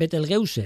Betelgeuse, 0.00 0.64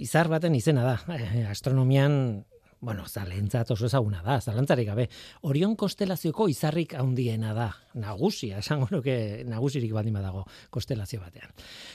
izar 0.00 0.30
baten 0.32 0.54
izena 0.56 0.84
da, 0.86 0.94
eh, 1.12 1.42
astronomian, 1.50 2.44
bueno, 2.80 3.02
zalentzat 3.04 3.70
oso 3.74 3.90
ezaguna 3.90 4.22
da, 4.24 4.38
zalantzarik 4.40 4.88
gabe, 4.88 5.04
Orion 5.50 5.74
kostelazioko 5.76 6.46
izarrik 6.48 6.94
handiena 6.96 7.52
da, 7.52 7.66
nagusia, 8.00 8.62
esango 8.64 8.88
nuke 8.90 9.44
nagusirik 9.44 9.92
baldin 9.92 10.16
badago 10.16 10.46
kostelazio 10.72 11.20
batean. 11.20 11.52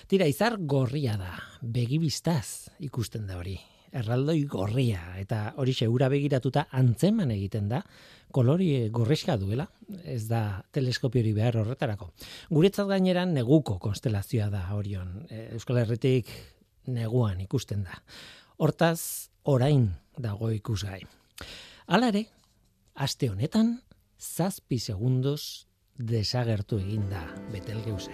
Tira, 0.07 0.27
izar 0.29 0.59
gorria 0.59 1.15
da, 1.17 1.31
begibistaz 1.61 2.69
ikusten 2.85 3.25
da 3.25 3.39
hori, 3.39 3.57
erraldoi 3.89 4.43
gorria, 4.45 5.15
eta 5.17 5.55
hori 5.57 5.73
ura 5.87 6.09
begiratuta 6.09 6.67
antzeman 6.69 7.31
egiten 7.31 7.67
da, 7.69 7.81
kolori 8.31 8.89
gorreska 8.93 9.37
duela, 9.41 9.65
ez 10.05 10.27
da 10.27 10.61
teleskopiori 10.71 11.33
behar 11.33 11.57
horretarako. 11.63 12.11
Guretzat 12.53 12.87
gaineran 12.93 13.33
neguko 13.33 13.79
konstelazioa 13.79 14.51
da 14.53 14.67
Orion, 14.75 15.25
e, 15.31 15.49
Euskal 15.55 15.81
Herritik 15.81 16.29
neguan 16.87 17.41
ikusten 17.41 17.83
da. 17.83 18.01
Hortaz, 18.57 19.29
orain 19.43 19.89
dago 20.17 20.51
ikusgai. 20.51 21.01
Hala 21.87 22.11
ere, 22.13 22.25
aste 22.95 23.29
honetan, 23.29 23.79
zazpi 24.19 24.79
segundos 24.79 25.67
desagertu 25.99 26.79
eginda 26.79 27.25
Betelgeuse. 27.51 28.13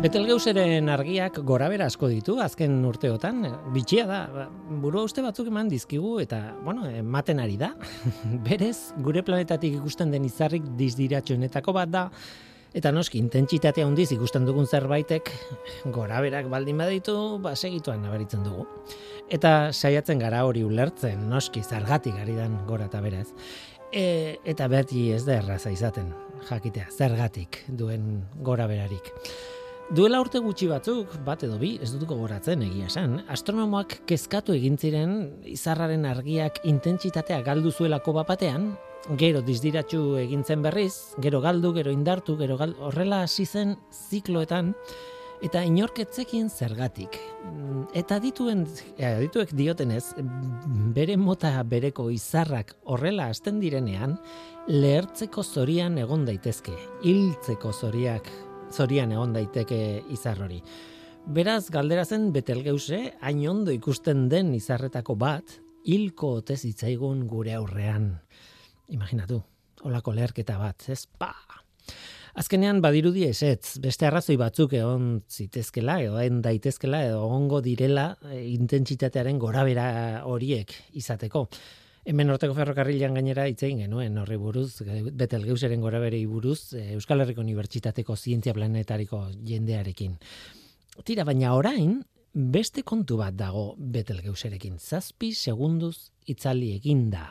Betelgeuseren 0.00 0.88
argiak 0.88 1.42
gorabera 1.44 1.84
asko 1.90 2.08
ditu 2.08 2.38
azken 2.40 2.78
urteotan, 2.88 3.42
bitxia 3.74 4.06
da, 4.08 4.20
ba, 4.32 4.46
buru 4.80 5.02
uste 5.04 5.20
batzuk 5.20 5.50
eman 5.50 5.68
dizkigu 5.68 6.14
eta, 6.22 6.38
bueno, 6.64 6.86
ematen 6.88 7.42
ari 7.42 7.58
da. 7.60 7.74
Berez, 8.46 8.94
gure 9.04 9.20
planetatik 9.26 9.76
ikusten 9.76 10.14
den 10.14 10.24
izarrik 10.24 10.70
dizdiratxonetako 10.78 11.76
bat 11.76 11.92
da, 11.92 12.06
eta 12.72 12.94
noski, 12.96 13.20
intentsitatea 13.20 13.84
handiz 13.84 14.08
ikusten 14.16 14.48
dugun 14.48 14.64
zerbaitek 14.64 15.28
goraberak 15.92 16.48
baldin 16.48 16.80
baditu, 16.80 17.18
ba, 17.44 17.52
segituan 17.52 18.00
nabaritzen 18.00 18.48
dugu. 18.48 18.64
Eta 19.28 19.68
saiatzen 19.68 20.24
gara 20.24 20.46
hori 20.48 20.64
ulertzen, 20.64 21.28
noski, 21.28 21.60
zergatik 21.60 22.16
ari 22.24 22.40
dan 22.40 22.62
gora 22.64 22.88
eta 22.88 23.04
beraz. 23.04 23.28
E, 23.92 24.40
eta 24.48 24.72
beti 24.72 25.10
ez 25.12 25.26
da 25.28 25.42
erraza 25.42 25.76
izaten, 25.76 26.14
jakitea, 26.48 26.88
zergatik 26.88 27.66
duen 27.68 28.14
gora 28.40 28.64
berarik. 28.70 29.12
Duela 29.90 30.20
urte 30.22 30.38
gutxi 30.38 30.68
batzuk, 30.70 31.16
bat 31.26 31.40
edo 31.42 31.56
bi, 31.58 31.72
ez 31.82 31.88
dut 31.90 32.04
gogoratzen 32.06 32.60
egia 32.62 32.86
esan, 32.86 33.16
astronomoak 33.34 33.96
kezkatu 34.06 34.54
egin 34.54 34.76
ziren 34.78 35.14
izarraren 35.50 36.04
argiak 36.06 36.60
intentsitatea 36.70 37.40
galdu 37.42 37.72
zuelako 37.74 38.12
bapatean, 38.20 38.68
gero 39.18 39.40
dizdiratxu 39.42 40.04
egin 40.20 40.44
zen 40.46 40.62
berriz, 40.62 41.16
gero 41.18 41.40
galdu, 41.42 41.72
gero 41.74 41.90
indartu, 41.90 42.36
gero 42.38 42.54
galdu, 42.60 42.78
horrela 42.86 43.24
hasi 43.24 43.48
zen 43.48 43.72
zikloetan, 43.90 44.76
eta 45.42 45.64
inorketzekin 45.66 46.52
zergatik. 46.54 47.18
Eta 47.96 48.20
dituen, 48.22 48.62
ja, 48.94 49.16
dituek 49.18 49.56
diotenez, 49.58 50.04
bere 50.94 51.16
mota 51.18 51.50
bereko 51.66 52.12
izarrak 52.14 52.76
horrela 52.84 53.26
hasten 53.34 53.58
direnean, 53.58 54.14
lehertzeko 54.70 55.42
zorian 55.42 55.98
egon 55.98 56.28
daitezke, 56.30 56.76
hiltzeko 57.02 57.74
zoriak 57.74 58.30
zorian 58.72 59.12
egon 59.12 59.32
daiteke 59.34 59.80
izar 60.14 60.40
hori. 60.42 60.60
Beraz, 61.30 61.68
galdera 61.70 62.04
zen 62.04 62.30
betelgeuse, 62.32 63.00
hain 63.20 63.42
ondo 63.48 63.74
ikusten 63.74 64.28
den 64.32 64.54
izarretako 64.56 65.14
bat, 65.20 65.58
hilko 65.84 66.36
ote 66.40 66.56
zitzaigun 66.56 67.26
gure 67.28 67.54
aurrean. 67.58 68.14
Imaginatu, 68.90 69.42
holako 69.84 70.16
leherketa 70.16 70.58
bat, 70.58 70.88
ez 70.88 71.04
pa! 71.18 71.34
Azkenean 72.40 72.78
badirudi 72.80 73.24
esetz, 73.26 73.80
beste 73.82 74.06
arrazoi 74.06 74.36
batzuk 74.38 74.72
egon 74.78 75.20
zitezkela, 75.28 75.98
edo 76.00 76.20
daitezkela, 76.44 77.02
edo 77.08 77.24
ongo 77.26 77.58
direla 77.60 78.12
e, 78.30 78.44
intentsitatearen 78.54 79.38
gorabera 79.42 80.22
horiek 80.30 80.72
izateko. 80.94 81.48
Hemen 82.08 82.32
orteko 82.32 82.54
ferrokarrilan 82.56 83.18
gainera 83.18 83.44
hitz 83.48 83.60
egin 83.66 83.82
genuen 83.82 84.16
horri 84.22 84.38
buruz, 84.40 84.80
Betelgeuseren 85.20 85.82
goraberei 85.84 86.22
buruz, 86.26 86.72
eh, 86.72 86.94
Euskal 86.94 87.20
Herriko 87.20 87.42
Unibertsitateko 87.44 88.16
Zientzia 88.16 88.54
Planetariko 88.56 89.26
jendearekin. 89.44 90.14
Tira, 91.04 91.26
baina 91.28 91.52
orain, 91.54 91.98
beste 92.32 92.82
kontu 92.82 93.18
bat 93.20 93.36
dago 93.36 93.74
Betelgeuserekin. 93.76 94.78
Zazpi 94.78 95.34
segunduz 95.34 96.10
itzali 96.26 96.72
egin 96.78 97.10
da. 97.10 97.26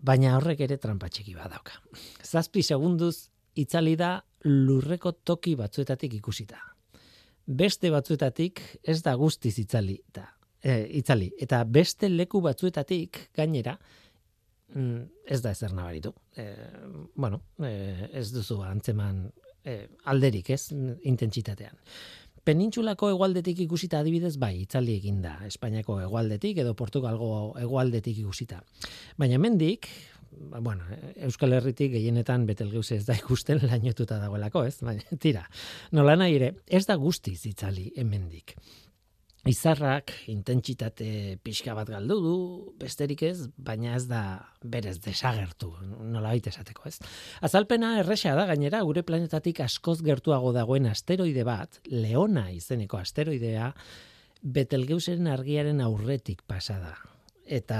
Baina 0.00 0.36
horrek 0.38 0.64
ere 0.64 0.78
trampatxiki 0.78 1.36
bat 1.36 1.52
dauka. 1.52 1.76
Zazpi 2.24 2.62
segunduz 2.62 3.28
itzali 3.56 3.94
da 3.96 4.22
lurreko 4.44 5.12
toki 5.12 5.54
batzuetatik 5.58 6.14
ikusita. 6.14 6.62
Beste 7.44 7.90
batzuetatik 7.90 8.62
ez 8.82 9.02
da 9.02 9.14
guztiz 9.20 9.58
itzali 9.58 10.00
da 10.14 10.30
e, 10.62 10.86
itzali. 10.98 11.30
Eta 11.38 11.62
beste 11.64 12.08
leku 12.08 12.40
batzuetatik 12.44 13.28
gainera, 13.36 13.78
mm, 14.74 15.24
ez 15.26 15.40
da 15.42 15.52
ezer 15.52 15.74
nabaritu. 15.74 16.14
E, 16.36 16.48
bueno, 17.14 17.42
e, 17.62 18.10
ez 18.12 18.30
duzu 18.32 18.62
antzeman 18.62 19.26
e, 19.64 19.80
alderik, 20.04 20.50
ez, 20.50 20.70
intentsitatean. 21.02 21.76
Penintxulako 22.48 23.10
egualdetik 23.12 23.58
ikusita 23.66 23.98
adibidez, 24.00 24.38
bai, 24.40 24.62
itzali 24.62 24.94
eginda, 24.96 25.34
Espainiako 25.44 25.98
egualdetik 26.00 26.62
edo 26.62 26.72
Portugalgo 26.74 27.52
egualdetik 27.60 28.22
ikusita. 28.22 28.62
Baina 29.20 29.36
mendik, 29.38 29.88
bueno, 30.30 30.86
Euskal 31.26 31.52
Herritik 31.52 31.92
gehienetan 31.92 32.46
Betelgeuse 32.48 32.96
ez 32.96 33.04
da 33.04 33.16
ikusten 33.18 33.60
lainotuta 33.68 34.16
dagoelako, 34.22 34.64
ez? 34.64 34.78
Baina, 34.80 35.04
tira, 35.20 35.44
nola 35.92 36.16
nahi 36.16 36.38
ere, 36.40 36.54
ez 36.66 36.86
da 36.88 36.96
guztiz 36.96 37.42
itzali 37.50 37.90
hemendik 37.96 38.56
izarrak 39.46 40.12
intentsitate 40.30 41.38
pixka 41.44 41.74
bat 41.76 41.88
galdu 41.88 42.16
du, 42.22 42.34
besterik 42.80 43.22
ez, 43.22 43.48
baina 43.56 43.94
ez 43.96 44.06
da 44.10 44.22
berez 44.64 44.98
desagertu, 45.04 45.70
nola 45.82 46.34
esateko 46.34 46.88
ez. 46.88 46.98
Azalpena 47.40 47.98
erresa 48.00 48.34
da 48.34 48.46
gainera, 48.46 48.82
gure 48.82 49.02
planetatik 49.02 49.60
askoz 49.60 50.00
gertuago 50.02 50.52
dagoen 50.52 50.86
asteroide 50.86 51.44
bat, 51.44 51.80
Leona 51.86 52.50
izeneko 52.50 52.98
asteroidea, 52.98 53.74
Betelgeuseren 54.38 55.26
argiaren 55.26 55.80
aurretik 55.82 56.44
pasada. 56.46 56.92
Eta 57.42 57.78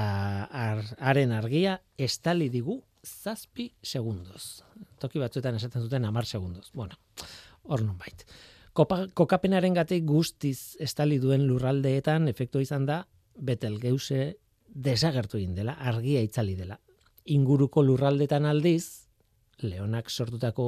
haren 0.50 1.30
argia 1.30 1.76
estali 1.96 2.48
digu 2.50 2.80
zazpi 3.06 3.68
segundos. 3.82 4.64
Toki 4.98 5.22
batzuetan 5.22 5.54
esaten 5.54 5.84
zuten 5.86 6.04
amar 6.04 6.26
segundos. 6.26 6.72
Bueno, 6.74 6.98
hor 7.62 7.84
bait 7.94 8.26
kokapenaren 9.14 9.74
gatik 9.74 10.04
guztiz 10.06 10.76
estali 10.80 11.18
duen 11.18 11.46
lurraldeetan 11.48 12.28
efektu 12.28 12.60
izan 12.62 12.86
da 12.86 13.02
Betelgeuse 13.38 14.36
desagertu 14.68 15.38
egin 15.38 15.54
dela, 15.54 15.76
argia 15.78 16.20
itzali 16.22 16.54
dela. 16.58 16.78
Inguruko 17.30 17.82
lurraldetan 17.82 18.46
aldiz, 18.48 19.08
leonak 19.62 20.10
sortutako 20.10 20.66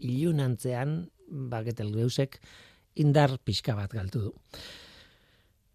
ilunantzean, 0.00 1.10
ba 1.28 1.62
Betelgeusek 1.64 2.40
indar 3.00 3.38
pixka 3.44 3.74
bat 3.78 3.92
galtu 3.92 4.24
du. 4.28 4.32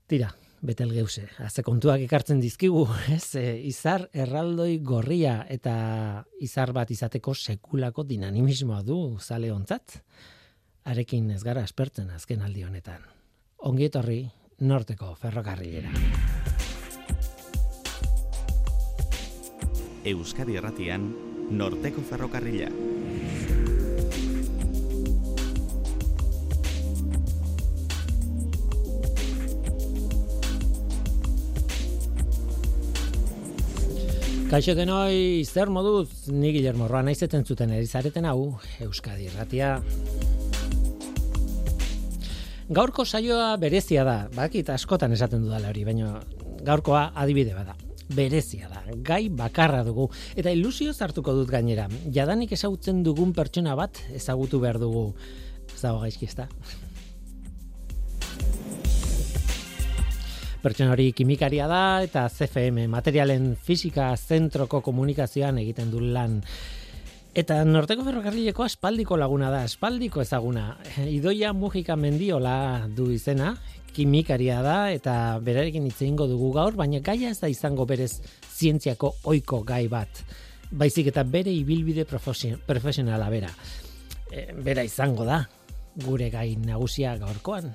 Tira, 0.08 0.30
Betelgeuse, 0.66 1.28
azte 1.46 1.62
kontuak 1.66 2.02
ekartzen 2.06 2.40
dizkigu, 2.42 2.86
ez, 3.16 3.36
e, 3.38 3.58
izar 3.70 4.08
erraldoi 4.14 4.80
gorria 4.86 5.44
eta 5.50 5.76
izar 6.42 6.74
bat 6.74 6.92
izateko 6.92 7.36
sekulako 7.36 8.06
dinamismoa 8.08 8.82
du 8.86 9.00
zale 9.20 9.52
ontzat 9.54 10.00
arekin 10.86 11.32
ez 11.34 11.42
gara 11.44 11.64
espertzen 11.66 12.12
azken 12.14 12.44
aldi 12.46 12.64
honetan. 12.64 13.02
Ongi 13.66 13.88
etorri 13.90 14.20
norteko 14.62 15.16
ferrokarrilera. 15.22 15.90
Euskadi 20.06 20.60
Erratian 20.62 21.10
norteko 21.50 22.04
ferrokarrila. 22.06 22.70
Kaixo 34.46 34.76
denoi, 34.78 35.44
zer 35.44 35.72
moduz, 35.74 36.30
ni 36.30 36.54
Guillermo 36.54 36.86
Roa 36.88 37.02
naizeten 37.04 37.44
zuten 37.44 37.74
erizareten 37.74 38.30
hau, 38.30 38.54
Euskadi 38.86 39.26
Erratia. 39.34 39.80
Gaurko 42.66 43.04
saioa 43.06 43.52
berezia 43.62 44.02
da, 44.02 44.26
bakit 44.34 44.72
askotan 44.74 45.12
esaten 45.14 45.44
dudala 45.46 45.70
hori, 45.70 45.84
baina 45.86 46.16
gaurkoa 46.66 47.12
adibide 47.14 47.54
bada. 47.54 47.76
Berezia 48.10 48.66
da, 48.72 48.82
gai 49.06 49.30
bakarra 49.30 49.84
dugu. 49.86 50.08
Eta 50.34 50.50
ilusio 50.50 50.94
zartuko 50.94 51.36
dut 51.38 51.52
gainera. 51.54 51.86
Jadanik 52.10 52.56
ezagutzen 52.58 53.04
dugun 53.06 53.36
pertsona 53.38 53.76
bat 53.78 54.02
ezagutu 54.18 54.60
behar 54.64 54.80
dugu. 54.82 55.12
Ez 55.76 55.82
dago 55.84 56.02
gaizki 56.02 56.26
ez 56.26 56.34
da. 56.40 56.48
Pertsona 60.66 60.96
hori 60.96 61.12
kimikaria 61.14 61.68
da 61.70 62.02
eta 62.02 62.26
CFM 62.34 62.88
materialen 62.90 63.52
fisika 63.62 64.10
zentroko 64.18 64.82
komunikazioan 64.82 65.62
egiten 65.62 65.94
du 65.94 66.02
lan. 66.02 66.40
Eta 67.36 67.58
norteko 67.68 68.06
ferrokarrileko 68.08 68.64
aspaldiko 68.64 69.18
laguna 69.20 69.50
da, 69.52 69.66
aspaldiko 69.68 70.22
ezaguna. 70.24 70.78
Idoia 71.18 71.52
Mujika 71.52 71.98
Mendiola 72.00 72.88
du 72.88 73.10
izena, 73.12 73.50
kimikaria 73.92 74.62
da 74.64 74.78
eta 74.96 75.16
berarekin 75.44 75.84
hitze 75.90 76.08
dugu 76.16 76.54
gaur, 76.56 76.78
baina 76.80 77.02
gaia 77.04 77.30
ez 77.30 77.40
da 77.42 77.50
izango 77.52 77.86
berez 77.86 78.22
zientziako 78.56 79.16
ohiko 79.26 79.64
gai 79.64 79.88
bat. 79.90 80.24
Baizik 80.72 81.08
eta 81.08 81.24
bere 81.24 81.52
ibilbide 81.52 82.06
profesionala 82.06 83.30
bera. 83.30 83.52
E, 84.32 84.54
bera 84.56 84.84
izango 84.84 85.26
da, 85.26 85.44
gure 86.08 86.30
gai 86.30 86.56
nagusia 86.56 87.18
gaurkoan 87.18 87.74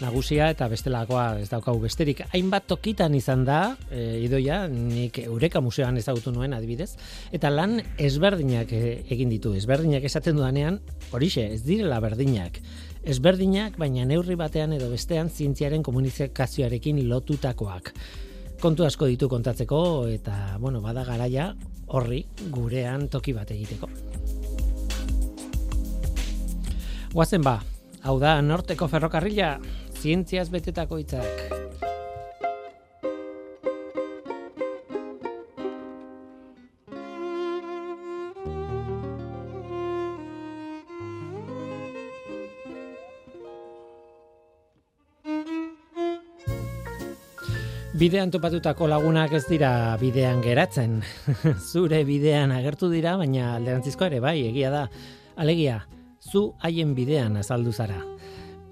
nagusia 0.00 0.48
eta 0.52 0.68
bestelakoa 0.70 1.40
ez 1.42 1.48
daukagu 1.50 1.80
besterik. 1.82 2.22
Hainbat 2.32 2.66
tokitan 2.70 3.14
izan 3.14 3.44
da, 3.44 3.76
e, 3.90 4.20
idoia, 4.24 4.62
nik 4.68 5.18
Eureka 5.22 5.60
Museoan 5.60 5.98
ezagutu 6.00 6.32
nuen 6.32 6.54
adibidez, 6.56 6.90
eta 7.32 7.50
lan 7.52 7.78
ezberdinak 7.98 8.72
e, 8.72 8.82
egin 9.12 9.32
ditu. 9.32 9.54
Ezberdinak 9.58 10.04
esaten 10.08 10.38
dudanean, 10.40 10.80
horixe, 11.12 11.46
ez 11.54 11.62
direla 11.66 12.00
berdinak. 12.00 12.60
Ezberdinak, 13.04 13.78
baina 13.80 14.04
neurri 14.08 14.36
batean 14.36 14.74
edo 14.76 14.90
bestean 14.92 15.30
zientziaren 15.30 15.82
komunikazioarekin 15.82 17.02
lotutakoak. 17.08 17.94
Kontu 18.60 18.84
asko 18.84 19.08
ditu 19.08 19.28
kontatzeko 19.28 19.82
eta, 20.12 20.56
bueno, 20.60 20.82
bada 20.84 21.04
garaia 21.08 21.54
horri 21.88 22.24
gurean 22.52 23.08
toki 23.08 23.32
bat 23.32 23.50
egiteko. 23.50 23.88
Guazen 27.10 27.42
ba, 27.42 27.56
hau 28.06 28.18
da 28.22 28.36
norteko 28.44 28.86
ferrokarrila, 28.86 29.56
zientziaz 30.00 30.48
betetako 30.48 30.96
hitzak. 30.96 31.60
Bidean 48.00 48.30
topatutako 48.32 48.86
lagunak 48.88 49.34
ez 49.36 49.42
dira 49.44 49.70
bidean 50.00 50.40
geratzen. 50.40 51.02
Zure 51.72 51.98
bidean 52.08 52.54
agertu 52.56 52.88
dira, 52.88 53.18
baina 53.20 53.58
alderantzizko 53.58 54.08
ere 54.08 54.22
bai, 54.24 54.38
egia 54.48 54.70
da. 54.72 54.86
Alegia, 55.36 55.82
zu 56.24 56.54
haien 56.64 56.94
bidean 56.96 57.36
azaldu 57.36 57.76
zara. 57.76 58.00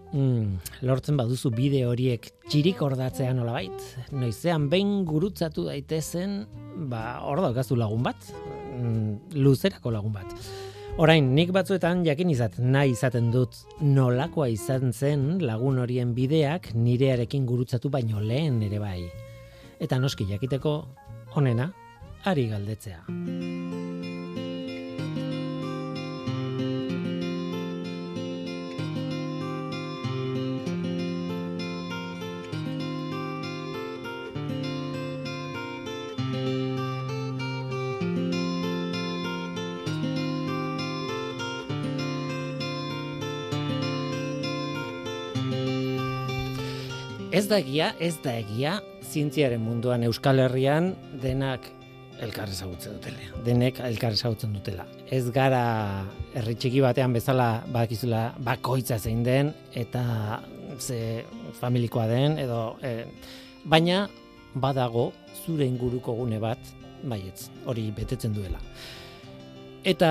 Mm, 0.08 0.56
lortzen 0.88 1.18
baduzu 1.20 1.50
bide 1.52 1.82
horiek 1.84 2.30
txirik 2.48 2.80
ordatzea 2.80 3.34
nolabait, 3.36 3.82
noizean 4.16 4.70
behin 4.72 5.02
gurutzatu 5.08 5.66
daitezen, 5.68 6.40
ba, 6.88 7.20
hor 7.26 7.42
daukazu 7.44 7.76
lagun 7.76 8.06
bat, 8.06 8.30
mm, 8.78 9.36
luzerako 9.36 9.92
lagun 9.92 10.14
bat. 10.16 10.32
Orain, 10.98 11.28
nik 11.36 11.52
batzuetan 11.54 12.00
jakin 12.06 12.32
izat, 12.32 12.56
nahi 12.58 12.96
izaten 12.96 13.28
dut 13.30 13.60
nolakoa 13.84 14.48
izan 14.50 14.90
zen 14.92 15.38
lagun 15.44 15.78
horien 15.78 16.14
bideak 16.16 16.72
nirearekin 16.74 17.46
gurutzatu 17.46 17.92
baino 17.92 18.18
lehen 18.18 18.62
ere 18.66 18.80
bai. 18.82 19.04
Eta 19.78 20.00
noski 20.02 20.26
jakiteko, 20.26 20.80
onena, 21.36 21.70
ari 22.24 22.48
galdetzea. 22.50 23.04
Ez 47.28 47.44
da 47.44 47.58
egia, 47.60 47.90
ez 48.00 48.14
da 48.24 48.32
egia, 48.40 48.78
zientziaren 49.04 49.60
munduan 49.60 50.00
Euskal 50.06 50.40
Herrian 50.40 50.94
denak 51.20 51.66
elkar 52.24 52.48
ezagutzen 52.48 52.94
dutela. 52.96 53.42
Denek 53.44 53.82
elkar 53.84 54.14
ezagutzen 54.16 54.54
dutela. 54.56 54.86
Ez 55.12 55.26
gara 55.34 55.60
herri 56.32 56.54
txiki 56.56 56.80
batean 56.80 57.12
bezala 57.12 57.48
bakizula 57.74 58.22
bakoitza 58.46 58.96
zein 58.96 59.20
den 59.26 59.52
eta 59.76 60.40
ze 60.80 61.26
familikoa 61.60 62.06
den 62.08 62.38
edo 62.40 62.78
e, 62.80 63.04
baina 63.64 64.06
badago 64.54 65.10
zure 65.44 65.68
inguruko 65.68 66.16
gune 66.16 66.40
bat 66.40 66.72
baietz 67.04 67.50
hori 67.66 67.90
betetzen 67.92 68.32
duela. 68.32 68.62
Eta 69.84 70.10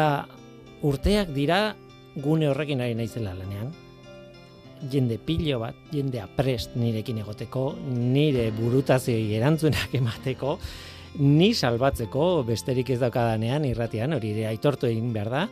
urteak 0.85 1.33
dira 1.33 1.73
gune 2.13 2.53
horrekin 2.53 2.85
ari 2.85 2.93
naizela 2.93 3.33
lanean 3.33 3.73
jende 4.91 5.17
pilo 5.17 5.59
bat, 5.61 5.77
jende 5.93 6.21
aprest 6.21 6.75
nirekin 6.77 7.21
egoteko, 7.23 7.71
nire 7.89 8.49
burutazioi 8.55 9.33
erantzunak 9.37 9.95
emateko, 9.99 10.57
ni 11.23 11.53
salbatzeko 11.55 12.43
besterik 12.47 12.91
ez 12.93 12.99
daukadanean 13.01 13.65
irratian, 13.65 14.13
hori 14.13 14.33
ere 14.35 14.47
aitortu 14.51 14.89
egin 14.89 15.13
behar 15.15 15.33
da, 15.33 15.45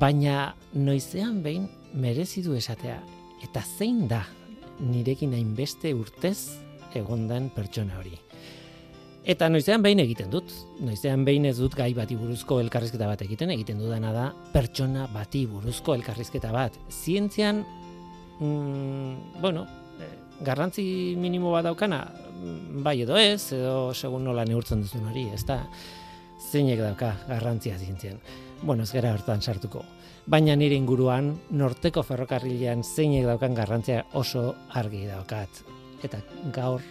baina 0.00 0.54
noizean 0.74 1.42
behin 1.44 1.68
merezi 1.94 2.42
du 2.42 2.56
esatea, 2.56 3.00
eta 3.44 3.62
zein 3.78 4.06
da 4.10 4.24
nirekin 4.80 5.34
hainbeste 5.36 5.92
urtez 5.96 6.62
egondan 6.96 7.50
pertsona 7.54 7.98
hori. 8.00 8.16
Eta 9.26 9.48
noizean 9.50 9.82
behin 9.82 9.98
egiten 9.98 10.30
dut, 10.30 10.52
noizean 10.86 11.24
behin 11.26 11.48
ez 11.48 11.56
dut 11.58 11.74
gai 11.74 11.90
bati 11.96 12.14
buruzko 12.14 12.60
elkarrizketa 12.62 13.08
bat 13.10 13.24
egiten, 13.26 13.50
egiten 13.50 13.80
dudana 13.82 14.12
da 14.14 14.26
pertsona 14.52 15.08
bati 15.10 15.42
buruzko 15.50 15.96
elkarrizketa 15.98 16.52
bat. 16.54 16.76
Zientzian 16.94 17.64
mm, 18.40 19.40
bueno, 19.40 19.66
eh, 20.00 20.10
garrantzi 20.44 21.14
minimo 21.18 21.52
bat 21.52 21.64
daukana, 21.64 22.04
mm, 22.40 22.82
bai 22.82 23.00
edo 23.02 23.16
ez, 23.16 23.52
edo 23.52 23.94
segun 23.94 24.24
nola 24.24 24.44
neurtzen 24.44 24.82
duzun 24.82 25.08
hori, 25.10 25.28
ez 25.34 25.44
da, 25.44 25.62
zeinek 26.50 26.80
dauka 26.80 27.14
garrantzia 27.28 27.78
zientzien. 27.78 28.20
Bueno, 28.62 28.82
ez 28.82 28.92
gara 28.92 29.12
hortan 29.12 29.42
sartuko. 29.42 29.84
Baina 30.26 30.56
nire 30.56 30.74
inguruan, 30.74 31.34
norteko 31.50 32.02
ferrokarrilean 32.02 32.82
zeinek 32.82 33.26
daukan 33.26 33.54
garrantzia 33.54 34.04
oso 34.14 34.54
argi 34.74 35.06
daukat. 35.06 35.62
Eta 36.04 36.20
gaur 36.52 36.82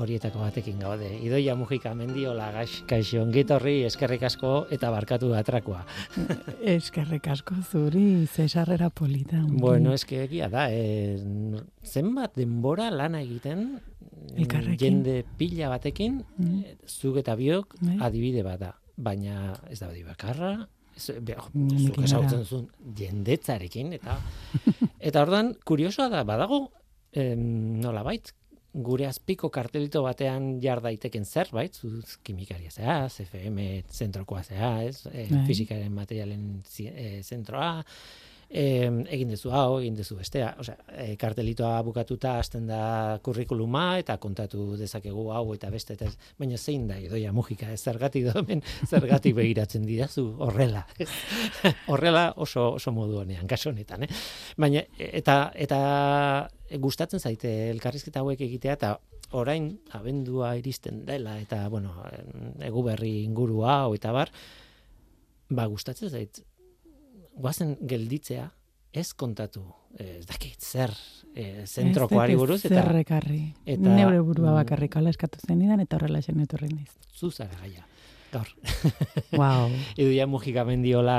horietako 0.00 0.40
batekin 0.42 0.78
gaude. 0.82 1.08
Idoia 1.24 1.54
Mujika 1.58 1.94
Mendiola 1.96 2.50
gaix, 2.54 2.82
kaixo 2.90 3.22
ongitorri 3.22 3.76
eskerrik 3.88 4.24
asko 4.26 4.52
eta 4.74 4.90
barkatu 4.94 5.32
atrakoa. 5.38 5.84
eskerrik 6.76 7.28
asko 7.34 7.56
zuri 7.62 8.26
Cesarrera 8.30 8.90
polita. 8.90 9.40
Bueno, 9.48 9.94
eske 9.94 10.24
egia 10.24 10.50
da, 10.52 10.66
e, 10.70 11.16
zenbat 11.84 12.36
denbora 12.40 12.90
lana 12.90 13.22
egiten 13.24 13.66
Elkarrekin. 14.34 14.78
jende 14.78 15.18
pila 15.38 15.70
batekin, 15.72 16.22
mm. 16.38 16.62
Eh, 16.64 16.76
zuk 16.88 17.18
eta 17.22 17.36
biok 17.36 17.76
bai. 17.80 17.98
adibide 18.08 18.44
bada, 18.46 18.74
baina 18.96 19.54
ez 19.70 19.80
da 19.80 19.90
badi 19.90 20.04
bakarra, 20.06 20.54
zuk 20.96 21.98
esautzen 22.04 22.44
duzun 22.44 22.68
jendetzarekin, 22.96 23.92
eta 23.98 24.18
eta 25.08 25.22
ordan 25.22 25.54
kuriosoa 25.66 26.08
da, 26.08 26.24
badago, 26.26 26.68
em, 27.12 27.80
nola 27.82 28.02
bait, 28.06 28.32
gure 28.74 29.06
azpiko 29.06 29.50
kartelito 29.54 30.02
batean 30.02 30.58
jar 30.62 30.80
daiteken 30.82 31.24
zerbait, 31.24 31.74
zu 31.74 32.02
kimikaria 32.26 32.72
zea, 32.74 32.96
CFM 33.08 33.60
zentrokoa 33.90 34.42
zea, 34.42 34.72
ez? 34.82 35.06
E, 35.12 35.28
fizikaren 35.46 35.92
materialen 35.94 36.48
e, 36.82 37.22
zentroa, 37.22 37.78
e, 37.80 38.33
egin 38.50 39.30
dezu 39.32 39.50
hau, 39.54 39.78
egin 39.80 39.96
dezu 39.98 40.16
bestea, 40.18 40.54
osea, 40.60 40.76
e, 40.92 41.16
kartelitoa 41.20 41.82
bukatuta 41.86 42.36
hasten 42.38 42.66
da 42.68 43.18
kurrikuluma 43.24 43.98
eta 43.98 44.16
kontatu 44.22 44.74
dezakegu 44.78 45.30
hau 45.34 45.44
eta 45.54 45.70
beste 45.70 45.96
eta 45.96 46.10
baina 46.38 46.58
zein 46.58 46.86
da 46.88 46.98
idoia 47.00 47.32
mugika, 47.32 47.70
ez 47.72 47.80
zergatik 47.80 48.28
domen, 48.32 48.62
zergatik 48.86 49.34
begiratzen 49.34 49.86
didazu 49.86 50.26
horrela. 50.38 50.84
horrela 51.92 52.32
oso 52.36 52.74
oso 52.74 52.92
modu 52.92 53.20
honean, 53.22 53.46
kaso 53.46 53.70
honetan, 53.70 54.04
eh? 54.04 54.12
Baina 54.56 54.84
eta 54.98 55.38
eta 55.54 55.80
gustatzen 56.80 57.20
zaite 57.20 57.50
elkarrizketa 57.70 58.22
hauek 58.22 58.40
egitea 58.40 58.78
eta 58.78 58.94
orain 59.34 59.72
abendua 59.96 60.54
iristen 60.58 61.04
dela 61.06 61.38
eta 61.42 61.68
bueno, 61.68 61.94
egu 62.62 62.82
berri 62.86 63.22
ingurua 63.24 63.82
eta 63.94 64.12
bar, 64.14 64.30
ba 65.50 65.66
gustatzen 65.70 66.10
zait 66.10 66.44
guazen 67.36 67.76
gelditzea 67.80 68.50
ez 68.94 69.12
kontatu 69.12 69.64
ez 69.98 70.26
dakit 70.26 70.60
zer 70.62 70.92
e, 71.34 71.64
zentrokoari 71.66 72.36
buruz 72.38 72.60
eta 72.64 72.82
zerrekarri 72.82 73.42
eta 73.66 73.94
neure 73.96 74.20
burua 74.26 74.54
bakarrik 74.60 74.96
ala 74.96 75.10
eskatu 75.10 75.42
zenidan 75.46 75.82
eta 75.82 75.98
horrela 75.98 76.22
zen 76.22 76.40
etorri 76.40 76.70
naiz. 76.72 76.90
Zuzara 77.14 77.58
gaia 77.62 77.86
gaur. 78.34 78.50
Wow 79.38 79.70
iduia 79.96 80.26
mugika 80.26 80.64
mendiola 80.64 81.18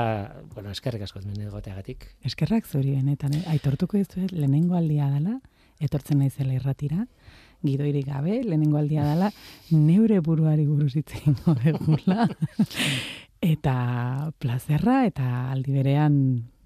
bueno 0.54 0.70
eskerrik 0.70 1.06
asko 1.08 1.20
hemen 1.20 1.48
egoteagatik 1.48 2.08
eskerrak 2.24 2.66
zuri 2.66 2.96
benetan 2.96 3.36
eh? 3.36 3.44
aitortuko 3.54 3.96
dizu 3.96 4.28
lehenengo 4.32 4.76
aldia 4.76 5.08
dela 5.12 5.40
etortzen 5.80 6.20
naizela 6.22 6.54
irratira, 6.56 7.04
gidoiri 7.66 8.02
gabe, 8.06 8.40
lehenengo 8.44 8.78
aldia 8.80 9.04
dela, 9.04 9.30
neure 9.70 10.20
buruari 10.24 10.66
buruz 10.66 10.94
hitz 10.96 11.10
egingo 11.20 11.56
degula. 11.62 12.28
eta 13.40 14.32
plazerra 14.38 15.04
eta 15.06 15.50
aldi 15.52 15.72
berean 15.72 16.14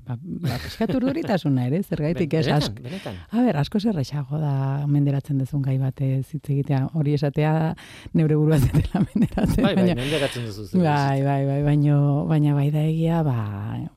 ba, 0.07 0.17
ba 0.17 0.57
peskat 0.62 0.93
urduritasuna 0.97 1.67
ere, 1.69 1.83
zer 1.83 2.00
gaitik 2.03 2.33
ez 2.35 2.47
asko. 2.50 2.83
Benetan, 2.83 3.19
A 3.31 3.43
ber, 3.45 3.57
asko 3.61 3.79
zerrexago 3.81 4.39
da 4.41 4.87
menderatzen 4.91 5.39
dezun 5.39 5.62
gai 5.62 5.77
batez 5.79 6.25
hitz 6.35 6.45
egitea, 6.50 6.87
hori 6.95 7.15
esatea 7.15 7.75
neure 8.15 8.37
burua 8.39 8.59
zetela 8.59 9.03
menderatzen. 9.07 9.62
Bai, 9.62 9.75
bai, 9.75 9.85
baina- 9.85 9.97
menderatzen 10.00 10.47
duzu. 10.47 10.79
Bai, 10.79 11.23
bai, 11.27 11.45
bai, 11.47 11.61
baino, 11.67 11.99
baina 12.31 12.55
bai 12.55 12.71
da 12.75 12.83
egia, 12.87 13.23
ba, 13.27 13.37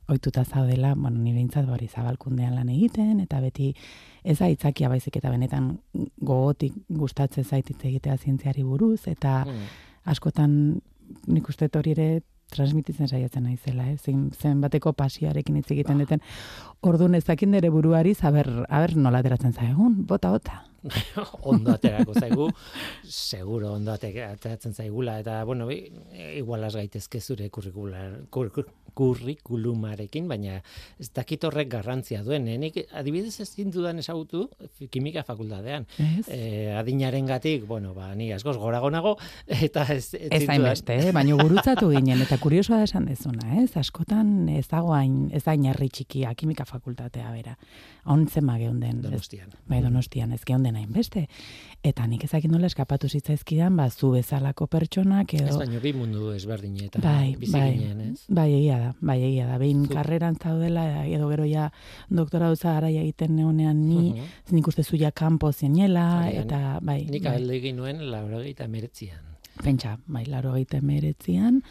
oituta 0.10 0.44
zaudela, 0.44 0.94
bueno, 0.96 1.18
nire 1.24 1.39
intzat 1.39 1.70
hori 1.70 1.88
zabalkundean 1.88 2.56
lan 2.56 2.70
egiten, 2.70 3.20
eta 3.24 3.39
beti 3.42 3.74
ez 4.24 4.38
da 4.39 4.50
itzakia 4.50 4.89
baizik 4.89 5.18
eta 5.18 5.32
benetan 5.32 5.77
gogotik 6.22 6.74
gustatzen 6.89 7.44
zait 7.44 7.70
hitz 7.70 7.82
egitea 7.86 8.18
zientziari 8.18 8.63
buruz, 8.63 9.08
eta. 9.08 9.46
Mm. 9.46 9.74
askotan 10.03 10.82
nik 11.32 11.48
uste 11.48 11.70
hori 11.80 11.92
ere 11.94 12.08
transmititzen 12.53 13.07
saiatzen 13.10 13.43
naizela, 13.48 13.88
eh? 13.91 13.98
Zen 13.98 14.62
bateko 14.62 14.93
pasioarekin 14.93 15.57
hitz 15.60 15.69
egiten 15.75 16.00
duten. 16.03 16.22
Orduan 16.81 17.15
ez 17.15 17.24
dakit 17.25 17.50
nire 17.50 17.69
buruari, 17.74 18.15
aber, 18.22 18.50
aber 18.69 18.95
nola 18.95 19.19
ateratzen 19.24 19.53
zaigun, 19.53 20.05
bota, 20.07 20.31
bota. 20.38 20.62
ondo 21.48 21.72
aterako 21.72 22.12
zaigu, 22.19 22.50
seguro 23.07 23.69
ondo 23.77 23.93
ate- 23.93 24.12
ateratzen 24.25 24.74
zaigula, 24.75 25.19
eta, 25.24 25.38
bueno, 25.48 25.67
bi- 25.69 25.91
igual 26.38 26.63
has 26.67 26.75
gaitezke 26.75 27.22
zure 27.22 27.50
kurrikular, 27.50 28.17
kur, 28.29 28.50
kur, 28.51 28.67
kurrikulumarekin, 28.94 30.28
baina 30.28 30.60
ez 31.00 31.10
dakit 31.14 31.44
horrek 31.44 31.70
garrantzia 31.72 32.24
duen. 32.24 32.48
eh? 32.48 32.58
Nik 32.58 32.80
adibidez 32.94 33.40
ez 33.42 33.50
dudan 33.74 34.00
ezagutu 34.00 34.48
kimika 34.92 35.24
fakultatean. 35.24 35.88
E, 36.28 36.72
adinaren 36.78 37.26
gatik, 37.26 37.66
bueno, 37.68 37.94
ba, 37.94 38.14
ni 38.16 38.32
askoz 38.34 38.58
gorago 38.58 38.90
nago, 38.94 39.18
eta 39.48 39.86
ez, 39.94 40.14
ez, 40.14 40.30
Ez 40.32 40.50
hainbeste, 40.50 40.98
eh? 40.98 41.12
baina 41.16 41.36
gurutzatu 41.40 41.90
ginen, 41.94 42.22
eta 42.26 42.38
kuriosoa 42.38 42.82
da 42.82 42.90
esan 42.90 43.06
dezuna, 43.10 43.62
ez? 43.64 43.72
Askotan 43.80 44.50
ez 44.50 44.68
dago 44.68 44.94
hain, 44.94 45.30
ez 45.34 45.44
da 45.44 45.56
txikia, 45.94 46.34
kimika 46.36 46.66
fakultatea 46.66 47.32
bera. 47.32 47.58
Ontzen 48.05 48.43
ma 48.45 48.57
geunden. 48.57 48.98
ez- 48.98 49.01
Donostian. 49.03 49.50
Bai, 49.67 49.81
donostian, 49.81 50.31
ez 50.33 50.41
geunden 50.45 50.75
hainbeste. 50.75 51.27
Eta 51.83 52.05
nik 52.07 52.24
ezakit 52.24 52.51
nola 52.51 52.65
eskapatu 52.67 53.07
zitzaizkidan, 53.10 53.75
ba, 53.77 53.89
zu 53.89 54.12
bezalako 54.12 54.67
pertsonak 54.67 55.33
Ez 55.33 55.41
edo... 55.41 55.57
baino 55.57 55.79
bi 55.79 55.93
mundu 55.93 56.31
ezberdinetan 56.31 57.01
Bai, 57.01 57.36
bizi 57.39 57.51
bai, 57.53 57.69
ez? 58.12 58.25
bai, 58.27 58.50
egia 58.53 58.77
da, 58.79 58.93
bai, 59.01 59.22
egia 59.24 59.48
da. 59.48 59.57
Behin 59.57 59.86
Zu- 59.86 59.93
karreran 59.93 60.36
zaudela, 60.36 61.05
edo 61.07 61.29
gero 61.29 61.45
ja 61.45 61.72
doktora 62.10 62.50
duza 62.50 62.74
garaia 62.74 63.01
egiten 63.01 63.36
neonean 63.36 63.88
ni, 63.88 64.12
Mhm. 64.13 64.55
nik 64.55 64.67
uste 64.67 64.83
zu 64.83 64.98
ja 64.98 65.12
kanpo 65.12 65.51
Agian, 65.53 66.43
eta 66.43 66.79
bai, 66.81 67.05
Nik 67.10 67.24
bai. 67.24 67.36
alde 67.36 67.55
egin 67.55 67.75
nuen 67.77 68.12
laurogeita 68.12 68.67
meretzian. 68.67 69.22
Pentsa, 69.63 70.00
bai, 70.07 70.25
laro 70.25 70.51
gaita 70.53 70.81
meretzian, 70.81 71.62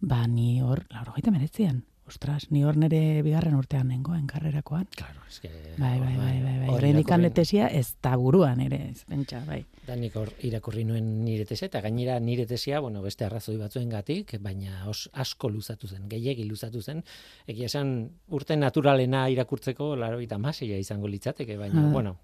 ba, 0.00 0.26
ni 0.26 0.60
hor, 0.60 0.84
laro 0.90 1.12
gaita 1.12 1.30
meretzian, 1.30 1.84
ostras, 2.10 2.48
ni 2.50 2.64
hor 2.66 2.76
nere 2.76 3.22
bigarren 3.22 3.54
urtean 3.54 3.88
nengoen 3.88 4.26
karrerakoan. 4.26 4.88
Claro, 4.96 5.20
es 5.28 5.38
que... 5.40 5.48
Bai, 5.78 5.98
bai, 6.00 6.16
bai, 6.18 6.42
bai, 6.42 6.56
bai. 6.58 6.68
hor 6.68 6.74
Horrenik 6.76 7.06
irakurri- 7.06 7.14
handetesia 7.14 7.68
ez 7.68 7.94
da 8.02 8.16
buruan 8.20 8.60
ere, 8.60 8.80
ez, 8.90 9.04
pentsa, 9.08 9.40
bai. 9.46 9.62
Da 9.86 9.94
nik 9.96 10.14
hor 10.18 10.32
irakurri 10.46 10.84
nuen 10.84 11.08
nire 11.24 11.46
tesia, 11.48 11.68
eta 11.70 11.80
gainera 11.80 12.18
nire 12.20 12.44
tesia, 12.50 12.80
bueno, 12.84 13.00
beste 13.02 13.24
arrazoi 13.24 13.56
batzuengatik, 13.56 14.34
baina 14.42 14.82
os, 14.90 15.08
asko 15.14 15.48
luzatu 15.48 15.88
zen, 15.88 16.08
gehiegi 16.10 16.44
luzatu 16.44 16.82
zen. 16.82 17.04
Egia 17.46 17.66
esan 17.70 17.94
urte 18.28 18.56
naturalena 18.56 19.28
irakurtzeko 19.30 19.94
laroita 19.96 20.38
masia 20.38 20.76
izango 20.78 21.08
litzateke, 21.08 21.56
baina, 21.56 21.86
Ah. 21.86 21.92
bueno, 21.92 22.16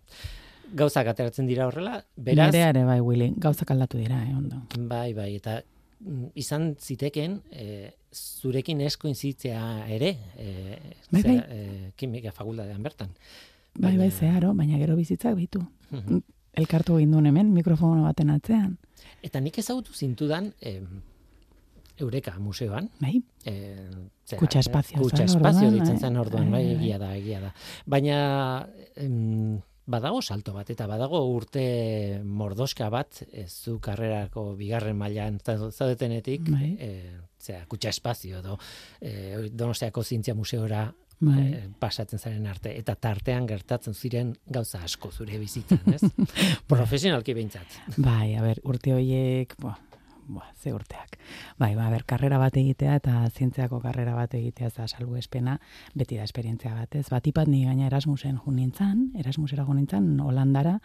gauzak 0.74 1.06
ateratzen 1.06 1.46
dira 1.46 1.66
horrela, 1.68 2.04
beraz, 2.16 2.50
Nerea 2.52 2.68
ere, 2.74 2.84
bai, 2.84 3.00
Willy, 3.00 3.32
gauzak 3.36 3.70
aldatu 3.70 3.98
dira, 3.98 4.22
eh, 4.26 4.34
ondo. 4.34 4.62
bai, 4.78 5.12
bai, 5.14 5.36
eta 5.36 5.62
izan 6.34 6.74
ziteken 6.80 7.40
e, 7.50 7.92
zurekin 8.12 8.80
esko 8.80 9.08
inzitzea 9.08 9.86
ere, 9.88 10.10
e, 10.38 10.78
Bai, 11.10 11.22
bai. 11.22 11.36
e, 11.48 11.92
kimika 11.96 12.32
fakultatean 12.32 12.82
bertan. 12.82 13.08
Bai, 13.78 13.96
bai, 13.98 14.10
zeharo, 14.10 14.54
baina 14.54 14.78
gero 14.78 14.96
bizitzak 14.96 15.34
bitu. 15.36 15.60
Mhm. 15.90 16.22
Elkartu 16.56 16.96
egin 16.96 17.10
duen 17.12 17.26
hemen, 17.28 17.50
mikrofono 17.52 18.02
baten 18.06 18.30
atzean. 18.32 18.78
Eta 19.22 19.40
nik 19.40 19.58
ezagutu 19.58 19.92
zintudan, 19.92 20.52
em, 20.60 21.02
Eureka 21.98 22.38
museoan, 22.38 22.90
Bai, 23.00 23.22
e, 23.44 23.52
zera, 24.26 24.38
Kutxa 24.40 24.60
espazio 24.60 24.98
kutxa 25.00 25.24
zen 25.26 25.28
espazio 25.36 25.70
ditzen 25.70 25.94
bai. 25.94 26.00
zen 26.00 26.16
orduan, 26.16 26.50
bai, 26.50 26.64
Bai, 26.64 26.74
bai. 26.74 26.82
egia 26.84 26.98
da, 26.98 27.16
egia 27.16 27.40
da. 27.40 27.54
Baina 27.86 28.68
em, 28.96 29.60
badago 29.86 30.20
salto 30.22 30.52
bat, 30.52 30.68
eta 30.70 30.86
badago 30.90 31.20
urte 31.30 32.20
mordoska 32.24 32.88
bat, 32.90 33.22
ez 33.32 33.52
zu 33.52 33.78
karrerako 33.80 34.54
bigarren 34.58 34.96
mailan 34.98 35.38
za- 35.44 35.70
zaudetenetik, 35.70 36.48
Bai. 36.50 36.76
e, 36.80 36.90
zera, 37.38 37.64
kutxa 37.70 37.90
espazio 37.94 38.40
edo 38.40 38.58
e, 39.00 39.48
Donostiako 39.52 40.02
zientzia 40.02 40.34
museora 40.34 40.88
bai. 41.20 41.40
e, 41.52 41.62
pasatzen 41.78 42.18
zaren 42.18 42.46
arte, 42.50 42.74
eta 42.78 42.94
tartean 42.96 43.46
gertatzen 43.46 43.94
ziren 43.94 44.34
gauza 44.46 44.82
asko 44.82 45.12
zure 45.12 45.38
bizitzan, 45.38 45.80
ez? 45.94 46.02
Profesionalki 46.68 47.34
behintzat. 47.34 47.78
Bai, 47.96 48.34
a 48.34 48.42
ber, 48.42 48.60
urte 48.64 48.92
horiek, 48.92 49.54
boa, 49.62 49.78
boa, 50.28 50.46
ze 50.56 50.72
urteak. 50.74 51.18
Bai, 51.58 51.74
ba, 51.74 51.88
ber, 51.90 52.04
karrera 52.04 52.38
bat 52.38 52.56
egitea 52.56 52.96
eta 52.96 53.28
zientziako 53.30 53.80
karrera 53.80 54.14
bat 54.14 54.34
egitea 54.34 54.70
za 54.70 54.88
salbu 54.88 55.16
espena, 55.16 55.60
beti 55.94 56.16
da 56.16 56.24
esperientzia 56.24 56.74
bat, 56.74 56.94
ez? 56.94 57.08
Batipat 57.10 57.48
ni 57.48 57.64
gaina 57.64 57.86
Erasmusen 57.86 58.38
jo 58.44 58.52
nintzan, 58.52 59.12
Erasmusera 59.18 59.64
jo 59.64 59.74
nintzan, 59.74 60.20
Holandara, 60.20 60.80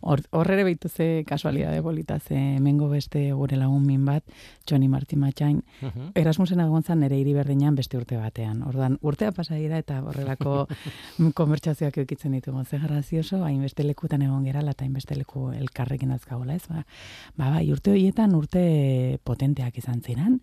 hor, 0.00 0.22
hor 0.30 0.50
ere 0.50 0.64
behitu 0.64 0.88
ze 0.88 1.24
kasualidade 1.26 1.80
bolita, 1.80 2.18
ze 2.20 2.56
hemengo 2.56 2.88
beste 2.88 3.32
gure 3.32 3.56
lagun 3.56 3.86
min 3.86 4.04
bat, 4.04 4.24
Johnny 4.68 4.88
Martin 4.88 5.20
Matxain, 5.20 5.62
Mhm. 5.82 6.10
Erasmusen 6.14 6.60
egon 6.60 6.82
zan 6.82 7.00
nere 7.00 7.18
hiri 7.18 7.32
berdinean 7.34 7.74
beste 7.74 7.96
urte 7.98 8.16
batean. 8.16 8.62
Orduan, 8.62 8.98
urtea 9.02 9.32
pasa 9.32 9.54
dira 9.54 9.78
eta 9.78 10.00
horrelako 10.02 10.66
konbertsazioak 11.38 11.98
eukitzen 11.98 12.32
ditugu. 12.32 12.64
Ze 12.64 12.78
grazioso, 12.78 13.42
hainbeste 13.44 13.84
lekutan 13.84 14.22
egon 14.22 14.44
gerala 14.44 14.72
eta 14.72 14.84
hainbeste 14.84 15.16
leku 15.16 15.50
elkarrekin 15.52 16.10
azkagola, 16.12 16.54
ez? 16.54 16.66
Ba, 16.68 16.84
ba, 17.36 17.50
bai, 17.50 17.70
urte 17.72 17.90
horietan 17.90 18.34
urte 18.34 18.62
potenteak 19.24 19.78
izan 19.78 20.02
ziren, 20.02 20.40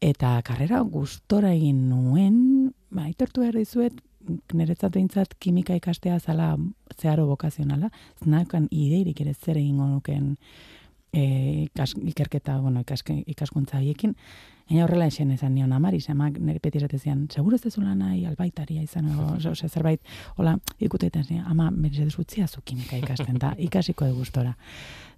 eta 0.00 0.36
karrera 0.46 0.80
gustora 0.80 1.52
egin 1.56 1.88
nuen, 1.90 2.72
ba, 2.90 3.06
aitortu 3.06 3.44
behar 3.44 3.58
dizuet, 3.60 3.96
niretzat 4.52 4.92
behintzat 4.96 5.36
kimika 5.38 5.76
ikastea 5.78 6.18
zala 6.18 6.56
zeharo 6.98 7.28
bokazionala, 7.30 7.92
znakan 8.24 8.66
ideirik 8.70 9.20
ere 9.22 9.34
zer 9.34 9.60
egingo 9.60 9.86
nuken 9.86 10.34
e, 11.12 11.22
ikas, 11.68 11.94
ikerketa, 11.94 12.58
bueno, 12.60 12.82
ikaske, 12.82 13.20
ikaskuntza 13.36 13.78
haiekin, 13.78 14.16
Baina 14.66 14.82
horrela 14.82 15.06
esen 15.06 15.30
esan 15.30 15.52
nion 15.54 15.70
amari, 15.76 16.00
semak 16.02 16.40
nire 16.42 16.58
beti 16.62 16.80
esate 16.80 16.98
zian, 16.98 17.28
seguro 17.30 17.54
ez 17.54 17.62
dezula 17.62 17.92
nahi 17.94 18.24
albaitaria 18.26 18.82
izan, 18.82 19.12
o, 19.22 19.36
ose, 19.52 19.68
zerbait, 19.68 20.02
hola, 20.36 20.56
ikutetan 20.82 21.44
ama, 21.46 21.70
merez 21.70 22.08
ez 22.08 22.18
utzia 22.18 22.48
zu 22.48 22.64
kimika 22.66 22.98
ikasten, 22.98 23.38
eta 23.38 23.54
ikasiko 23.68 24.08
de 24.08 24.16
gustora. 24.16 24.56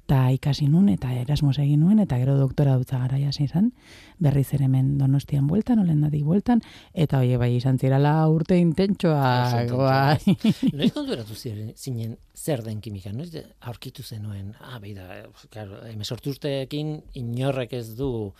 Ta 0.08 0.30
ikasi 0.32 0.70
nun, 0.72 0.86
eta 0.88 1.10
Erasmus 1.12 1.58
egin 1.60 1.82
nuen, 1.84 1.98
eta 2.00 2.16
gero 2.16 2.38
doktora 2.38 2.78
dutza 2.80 2.96
garaia 3.02 3.28
izan, 3.44 3.72
berriz 4.18 4.46
ere 4.56 4.64
hemen 4.64 4.94
donostian 4.96 5.46
bueltan, 5.46 5.82
olen 5.82 6.00
dadik 6.00 6.22
bueltan, 6.24 6.62
eta 6.94 7.20
oie 7.20 7.36
bai 7.36 7.50
izan 7.56 7.76
zirala 7.76 8.14
urte 8.32 8.56
intentsoa, 8.56 9.66
bai. 9.68 10.36
Noiz 10.78 10.94
konturatu 10.96 11.36
ziren, 11.36 11.74
zinen 11.76 12.16
zer 12.34 12.64
den 12.64 12.80
kimika, 12.80 13.12
noiz 13.12 13.44
aurkitu 13.60 14.02
zenuen, 14.02 14.54
ah, 14.64 14.78
beida, 14.80 15.26
claro, 15.52 15.82
emesortu 15.92 16.32
urteekin 16.32 16.96
inorrek 17.20 17.76
ez 17.76 17.90
du 18.00 18.32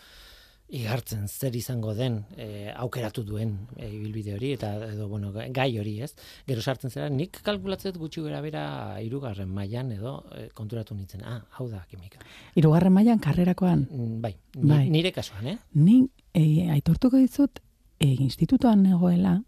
igartzen 0.69 1.27
zer 1.27 1.55
izango 1.57 1.95
den 1.97 2.19
e, 2.37 2.69
aukeratu 2.77 3.23
duen 3.25 3.55
e, 3.75 3.87
ibilbide 3.89 4.35
hori 4.35 4.51
eta 4.53 4.71
edo 4.91 5.07
bueno 5.09 5.31
gai 5.33 5.71
hori 5.81 5.95
ez? 6.05 6.11
Gero 6.47 6.61
sartzen 6.61 6.91
zera 6.93 7.09
nik 7.09 7.39
kalkulatzen 7.45 7.93
dut 7.93 8.01
gutxi 8.03 8.21
gara 8.21 8.41
bera 8.45 8.63
hirugarren 9.01 9.49
mailan 9.49 9.91
edo 9.95 10.19
e, 10.35 10.49
konturatu 10.53 10.95
nintzen. 10.95 11.23
Ah 11.25 11.41
hau 11.57 11.67
da 11.69 11.81
kimika. 11.89 12.19
Hirugarren 12.55 12.93
mailan 12.93 13.19
karrerakoan, 13.19 13.87
Mm, 13.89 14.21
bai, 14.21 14.35
ni, 14.55 14.69
Bai. 14.69 14.89
nire 14.89 15.11
kasuan 15.11 15.47
eh? 15.47 15.57
Ni 15.73 16.03
e, 16.33 16.69
aitortuko 16.69 17.17
dizut 17.17 17.59
e, 17.99 18.05
institutoan 18.05 18.83
negoela 18.83 19.39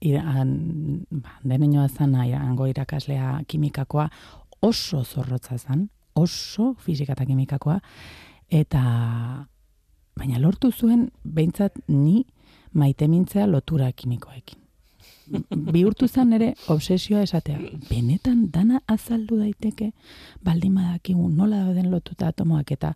iran, 0.00 1.04
ba, 1.10 1.36
denenoa 1.44 1.88
zan 1.88 2.14
hango 2.16 2.66
irakaslea 2.66 3.42
kimikakoa 3.46 4.08
oso 4.62 5.04
zorrotza 5.04 5.58
zan, 5.58 5.88
oso 6.14 6.74
fisika 6.78 7.12
eta 7.12 7.26
kimikakoa, 7.26 7.80
eta 8.50 8.82
baina 10.18 10.38
lortu 10.38 10.70
zuen 10.72 11.10
behintzat 11.24 11.78
ni 11.88 12.24
maite 12.72 13.08
mintzea 13.08 13.46
lotura 13.46 13.92
kimikoekin. 13.92 14.58
Bihurtu 15.72 16.08
zen 16.08 16.32
ere 16.36 16.52
obsesioa 16.68 17.22
esatea, 17.22 17.58
benetan 17.88 18.48
dana 18.52 18.82
azaldu 18.90 19.38
daiteke 19.40 19.92
baldin 20.44 20.74
badakigu 20.74 21.28
nola 21.30 21.62
dauden 21.64 21.90
lotuta 21.90 22.28
atomoak 22.32 22.72
eta 22.74 22.92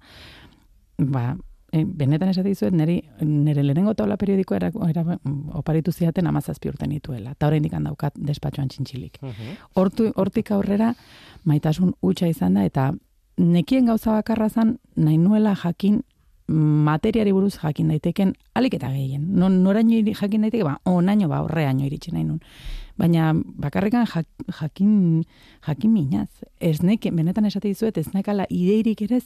ba, 0.99 1.37
e, 1.73 1.85
benetan 1.85 2.33
esate 2.33 2.51
dizuet, 2.51 2.75
niri, 2.77 2.99
nire 3.23 3.63
lehenengo 3.65 3.95
taula 3.95 4.17
periodiko 4.21 4.57
era, 4.57 4.71
era, 4.89 5.19
oparitu 5.61 5.93
ziaten 5.93 6.27
amazazpi 6.27 6.71
urten 6.73 6.91
nituela. 6.93 7.33
Eta 7.37 7.49
horrein 7.49 7.65
dikan 7.67 7.87
daukat 7.89 8.19
despatxoan 8.29 8.69
txintxilik. 8.73 9.19
Hortu, 9.75 10.11
hortik 10.17 10.53
aurrera, 10.57 10.93
maitasun 11.45 11.95
utxa 12.03 12.31
izan 12.33 12.59
da, 12.59 12.67
eta 12.67 12.91
nekien 13.37 13.87
gauza 13.87 14.17
bakarra 14.19 14.49
zan, 14.49 14.77
nahi 14.97 15.19
nuela 15.19 15.55
jakin 15.63 16.03
materiari 16.49 17.33
buruz 17.33 17.57
jakin 17.59 17.89
daiteken 17.91 18.33
alik 18.55 18.75
eta 18.79 18.91
gehien. 18.93 19.27
Non, 19.35 19.63
noraino 19.65 19.99
jakin 20.13 20.47
daiteke, 20.47 20.65
ba, 20.65 20.79
onaino 20.85 21.29
ba, 21.29 21.43
horreaino 21.43 21.87
iritsi 21.87 22.13
nahi 22.15 22.25
nun. 22.25 22.41
Baina 22.97 23.33
bakarrikan 23.35 24.07
jakin, 24.07 25.25
jakin 25.67 25.93
minaz. 25.93 26.31
Ez 26.61 26.81
nek, 26.83 27.11
benetan 27.13 27.45
esate 27.45 27.69
dizuet, 27.69 27.99
ez 27.99 28.15
nekala 28.15 28.47
ideirik 28.49 29.03
ere 29.03 29.21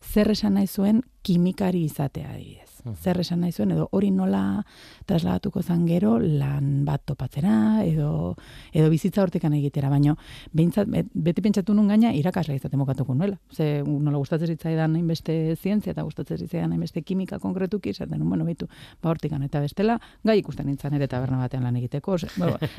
zer 0.00 0.30
esan 0.30 0.54
nahi 0.54 0.66
zuen 0.66 1.02
kimikari 1.22 1.84
izatea 1.84 2.30
adibidez. 2.30 2.69
Hmm. 2.84 2.96
Zer 2.96 3.20
esan 3.20 3.40
nahi 3.44 3.52
zuen, 3.52 3.72
edo 3.74 3.88
hori 3.92 4.10
nola 4.14 4.62
trasladatuko 5.08 5.62
zan 5.62 5.86
gero 5.88 6.16
lan 6.18 6.84
bat 6.86 7.02
topatzera, 7.06 7.84
edo, 7.84 8.36
edo 8.72 8.90
bizitza 8.92 9.22
hortekan 9.22 9.54
egitera, 9.58 9.90
baina 9.92 10.16
behintzat, 10.56 10.88
beti 11.14 11.44
pentsatu 11.44 11.74
nun 11.76 11.90
gaina 11.92 12.12
irakasla 12.16 12.56
izaten 12.56 12.80
mokatuko 12.80 13.14
nuela. 13.14 13.38
Ze 13.52 13.82
nola 13.84 14.18
gustatzen 14.18 14.54
zitzaidan 14.54 14.96
beste 15.08 15.56
zientzia 15.56 15.92
eta 15.92 16.04
gustatzen 16.06 16.38
zitzaidan 16.38 16.78
beste 16.80 17.02
kimika 17.02 17.38
konkretuki, 17.38 17.90
izaten, 17.90 18.26
bueno, 18.28 18.44
behitu, 18.44 18.68
ba 19.02 19.10
hortikan, 19.10 19.42
eta 19.42 19.60
bestela, 19.60 19.98
gai 20.24 20.38
ikusten 20.40 20.66
nintzen 20.66 20.94
ere 20.96 21.08
taberna 21.08 21.38
batean 21.42 21.64
lan 21.66 21.76
egiteko. 21.76 22.18
Ze, 22.18 22.28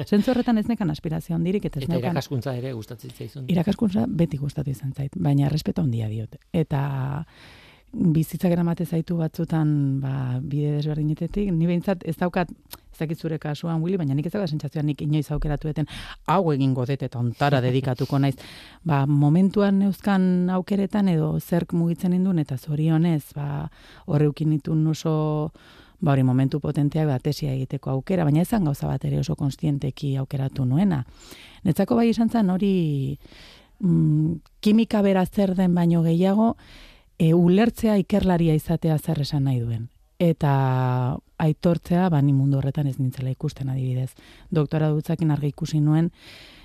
zentzu 0.05 0.31
horretan 0.33 0.57
ez 0.57 0.67
nekan 0.67 0.89
aspirazio 0.91 1.35
handirik, 1.35 1.65
eta 1.69 1.79
ez 1.79 1.87
nekan... 1.87 2.11
irakaskuntza 2.11 2.55
ere 2.57 2.73
gustatzen 2.73 3.11
zitzaizun. 3.11 3.49
Irakaskuntza 3.51 4.05
beti 4.07 4.37
gustatzen 4.41 4.71
izan 4.77 4.93
zait, 4.93 5.15
baina 5.17 5.49
respeto 5.49 5.83
handia 5.85 6.09
diot. 6.09 6.37
Eta 6.53 6.81
bizitzak 7.91 8.51
eramate 8.51 8.85
zaitu 8.85 9.17
batzutan 9.19 9.99
ba, 10.01 10.13
bide 10.39 10.77
desberdinetetik, 10.77 11.51
ni 11.51 11.67
behintzat 11.67 12.05
ez 12.07 12.15
daukat, 12.19 12.51
ez 12.71 12.99
dakit 12.99 13.19
zure 13.19 13.37
kasuan, 13.39 13.81
Willy, 13.83 13.97
baina 13.99 14.15
nik 14.15 14.29
ez 14.29 14.33
daukat 14.33 14.53
sentsazioa 14.53 14.83
nik 14.87 15.01
inoiz 15.03 15.27
aukeratu 15.35 15.69
eten, 15.71 15.89
hau 16.31 16.53
egin 16.53 16.73
godet 16.77 17.03
eta 17.03 17.19
ontara 17.19 17.61
dedikatuko 17.67 18.19
naiz. 18.19 18.37
Ba, 18.87 19.03
momentuan 19.05 19.79
neuzkan 19.83 20.49
aukeretan 20.55 21.11
edo 21.11 21.33
zerk 21.39 21.75
mugitzen 21.75 22.15
indun 22.15 22.39
eta 22.39 22.57
zorionez, 22.57 23.33
ba, 23.35 23.67
horreukin 24.07 24.57
itun 24.59 24.87
oso 24.87 25.51
ba 26.01 26.15
hori 26.15 26.23
momentu 26.25 26.59
potenteak 26.59 27.21
tesia 27.21 27.53
egiteko 27.53 27.91
aukera, 27.91 28.23
baina 28.25 28.41
ezan 28.41 28.65
gauza 28.65 28.87
bat 28.89 29.03
ere 29.05 29.19
oso 29.19 29.35
konstienteki 29.37 30.15
aukeratu 30.17 30.65
nuena. 30.65 31.03
Netzako 31.63 31.95
bai 31.99 32.07
izan 32.09 32.29
zen 32.29 32.49
hori 32.49 33.17
mm, 33.79 34.39
kimika 34.59 35.03
bera 35.05 35.25
zer 35.25 35.53
den 35.55 35.75
baino 35.75 36.01
gehiago, 36.01 36.55
e, 37.21 37.33
ulertzea 37.37 37.97
ikerlaria 38.01 38.55
izatea 38.57 38.97
zer 38.97 39.21
esan 39.21 39.45
nahi 39.45 39.59
duen. 39.61 39.89
Eta 40.21 40.51
aitortzea, 41.41 42.09
ba, 42.13 42.21
ni 42.21 42.33
mundu 42.33 42.59
horretan 42.59 42.89
ez 42.89 42.97
nintzela 42.99 43.31
ikusten 43.33 43.69
adibidez. 43.73 44.11
Doktora 44.53 44.91
dutzakin 44.93 45.33
argi 45.33 45.51
ikusi 45.53 45.81
nuen, 45.81 46.11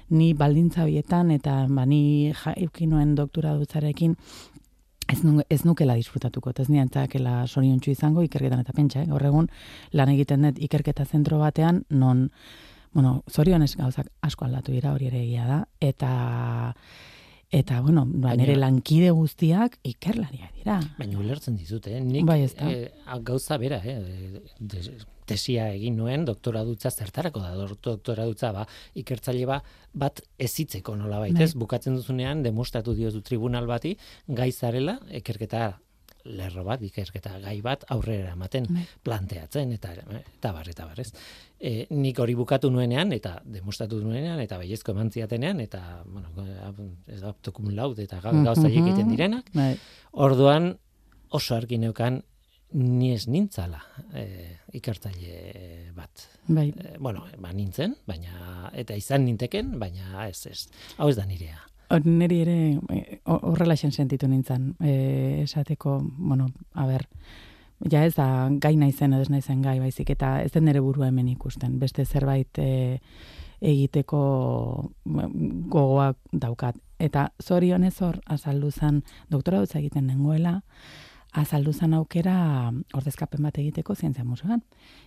ni 0.08 0.32
baldintza 0.34 0.84
bietan, 0.88 1.32
eta 1.32 1.62
ba, 1.68 1.86
ni 1.88 2.32
jauki 2.42 2.88
nuen 2.88 3.14
doktora 3.16 3.54
dutzarekin, 3.56 4.16
ez, 5.12 5.18
nu, 5.24 5.40
ez 5.48 5.62
nukela 5.64 5.96
disfrutatuko, 5.96 6.52
ez 6.56 6.68
niantzakela 6.72 7.42
soriontsu 7.46 7.92
izango 7.92 8.24
ikerketan 8.26 8.64
eta 8.64 8.76
pentsa, 8.76 9.02
eh? 9.02 9.10
gaur 9.10 9.24
egun 9.28 9.50
lan 9.92 10.12
egiten 10.12 10.48
dut 10.48 10.62
ikerketa 10.68 11.04
zentro 11.04 11.40
batean, 11.40 11.84
non, 11.90 12.28
bueno, 12.92 13.20
zorionez 13.30 13.74
gauzak 13.76 14.08
asko 14.24 14.46
aldatu 14.46 14.72
dira 14.72 14.92
hori 14.92 15.10
ere 15.10 15.22
egia 15.22 15.46
da, 15.48 15.60
eta 15.80 16.12
Eta, 17.56 17.80
bueno, 17.80 18.04
ba, 18.06 18.34
nire 18.36 18.56
lankide 18.58 19.10
guztiak 19.16 19.78
ikerlariak 19.86 20.58
dira. 20.58 20.80
Baina 20.98 21.20
ulertzen 21.22 21.56
dizute, 21.56 21.94
eh? 21.96 22.02
Nik 22.04 22.26
bai, 22.28 22.42
eh, 22.44 22.88
gauza 23.24 23.56
bera, 23.62 23.80
eh? 23.84 23.96
tesia 25.26 25.70
egin 25.74 25.96
nuen, 25.98 26.24
doktora 26.28 26.62
dutza 26.66 26.90
zertarako 26.90 27.40
da, 27.42 27.54
doktora 27.82 28.26
dutza, 28.28 28.52
ba, 28.54 28.66
ikertzaile 28.94 29.48
ba, 29.48 29.58
bat 29.92 30.22
ezitzeko 30.38 30.94
nola 31.00 31.18
baitez, 31.24 31.50
bai. 31.54 31.62
bukatzen 31.64 31.96
duzunean, 31.98 32.44
demostratu 32.44 32.94
diozu 32.94 33.24
tribunal 33.26 33.66
bati, 33.66 33.96
gaizarela, 34.28 35.00
ikerketa 35.20 35.72
lerro 36.26 36.64
bat, 36.66 36.82
ikerketa 36.82 37.36
gai 37.42 37.58
bat 37.64 37.84
aurrera 37.94 38.32
ematen 38.34 38.66
bai. 38.70 38.84
planteatzen 39.06 39.72
eta 39.76 39.92
eta 39.94 40.52
bar 40.52 40.68
eta 40.68 40.86
bar, 40.86 41.00
ez. 41.00 41.10
E, 41.56 41.86
nik 41.90 42.18
hori 42.20 42.34
bukatu 42.36 42.70
nuenean 42.70 43.12
eta 43.16 43.36
demostratu 43.44 44.00
nuenean 44.02 44.40
eta 44.42 44.58
baiezko 44.60 44.92
emantziatenean 44.92 45.60
eta 45.64 45.82
bueno, 46.04 46.46
ez 47.08 47.20
da 47.22 47.32
tokum 47.32 47.70
laut 47.74 47.98
eta 48.02 48.20
gauza 48.20 48.68
mm 48.68 48.72
egiten 48.76 49.08
direnak. 49.08 49.52
Bai. 49.54 49.74
Orduan 50.12 50.74
oso 51.30 51.54
argi 51.56 51.78
neukan 51.78 52.22
ni 52.76 53.12
ez 53.14 53.26
nintzala 53.30 53.80
e, 54.12 54.26
ikertaile 54.76 55.92
bat. 55.96 56.26
Bai. 56.48 56.68
E, 56.70 56.96
bueno, 56.98 57.24
ba 57.40 57.52
nintzen, 57.54 57.96
baina 58.06 58.70
eta 58.74 58.96
izan 58.98 59.24
ninteken, 59.24 59.78
baina 59.80 60.26
ez 60.28 60.46
ez. 60.50 60.66
Hau 60.98 61.08
ez 61.08 61.16
da 61.16 61.24
nirea. 61.26 61.62
Neri 62.04 62.40
ere 62.42 62.56
eh, 62.90 63.18
horrela 63.24 63.74
esen 63.74 63.92
sentitu 63.92 64.26
nintzen, 64.28 64.74
e, 64.80 65.42
esateko, 65.44 66.00
bueno, 66.18 66.48
a 66.74 66.86
ber, 66.86 67.06
ja 67.90 68.04
ez 68.04 68.14
da 68.16 68.48
gai 68.50 68.74
naizen 68.76 69.14
edo 69.14 69.22
ez 69.22 69.30
naizen 69.30 69.62
gai 69.62 69.78
baizik, 69.78 70.10
eta 70.10 70.40
ez 70.42 70.50
den 70.52 70.66
nire 70.66 70.82
burua 70.82 71.08
hemen 71.12 71.28
ikusten, 71.28 71.78
beste 71.78 72.04
zerbait 72.04 72.58
e, 72.58 72.98
egiteko 73.60 74.22
gogoak 75.04 76.18
daukat. 76.32 76.76
Eta 76.98 77.30
zorionez 77.42 77.94
hor, 78.02 78.18
azaldu 78.26 78.70
zen, 78.70 79.02
doktora 79.30 79.60
dutza 79.62 79.78
egiten 79.78 80.08
nengoela, 80.08 80.62
azaldu 81.36 81.72
zen 81.72 81.94
aukera 81.94 82.36
ordezkapen 82.96 83.44
bat 83.44 83.58
egiteko 83.60 83.94
zientzia 83.94 84.24
museoan. 84.24 84.62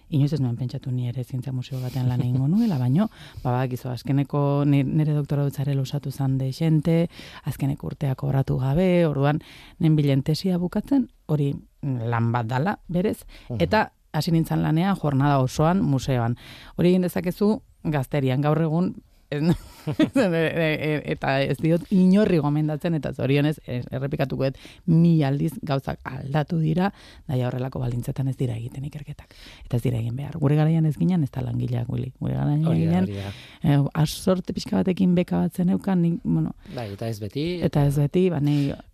Inoiz 0.10 0.32
ez 0.34 0.40
nuen 0.42 0.56
pentsatu 0.58 0.92
ni 0.92 1.08
ere 1.10 1.24
zientzia 1.24 1.54
museo 1.54 1.80
batean 1.82 2.08
lan 2.10 2.22
egingo 2.22 2.48
nuela, 2.48 2.78
baino, 2.82 3.10
ba, 3.44 3.52
ba, 3.52 3.66
gizo, 3.70 3.90
azkeneko 3.90 4.64
nire 4.66 5.14
doktora 5.14 5.46
dutzare 5.46 5.76
lusatu 5.78 6.12
zan 6.12 6.38
de 6.38 6.52
xente, 6.54 6.98
azkeneko 7.50 7.92
urteak 7.92 8.24
oratu 8.24 8.58
gabe, 8.62 9.06
orduan, 9.08 9.42
nen 9.80 9.96
bilentesia 9.98 10.58
bukatzen, 10.58 11.10
hori 11.28 11.54
lan 11.84 12.32
bat 12.34 12.50
dala, 12.50 12.80
berez, 12.88 13.20
eta 13.60 13.90
hasi 14.14 14.34
nintzen 14.34 14.64
lanean 14.66 14.98
jornada 14.98 15.38
osoan 15.44 15.84
museoan. 15.86 16.38
Hori 16.78 16.96
egin 16.96 17.06
dezakezu 17.06 17.60
gazterian, 17.84 18.42
gaur 18.42 18.62
egun 18.62 18.96
eta 21.14 21.34
ez 21.44 21.58
diot 21.62 21.86
inorri 21.94 22.40
gomendatzen 22.42 22.98
eta 22.98 23.12
zorionez 23.14 23.56
errepikatuko 23.68 24.50
dut 24.50 24.58
mi 24.90 25.20
aldiz 25.24 25.54
gauzak 25.62 26.00
aldatu 26.08 26.60
dira 26.62 26.90
daia 27.28 27.48
horrelako 27.48 27.82
balintzetan 27.84 28.28
ez 28.32 28.36
dira 28.40 28.56
egiten 28.58 28.86
ikerketak. 28.90 29.34
Eta 29.66 29.78
ez 29.78 29.84
dira 29.84 30.00
egin 30.02 30.16
behar. 30.18 30.38
Gure 30.42 30.58
garaian 30.58 30.86
ez 30.90 30.96
ginen 30.98 31.24
ez 31.24 31.32
da 31.32 31.44
langileak 31.46 31.88
guli 31.88 32.12
gure 32.20 32.36
garaian 32.36 32.66
ginen 32.66 33.10
eh, 33.64 33.80
asorte 33.94 34.54
pixka 34.54 34.80
batekin 34.82 35.16
beka 35.16 35.46
batzen 35.46 35.70
eukan 35.76 36.02
nik, 36.02 36.20
bueno, 36.24 36.54
bai, 36.76 36.90
eta 36.94 37.10
ez 37.10 37.20
beti. 37.22 37.48
Eta 37.66 37.86
ez 37.88 37.96
beti 38.00 38.30
ba, 38.34 38.42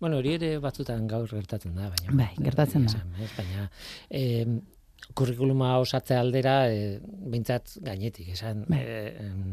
bueno, 0.00 0.20
hori 0.20 0.36
ere 0.36 0.56
batzutan 0.62 1.06
gaur 1.10 1.28
gertatzen 1.30 1.74
da 1.76 1.90
baina, 1.90 2.16
bai, 2.22 2.32
gertatzen 2.42 2.88
da. 2.90 3.04
Baina 3.36 3.68
eh, 4.10 4.44
kurrikuluma 5.16 5.76
osatze 5.80 6.16
aldera 6.18 6.56
e, 6.68 6.98
behintzat 7.02 7.78
gainetik, 7.84 8.28
esan 8.34 8.64
e, 8.74 8.82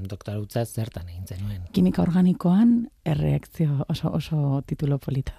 doktorutza 0.10 0.66
zertan 0.66 1.08
egin 1.14 1.26
zenuen. 1.28 1.64
Kimika 1.76 2.04
organikoan 2.04 2.76
erreakzio 3.06 3.86
oso, 3.90 4.12
oso 4.12 4.62
titulo 4.68 5.00
polita. 5.00 5.34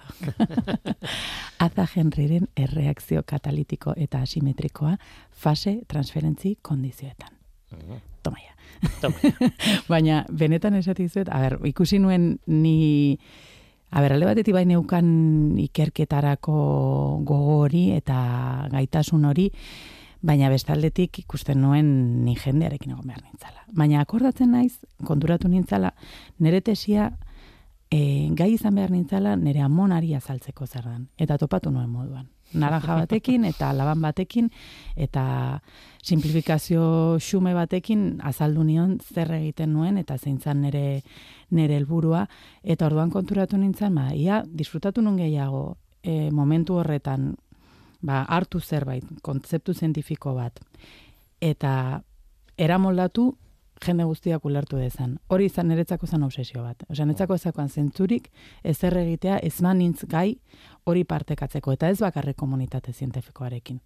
Aza 1.65 1.87
Henryren 1.95 2.49
erreakzio 2.57 3.23
katalitiko 3.27 3.93
eta 3.95 4.23
asimetrikoa 4.25 4.97
fase 5.31 5.79
transferentzi 5.87 6.57
kondizioetan. 6.61 7.31
Mm 7.75 8.03
Tomaia. 8.25 8.55
Baina, 9.91 10.23
benetan 10.33 10.73
esati 10.79 11.05
zuet, 11.05 11.29
a 11.29 11.43
ber, 11.43 11.59
ikusi 11.69 11.99
nuen 12.01 12.39
ni... 12.49 13.19
A 13.95 14.01
ber, 14.01 14.15
alde 14.15 14.25
batetik 14.27 14.55
bai 14.55 14.65
neukan 14.65 15.05
ikerketarako 15.61 16.55
gogori 17.23 17.91
eta 17.95 18.17
gaitasun 18.73 19.29
hori, 19.29 19.45
baina 20.25 20.49
bestaldetik 20.49 21.19
ikusten 21.21 21.61
nuen 21.61 21.87
ni 22.25 22.35
jendearekin 22.39 22.95
egon 22.95 23.07
behar 23.07 23.21
nintzala. 23.23 23.65
Baina 23.77 24.01
akordatzen 24.01 24.51
naiz, 24.55 24.79
konturatu 25.05 25.49
nintzala, 25.51 25.93
nire 26.39 26.61
tesia 26.65 27.11
e, 27.91 28.29
gai 28.37 28.53
izan 28.55 28.75
behar 28.75 28.93
nintzala 28.93 29.35
nire 29.39 29.61
amonari 29.61 30.15
azaltzeko 30.15 30.65
zer 30.65 30.87
Eta 31.17 31.37
topatu 31.37 31.71
nuen 31.71 31.89
moduan. 31.89 32.29
Naranja 32.53 32.95
batekin 32.95 33.45
eta 33.45 33.71
laban 33.73 34.01
batekin 34.01 34.49
eta 34.95 35.61
simplifikazio 36.03 37.17
xume 37.19 37.53
batekin 37.53 38.21
azaldu 38.23 38.63
nion 38.63 38.99
zer 38.99 39.31
egiten 39.33 39.73
nuen 39.73 39.97
eta 39.97 40.17
zeintzan 40.17 40.61
nire 40.61 41.01
nire 41.49 41.75
helburua 41.75 42.27
eta 42.63 42.85
orduan 42.85 43.09
konturatu 43.09 43.57
nintzen, 43.57 43.95
ba, 43.95 44.13
ia 44.13 44.43
disfrutatu 44.45 45.01
nun 45.01 45.17
gehiago 45.17 45.77
e, 46.03 46.31
momentu 46.31 46.77
horretan 46.79 47.35
ba, 48.05 48.23
hartu 48.29 48.61
zerbait, 48.61 49.05
kontzeptu 49.25 49.73
zientifiko 49.73 50.35
bat, 50.37 50.61
eta 51.41 52.01
eramoldatu 52.57 53.33
jende 53.83 54.05
guztiak 54.07 54.45
ulertu 54.45 54.77
dezan. 54.79 55.17
Hori 55.27 55.49
izan 55.49 55.67
niretzako 55.69 56.07
zen 56.07 56.23
obsesio 56.23 56.63
bat. 56.63 56.85
Osea, 56.89 57.05
niretzako 57.05 57.35
ezakoan 57.35 57.69
zentzurik 57.69 58.29
ezer 58.63 58.95
egitea 58.97 59.39
ez 59.43 59.59
manintz 59.61 60.05
gai 60.09 60.37
hori 60.85 61.03
partekatzeko 61.03 61.75
eta 61.75 61.89
ez 61.89 61.99
bakarrik 61.99 62.37
komunitate 62.39 62.93
zientifikoarekin. 62.93 63.81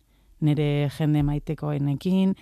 Nire 0.45 0.89
jende 0.95 1.23
maitekoenekin 1.27 2.35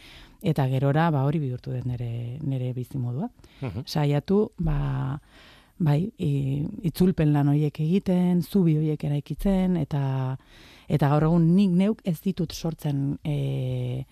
eta 0.46 0.68
gerora 0.70 1.10
ba 1.12 1.24
hori 1.26 1.40
bihurtu 1.42 1.72
den 1.72 1.88
nire 1.88 2.40
nire 2.42 2.74
bizimodua. 2.74 3.30
Mhm. 3.62 3.86
Saiatu 3.86 4.52
ba 4.60 5.20
bai, 5.80 6.12
itzulpen 6.18 7.34
lan 7.34 7.52
hoiek 7.52 7.80
egiten, 7.80 8.42
zubi 8.42 8.76
hoiek 8.78 9.04
eraikitzen 9.04 9.78
eta 9.78 10.38
eta 10.88 11.10
gaur 11.10 11.24
egun 11.24 11.56
nik 11.56 11.70
neuk 11.72 12.02
ez 12.06 12.20
ditut 12.22 12.54
sortzen 12.54 13.18
e, 13.24 14.06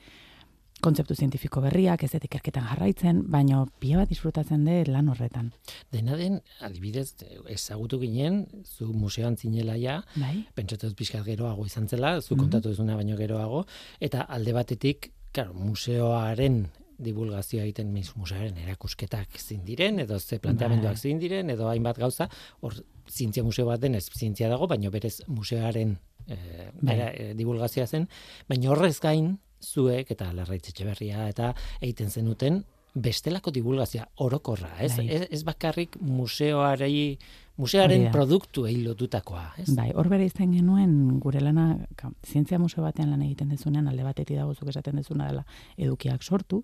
kontzeptu 0.86 1.16
zientifiko 1.16 1.62
berriak, 1.64 2.04
ez 2.04 2.12
dut 2.12 2.26
ikerketan 2.28 2.66
jarraitzen, 2.68 3.24
baino 3.32 3.64
pila 3.80 4.02
bat 4.04 4.10
disfrutatzen 4.12 4.66
de 4.68 4.84
lan 4.92 5.08
horretan. 5.10 5.52
Dena 5.92 6.18
den, 6.20 6.42
adibidez, 6.62 7.16
ezagutu 7.50 7.98
ginen, 8.04 8.44
zu 8.66 8.92
museoan 8.94 9.38
zinela 9.40 9.78
ja, 9.82 10.02
Bai? 10.20 10.44
pentsatu 10.54 10.90
dut 10.92 10.98
pixkat 11.00 11.24
geroago 11.26 11.66
izan 11.66 11.88
zela, 11.88 12.22
zu 12.22 12.36
Mhm. 12.36 12.42
kontatu 12.44 12.70
duzuna 12.70 12.96
baino 12.96 13.16
geroago, 13.18 13.66
eta 14.00 14.22
alde 14.22 14.54
batetik, 14.54 15.12
claro, 15.32 15.54
museoaren 15.54 16.68
divulgazioa 17.00 17.64
egiten 17.64 17.90
museoaren 18.16 18.58
erakusketak 18.58 19.40
zin 19.40 19.66
diren, 19.66 20.00
edo 20.00 20.20
ze 20.20 20.40
planteamenduak 20.40 20.94
Bai. 20.94 21.02
zin 21.02 21.20
diren, 21.20 21.50
edo 21.50 21.68
hainbat 21.68 21.98
gauza, 21.98 22.30
hor 22.62 22.76
zientzia 23.10 23.44
museo 23.44 23.66
bat 23.66 23.80
denez, 23.82 24.06
zientzia 24.16 24.50
dago, 24.50 24.68
baino 24.68 24.92
berez 24.92 25.22
museoaren 25.28 25.98
e, 26.28 26.70
bera, 26.82 27.12
e, 27.14 27.34
divulgazioa 27.38 27.88
zen, 27.88 28.08
baina 28.50 28.72
horrez 28.72 29.00
gain, 29.00 29.36
zuek 29.66 30.12
eta 30.12 30.32
larraitz 30.34 30.70
etxeberria 30.70 31.30
eta 31.32 31.54
egiten 31.82 32.12
zenuten 32.12 32.64
bestelako 32.96 33.52
divulgazioa 33.52 34.06
orokorra, 34.24 34.72
ez? 34.80 34.94
Bai. 34.98 35.10
Ez, 35.12 35.26
ez 35.32 35.42
bakarrik 35.44 35.98
museoari 36.00 37.18
Hori 37.58 38.04
da. 38.04 38.12
produktu 38.12 38.66
lotutakoa, 38.68 39.54
ez? 39.58 39.70
Bai, 39.76 39.92
hor 39.96 40.10
bere 40.12 40.26
izan 40.26 40.52
genuen 40.52 41.20
gure 41.24 41.40
lana, 41.40 41.78
ka, 41.96 42.10
zientzia 42.28 42.60
museo 42.60 42.84
batean 42.84 43.14
lan 43.14 43.22
egiten 43.22 43.50
dezunean, 43.50 43.88
alde 43.88 44.04
batetik 44.04 44.36
dago 44.36 44.54
zuk 44.54 44.70
esaten 44.74 45.00
dezuna 45.00 45.30
dela 45.30 45.46
edukiak 45.78 46.24
sortu, 46.24 46.64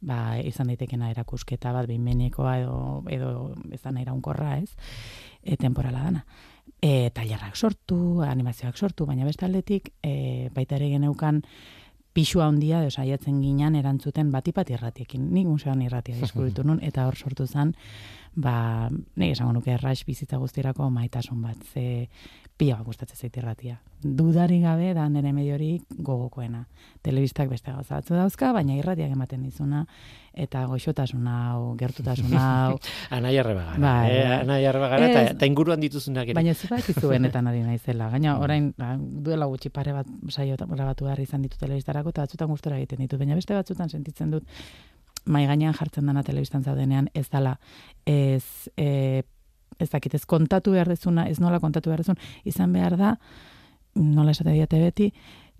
ba, 0.00 0.38
izan 0.40 0.72
daitekena 0.72 1.10
erakusketa 1.12 1.74
bat, 1.76 1.86
behinbenekoa 1.90 2.56
edo, 2.62 2.78
edo 3.12 3.32
ezan 3.76 4.00
iraunkorra, 4.00 4.56
ez? 4.62 4.70
E, 5.42 5.56
temporala 5.60 6.06
dana. 6.08 6.24
E, 6.80 7.10
tailerrak 7.12 7.56
sortu, 7.56 8.22
animazioak 8.24 8.78
sortu, 8.78 9.04
baina 9.06 9.26
beste 9.28 9.44
aldetik, 9.44 9.92
e, 10.02 10.48
baita 10.54 10.78
ere 10.78 10.88
geneukan 10.94 11.42
pixua 12.16 12.46
handia, 12.48 12.80
edo 12.82 12.90
saiatzen 12.90 13.40
ginean 13.42 13.76
erantzuten 13.78 14.30
batipat 14.32 14.72
irratiekin. 14.74 15.28
Nik 15.34 15.46
museoan 15.46 15.82
irratia 15.84 16.16
diskuritu 16.18 16.64
nun, 16.66 16.80
eta 16.82 17.06
hor 17.06 17.16
sortu 17.16 17.46
zen, 17.46 17.74
ba, 18.34 18.88
nik 18.90 19.36
esango 19.36 19.52
nuke 19.58 19.74
erraix 19.76 20.00
bizitza 20.08 20.40
guztirako 20.42 20.88
maitasun 20.90 21.42
bat, 21.44 21.60
ze 21.72 22.08
pila 22.60 22.76
bat 22.76 22.86
gustatzen 22.90 23.16
zait 23.16 23.36
irratia. 23.40 23.78
Dudari 24.04 24.58
gabe 24.60 24.92
da 24.96 25.06
nire 25.08 25.32
mediorik 25.32 25.86
gogokoena. 25.96 26.66
Telebistak 27.04 27.48
beste 27.48 27.72
gauza 27.72 27.96
batzu 27.96 28.16
dauzka, 28.18 28.50
baina 28.52 28.76
irratiak 28.76 29.14
ematen 29.14 29.46
dizuna, 29.46 29.86
eta 30.44 30.66
goxotasun 30.68 31.26
hau, 31.32 31.72
gertutasun 31.80 32.36
hau, 32.36 32.76
Anai 33.16 33.32
arrebagara. 33.40 33.80
Bai, 33.80 34.10
eh, 34.12 34.20
bai. 34.28 34.36
anai 34.42 34.60
arrebagara 34.68 35.08
eta, 35.08 35.24
eta 35.32 35.48
inguruan 35.48 35.80
dituzunak 35.80 36.28
ere. 36.28 36.36
Baina 36.36 36.52
ez 36.52 36.68
bakizu 36.68 37.08
benetan 37.14 37.48
ari 37.48 37.64
naizela. 37.64 38.10
Gaina 38.12 38.36
orain 38.44 38.70
ba, 38.76 38.92
duela 39.00 39.48
gutxi 39.48 39.72
pare 39.72 39.96
bat 39.96 40.14
saio 40.28 40.60
grabatu 40.60 41.08
behar 41.08 41.24
izan 41.24 41.48
ditu 41.48 41.58
telebistarako 41.60 42.12
eta 42.12 42.28
batzutan 42.28 42.52
gustora 42.52 42.78
egiten 42.80 43.00
ditut. 43.06 43.18
Baina 43.24 43.40
beste 43.40 43.56
batzutan 43.56 43.88
sentitzen 43.88 44.36
dut 44.36 44.48
mai 45.24 45.46
gainean 45.46 45.74
jartzen 45.76 46.06
dana 46.06 46.22
telebistan 46.24 46.64
zaudenean 46.64 47.08
ez 47.14 47.28
dala 47.28 47.58
ez 48.08 48.44
e, 48.76 49.22
ez 49.80 49.90
dakit 49.90 50.14
ez 50.14 50.24
kontatu 50.26 50.74
behar 50.76 50.88
dezuna, 50.88 51.28
ez 51.28 51.40
nola 51.40 51.60
kontatu 51.60 51.90
behar 51.90 52.04
dezun, 52.04 52.18
izan 52.44 52.72
behar 52.72 52.96
da 53.00 53.14
nola 53.94 54.30
esate 54.30 54.52
diate 54.54 54.78
beti 54.80 55.12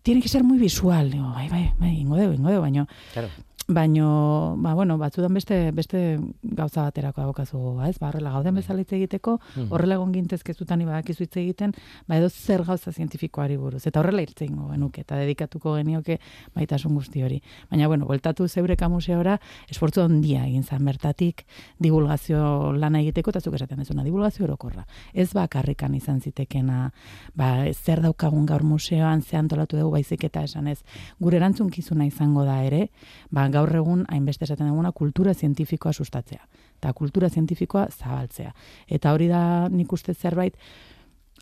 tiene 0.03 0.23
que 0.23 0.29
ser 0.29 0.45
muy 0.45 0.59
visual. 0.59 1.11
Digo, 1.11 1.29
bai, 1.31 1.49
bai, 1.49 1.73
bai, 1.79 1.95
ingo 2.01 2.17
deu, 2.17 2.33
ingo 2.33 2.49
deu, 2.49 2.61
baino 2.61 2.87
Claro. 3.13 3.29
Baino, 3.73 4.57
ba, 4.59 4.75
bueno, 4.75 4.99
batzudan 4.99 5.33
beste, 5.33 5.71
beste 5.71 6.19
gauza 6.43 6.83
baterako 6.83 7.21
abokazu, 7.23 7.59
ba, 7.77 7.89
ez? 7.89 8.01
Ba, 8.01 8.09
horrela 8.09 8.33
gauden 8.35 8.57
bezala 8.59 8.81
hitz 8.83 8.93
egiteko, 8.97 9.39
Mhm. 9.55 9.69
horrela 9.71 9.95
egon 9.95 10.11
gintezke 10.13 10.55
zutan 10.55 10.81
badakizu 10.85 11.23
hitz 11.23 11.37
egiten, 11.37 11.73
ba, 12.09 12.17
edo 12.17 12.29
zer 12.29 12.65
gauza 12.65 12.91
zientifikoari 12.91 13.57
buruz. 13.57 13.87
Eta 13.87 14.01
horrela 14.01 14.23
hitz 14.23 14.35
egingo 14.43 14.71
genuke, 14.73 15.03
eta 15.03 15.15
dedikatuko 15.15 15.77
genioke 15.77 16.19
baitasun 16.53 16.95
guzti 16.97 17.23
hori. 17.23 17.41
Baina, 17.71 17.87
bueno, 17.87 18.07
bueltatu 18.07 18.49
zeureka 18.49 18.89
museora, 18.89 19.39
esfortzu 19.69 20.03
handia 20.03 20.47
egin 20.49 20.65
zan 20.65 20.85
bertatik, 20.85 21.47
divulgazio 21.79 22.73
lana 22.73 22.99
egiteko, 23.01 23.31
eta 23.31 23.41
zuk 23.41 23.55
esaten 23.55 23.79
dezuna, 23.79 24.03
divulgazio 24.03 24.47
orokorra. 24.47 24.85
Ez 25.15 25.33
bakarrikan 25.33 25.95
izan 25.95 26.21
zitekena, 26.21 26.91
ba, 27.37 27.67
zer 27.73 28.01
daukagun 28.03 28.47
gaur 28.47 28.65
museoan, 28.65 29.23
ze 29.23 29.37
antolatu 29.37 29.77
dugu 29.77 29.93
baizik 29.93 30.25
eta 30.25 30.43
esan 30.43 30.67
ez, 30.67 30.83
gure 31.21 31.37
erantzunkizuna 31.37 32.05
izango 32.07 32.45
da 32.45 32.65
ere, 32.65 32.91
ba, 33.31 33.49
gaur 33.61 33.77
egun 33.77 34.07
hainbeste 34.09 34.45
esaten 34.49 34.73
duguna 34.73 34.93
kultura 34.97 35.35
zientifikoa 35.35 35.93
sustatzea 35.93 36.41
eta 36.81 36.93
kultura 36.97 37.29
zientifikoa 37.29 37.87
zabaltzea. 37.93 38.55
Eta 38.89 39.13
hori 39.13 39.29
da 39.29 39.69
nik 39.69 39.93
uste 39.93 40.15
zerbait 40.15 40.57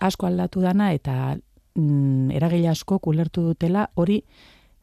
asko 0.02 0.26
aldatu 0.26 0.60
dana 0.60 0.92
eta 0.92 1.36
mm, 1.78 2.30
eragile 2.34 2.68
asko 2.74 2.98
kulertu 2.98 3.42
dutela 3.52 3.88
hori 3.94 4.22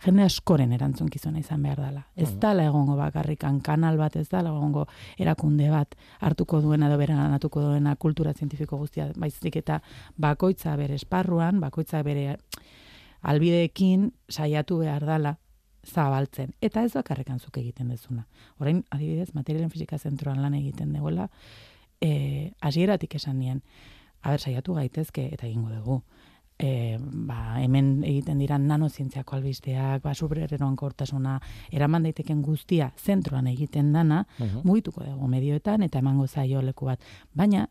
jende 0.06 0.24
askoren 0.26 0.74
erantzunkizuna 0.76 1.39
izan 1.39 1.62
behar 1.63 1.80
dela. 1.80 2.02
Ez 2.15 2.32
Mhm. 2.32 2.39
dala 2.39 2.65
egongo 2.67 2.95
bakarrikan 2.95 3.62
kanal 3.62 3.98
bat, 3.98 4.15
ez 4.15 4.28
dala 4.30 4.50
egongo 4.50 4.88
erakunde 5.17 5.69
bat 5.71 5.95
hartuko 6.19 6.62
duena 6.62 6.88
edo 6.88 6.98
beranatuko 6.98 7.62
duena 7.62 7.95
kultura 7.95 8.34
zientifiko 8.34 8.78
guztia, 8.78 9.08
baizik 9.15 9.56
eta 9.56 9.82
bakoitza 10.17 10.76
bere 10.76 10.95
esparruan, 10.95 11.60
bakoitza 11.60 12.04
bere 12.04 12.38
albideekin 13.24 14.12
saiatu 14.30 14.78
behar 14.80 15.06
dala 15.06 15.38
zabaltzen. 15.86 16.54
Eta 16.62 16.84
ez 16.84 16.93
bakarrekan 16.93 17.39
zuk 17.39 17.58
egiten 17.58 17.89
dezuna. 17.89 18.28
Orain, 18.60 18.84
adibidez, 18.89 19.34
materialen 19.34 19.69
fizika 19.69 19.98
zentroan 19.98 20.41
lan 20.41 20.54
egiten 20.54 20.93
duela, 20.93 21.30
e, 22.02 22.52
hasieratik 22.62 23.15
esan 23.15 23.39
nien, 23.39 23.62
haber, 24.21 24.39
saiatu 24.39 24.74
gaitezke, 24.74 25.30
eta 25.34 25.48
egingo 25.48 25.69
dugu, 25.69 26.02
e, 26.58 26.98
ba, 27.00 27.62
hemen 27.62 28.04
egiten 28.04 28.39
dira 28.39 28.58
nanozientziako 28.58 29.36
albisteak, 29.36 30.02
ba, 30.04 30.13
subrereroan 30.15 30.76
kortasuna, 30.76 31.39
eraman 31.71 32.04
daiteken 32.04 32.41
guztia 32.41 32.91
zentroan 32.98 33.48
egiten 33.48 33.91
dana, 33.93 34.26
Mhm. 34.39 34.62
mugituko 34.63 35.04
dugu 35.04 35.28
medioetan 35.28 35.84
eta 35.84 36.00
emango 36.00 36.28
zaio 36.28 36.62
leku 36.62 36.86
bat. 36.86 37.00
Baina, 37.34 37.69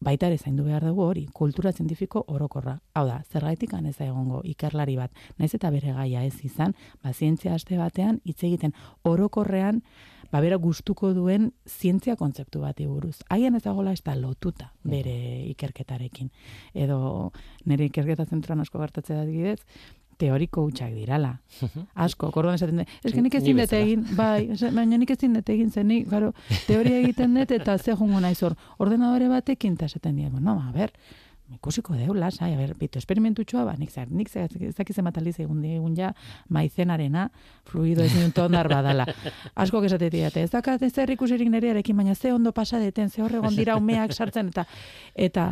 baita 0.00 0.30
ere 0.30 0.38
zaindu 0.38 0.64
behar 0.64 0.84
dugu 0.84 1.04
hori, 1.04 1.26
kultura 1.32 1.72
zientifiko 1.72 2.24
orokorra. 2.32 2.78
Hau 2.94 3.04
da, 3.06 3.20
zergaitik 3.30 3.74
ez 3.74 3.96
da 3.96 4.06
egongo 4.06 4.40
ikerlari 4.44 4.96
bat, 4.96 5.10
naiz 5.38 5.54
eta 5.54 5.70
bere 5.70 5.92
gaia 5.92 6.24
ez 6.24 6.40
izan, 6.42 6.74
ba, 7.02 7.12
zientzia 7.12 7.54
aste 7.54 7.76
batean 7.76 8.20
hitz 8.24 8.42
egiten 8.42 8.72
orokorrean, 9.04 9.82
ba, 10.32 10.40
bera 10.40 10.56
gustuko 10.56 11.12
duen 11.12 11.52
zientzia 11.68 12.16
kontzeptu 12.16 12.60
bati 12.60 12.86
buruz. 12.86 13.18
Haien 13.28 13.54
ez 13.54 13.62
dagoela 13.62 13.92
ez 13.92 14.02
da 14.02 14.14
lotuta 14.16 14.72
bere 14.82 15.44
ikerketarekin. 15.50 16.30
Edo 16.74 17.32
nire 17.66 17.90
ikerketa 17.90 18.24
zentroan 18.24 18.60
asko 18.60 18.80
gertatzea 18.80 19.16
da 19.16 19.22
adibidez, 19.28 19.60
teoriko 20.20 20.66
hutsak 20.68 20.92
dirala. 20.94 21.32
Asko, 21.94 22.28
orduan 22.36 22.58
esaten 22.58 22.82
dut, 22.82 22.92
eske 23.04 23.22
nik 23.24 23.34
Ni 23.34 23.40
ezin 23.40 23.56
dut 23.62 23.72
egin, 23.80 24.04
bai, 24.18 24.50
ez- 24.52 24.74
baina 24.76 24.98
nik 25.00 25.10
ezin 25.16 25.32
dut 25.38 25.48
egin 25.56 25.70
zen, 25.72 25.88
nik, 25.88 26.06
claro, 26.12 26.32
teoria 26.68 27.00
egiten 27.00 27.34
dut 27.40 27.50
eta 27.56 27.78
ze 27.78 27.96
jungo 27.96 28.20
naiz 28.20 28.38
hor, 28.44 28.54
ordenadore 28.78 29.28
batekin 29.32 29.74
eta 29.80 29.86
esaten 29.90 30.16
dira, 30.20 30.30
bueno, 30.30 30.58
a 30.60 30.70
ber, 30.76 30.92
ikusiko 31.50 31.96
deu, 31.98 32.12
lasai, 32.14 32.52
a 32.54 32.58
ber, 32.60 32.76
bitu, 32.78 33.00
esperimentutxoa, 33.00 33.64
ba, 33.66 33.72
nik, 33.74 33.90
zer, 33.90 34.06
nik 34.14 34.28
zer, 34.30 34.52
ez 34.68 34.74
dakiz 34.78 34.94
zenbat 34.94 35.16
aldiz 35.18 35.32
egun 35.42 35.58
digun 35.64 35.96
ja, 35.98 36.12
maizenarena, 36.48 37.24
fluido 37.66 38.04
ez 38.06 38.12
dut 38.14 38.38
ondar 38.44 38.68
badala. 38.70 39.06
Asko 39.58 39.80
esate 39.88 40.10
diate, 40.14 40.44
ez 40.46 40.52
dakat 40.52 40.84
ez 40.86 40.92
zer 40.94 41.10
ikusirik 41.10 41.50
nerearekin, 41.50 41.96
baina 41.98 42.14
ze 42.14 42.30
ondo 42.32 42.52
pasa 42.52 42.78
deten, 42.78 43.10
ze 43.10 43.22
horregon 43.24 43.56
dira 43.56 43.74
umeak 43.82 44.12
sartzen, 44.14 44.52
eta, 44.54 44.64
eta, 45.14 45.48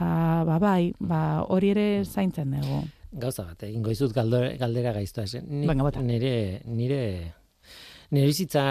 ba, 0.47 0.61
bai, 0.63 0.93
ba, 1.01 1.43
hori 1.49 1.71
ere 1.75 1.89
zaintzen 2.05 2.55
dugu. 2.61 2.85
Gauza 3.11 3.45
bat, 3.49 3.63
egingo 3.65 3.93
izut 3.93 4.13
galdera, 4.13 4.51
galdera 4.61 4.93
gaiztoa. 4.93 5.25
Venga, 5.49 5.83
bota. 5.83 6.03
nire, 6.05 6.61
nire, 6.69 7.01
nire 8.13 8.27
bizitza 8.29 8.65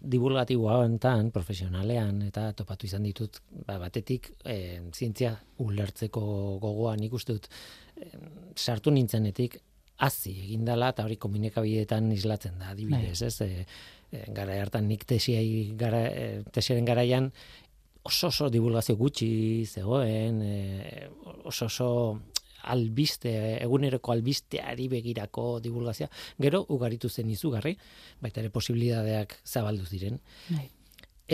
divulgatiboa 0.00 0.78
honetan, 0.84 1.30
profesionalean, 1.34 2.22
eta 2.30 2.48
topatu 2.56 2.88
izan 2.88 3.04
ditut, 3.04 3.42
ba, 3.66 3.76
batetik, 3.82 4.30
e, 4.44 4.80
zientzia 4.94 5.34
ulertzeko 5.64 6.24
gogoa 6.62 6.96
nik 7.00 7.12
uste 7.12 7.36
dut, 7.36 7.50
eh, 8.00 8.16
sartu 8.56 8.94
nintzenetik, 8.94 9.60
hazi 10.04 10.32
egindala, 10.46 10.90
eta 10.94 11.04
hori 11.04 11.16
komunikabideetan 11.20 12.10
islatzen 12.16 12.58
da, 12.58 12.72
adibidez, 12.72 13.20
ez? 13.22 13.36
E, 13.44 13.66
e, 14.10 14.24
gara 14.34 14.56
hartan 14.62 14.88
nik 14.88 15.04
tesiai 15.06 15.74
gara, 15.78 16.06
e, 16.08 16.42
tesiaren 16.52 16.88
garaian 16.88 17.30
oso 18.04 18.28
oso 18.28 18.50
divulgazio 18.52 18.96
gutxi 18.96 19.64
zegoen, 19.64 20.40
e, 20.42 21.08
oso 21.44 21.66
oso 21.70 21.88
albiste, 22.70 23.32
eguneroko 23.64 24.12
albisteari 24.14 24.88
begirako 24.92 25.58
divulgazioa, 25.64 26.08
gero 26.40 26.64
ugaritu 26.74 27.08
zen 27.08 27.30
izugarri, 27.30 27.74
baita 28.22 28.42
ere 28.42 28.52
posibilidadeak 28.54 29.38
zabaldu 29.44 29.86
ziren. 29.86 30.20
Bai. 30.48 30.68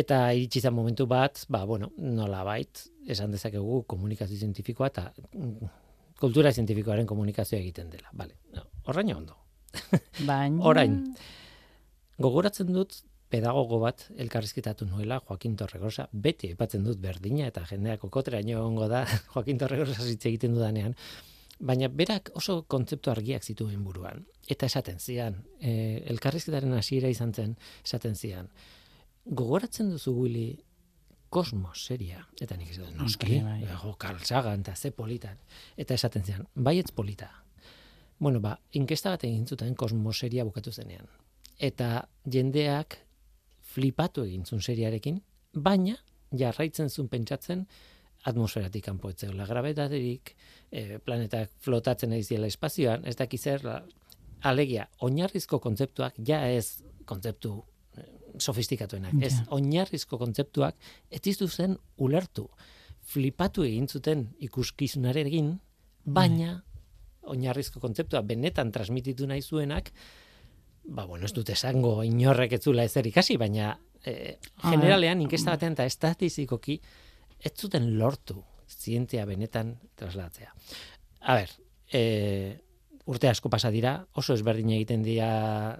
Eta 0.00 0.20
iritsi 0.36 0.62
zen 0.62 0.74
momentu 0.74 1.06
bat, 1.10 1.44
ba, 1.50 1.64
bueno, 1.66 1.90
nola 1.98 2.44
bait, 2.46 2.84
esan 3.10 3.32
dezakegu 3.34 3.82
komunikazio 3.90 4.38
zientifikoa 4.38 4.90
eta 4.92 5.08
mm, 5.34 5.70
kultura 6.22 6.52
zientifikoaren 6.52 7.08
komunikazioa 7.10 7.60
egiten 7.60 7.90
dela. 7.90 8.12
Vale, 8.12 8.36
no, 8.54 8.68
horraino 8.86 9.18
ondo. 9.18 9.36
Baina... 10.28 10.62
Orain, 10.66 10.96
gogoratzen 12.20 12.70
dut 12.74 13.00
pedagogo 13.30 13.78
bat 13.82 14.08
elkarrizketatu 14.18 14.86
nuela 14.90 15.20
Joaquin 15.26 15.56
Torregrosa, 15.56 16.08
beti 16.12 16.50
epatzen 16.56 16.84
dut 16.84 16.98
berdina 17.02 17.46
eta 17.50 17.62
jendeak 17.68 18.04
okoteraino 18.08 18.56
egongo 18.58 18.88
da 18.90 19.04
Joaquin 19.34 19.58
Torregrosa 19.60 20.06
hitz 20.08 20.24
egiten 20.26 20.56
dudanean, 20.56 20.96
baina 21.60 21.88
berak 21.92 22.32
oso 22.40 22.62
kontzeptu 22.68 23.12
argiak 23.12 23.44
zituen 23.44 23.84
buruan. 23.84 24.24
Eta 24.50 24.66
esaten 24.66 24.98
zian, 24.98 25.36
e, 25.60 26.02
elkarrizketaren 26.10 26.72
hasiera 26.74 27.10
izan 27.12 27.34
zen, 27.36 27.54
esaten 27.84 28.16
zian, 28.16 28.48
gogoratzen 29.26 29.92
duzu 29.92 30.14
Willy 30.16 30.48
kosmos 31.30 31.84
seria, 31.86 32.24
eta 32.40 32.56
nik 32.58 32.72
esaten, 32.72 32.96
noski, 32.98 33.38
Bai, 33.44 33.60
bai. 33.62 33.76
jo, 33.84 33.94
eta 34.56 34.74
ze 34.74 34.90
politan, 34.90 35.36
eta 35.76 35.94
esaten 35.94 36.24
zian, 36.24 36.46
baietz 36.54 36.90
polita. 36.90 37.30
Bueno, 38.18 38.40
ba, 38.40 38.58
inkesta 38.72 39.10
bat 39.10 39.22
egin 39.24 39.46
zuten 39.46 39.74
kosmos 39.74 40.18
seria 40.18 40.44
bukatu 40.44 40.72
zenean. 40.72 41.06
Eta 41.58 42.08
jendeak 42.28 42.98
flipatu 43.70 44.24
egin 44.26 44.44
zuen 44.44 44.62
seriarekin, 44.62 45.20
baina 45.54 45.96
jarraitzen 46.36 46.90
zuen 46.90 47.08
pentsatzen 47.08 47.66
atmosferatik 48.28 48.84
kanpo 48.84 49.10
ez 49.10 49.16
zegoela 49.18 49.46
grabetaterik, 49.48 50.34
e, 50.70 50.98
planetak 51.04 51.50
flotatzen 51.64 52.12
ari 52.12 52.24
ziela 52.26 52.50
espazioan, 52.50 53.06
ez 53.08 53.16
dakiz 53.16 53.40
zer, 53.48 53.64
alegia, 54.46 54.86
oinarrizko 55.04 55.60
kontzeptuak 55.60 56.18
ja 56.26 56.40
ez 56.48 56.82
kontzeptu 57.08 57.52
eh, 57.96 58.04
sofistikatuenak, 58.38 59.14
ez 59.22 59.34
Ja. 59.34 59.46
oinarrizko 59.56 60.18
kontzeptuak 60.18 60.76
ez 61.10 61.20
zen 61.48 61.76
ulertu. 61.98 62.48
Flipatu 63.02 63.62
egin 63.64 63.88
zuten 63.88 64.28
ikuskizunarekin, 64.38 65.58
baina 66.04 66.62
oinarrizko 67.22 67.80
kontzeptua 67.80 68.22
benetan 68.22 68.72
transmititu 68.72 69.26
nahi 69.26 69.42
zuenak, 69.42 69.92
ba, 70.84 71.04
bueno, 71.04 71.26
ez 71.26 71.32
dut 71.32 71.50
esango 71.50 72.02
inorrek 72.04 72.58
ez 72.58 72.62
zula 72.64 72.84
ezer 72.84 73.06
ikasi, 73.06 73.36
baina 73.36 73.76
Ah, 74.00 74.70
generalean 74.72 75.20
inkesta 75.20 75.52
batean 75.52 75.76
eta 75.76 75.84
estatistikoki 75.84 76.78
ez 77.44 77.52
zuten 77.52 77.98
lortu 77.98 78.38
zientzia 78.70 79.26
benetan 79.28 79.74
traslatzea. 79.98 80.54
A 81.28 81.36
ber, 81.36 81.52
e, 81.92 82.02
urte 83.12 83.28
asko 83.28 83.50
pasa 83.52 83.68
dira, 83.74 83.98
oso 84.16 84.36
ezberdin 84.38 84.72
egiten 84.78 85.04
dira 85.04 85.30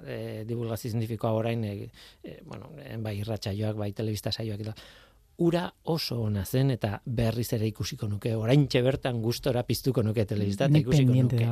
e, 0.05 0.45
divulgazio 0.49 0.91
zientifikoa 0.91 1.33
orain, 1.33 1.65
e, 1.65 1.89
e, 2.25 2.41
bueno, 2.45 2.73
e, 2.83 2.99
bai 3.01 3.17
irratsaioak, 3.23 3.79
bai 3.81 3.93
telebista 3.97 4.33
saioak 4.33 4.67
eta 4.67 4.77
ura 5.41 5.63
oso 5.89 6.19
ona 6.21 6.43
zen 6.45 6.71
eta 6.75 6.99
berriz 7.05 7.47
ere 7.57 7.65
ikusiko 7.71 8.07
nuke, 8.09 8.35
oraintxe 8.37 8.83
bertan 8.85 9.23
gustora 9.25 9.63
piztuko 9.65 10.03
nuke 10.05 10.27
telebista 10.29 10.67
eta 10.69 10.81
ikusiko 10.83 11.15
nuke. 11.17 11.47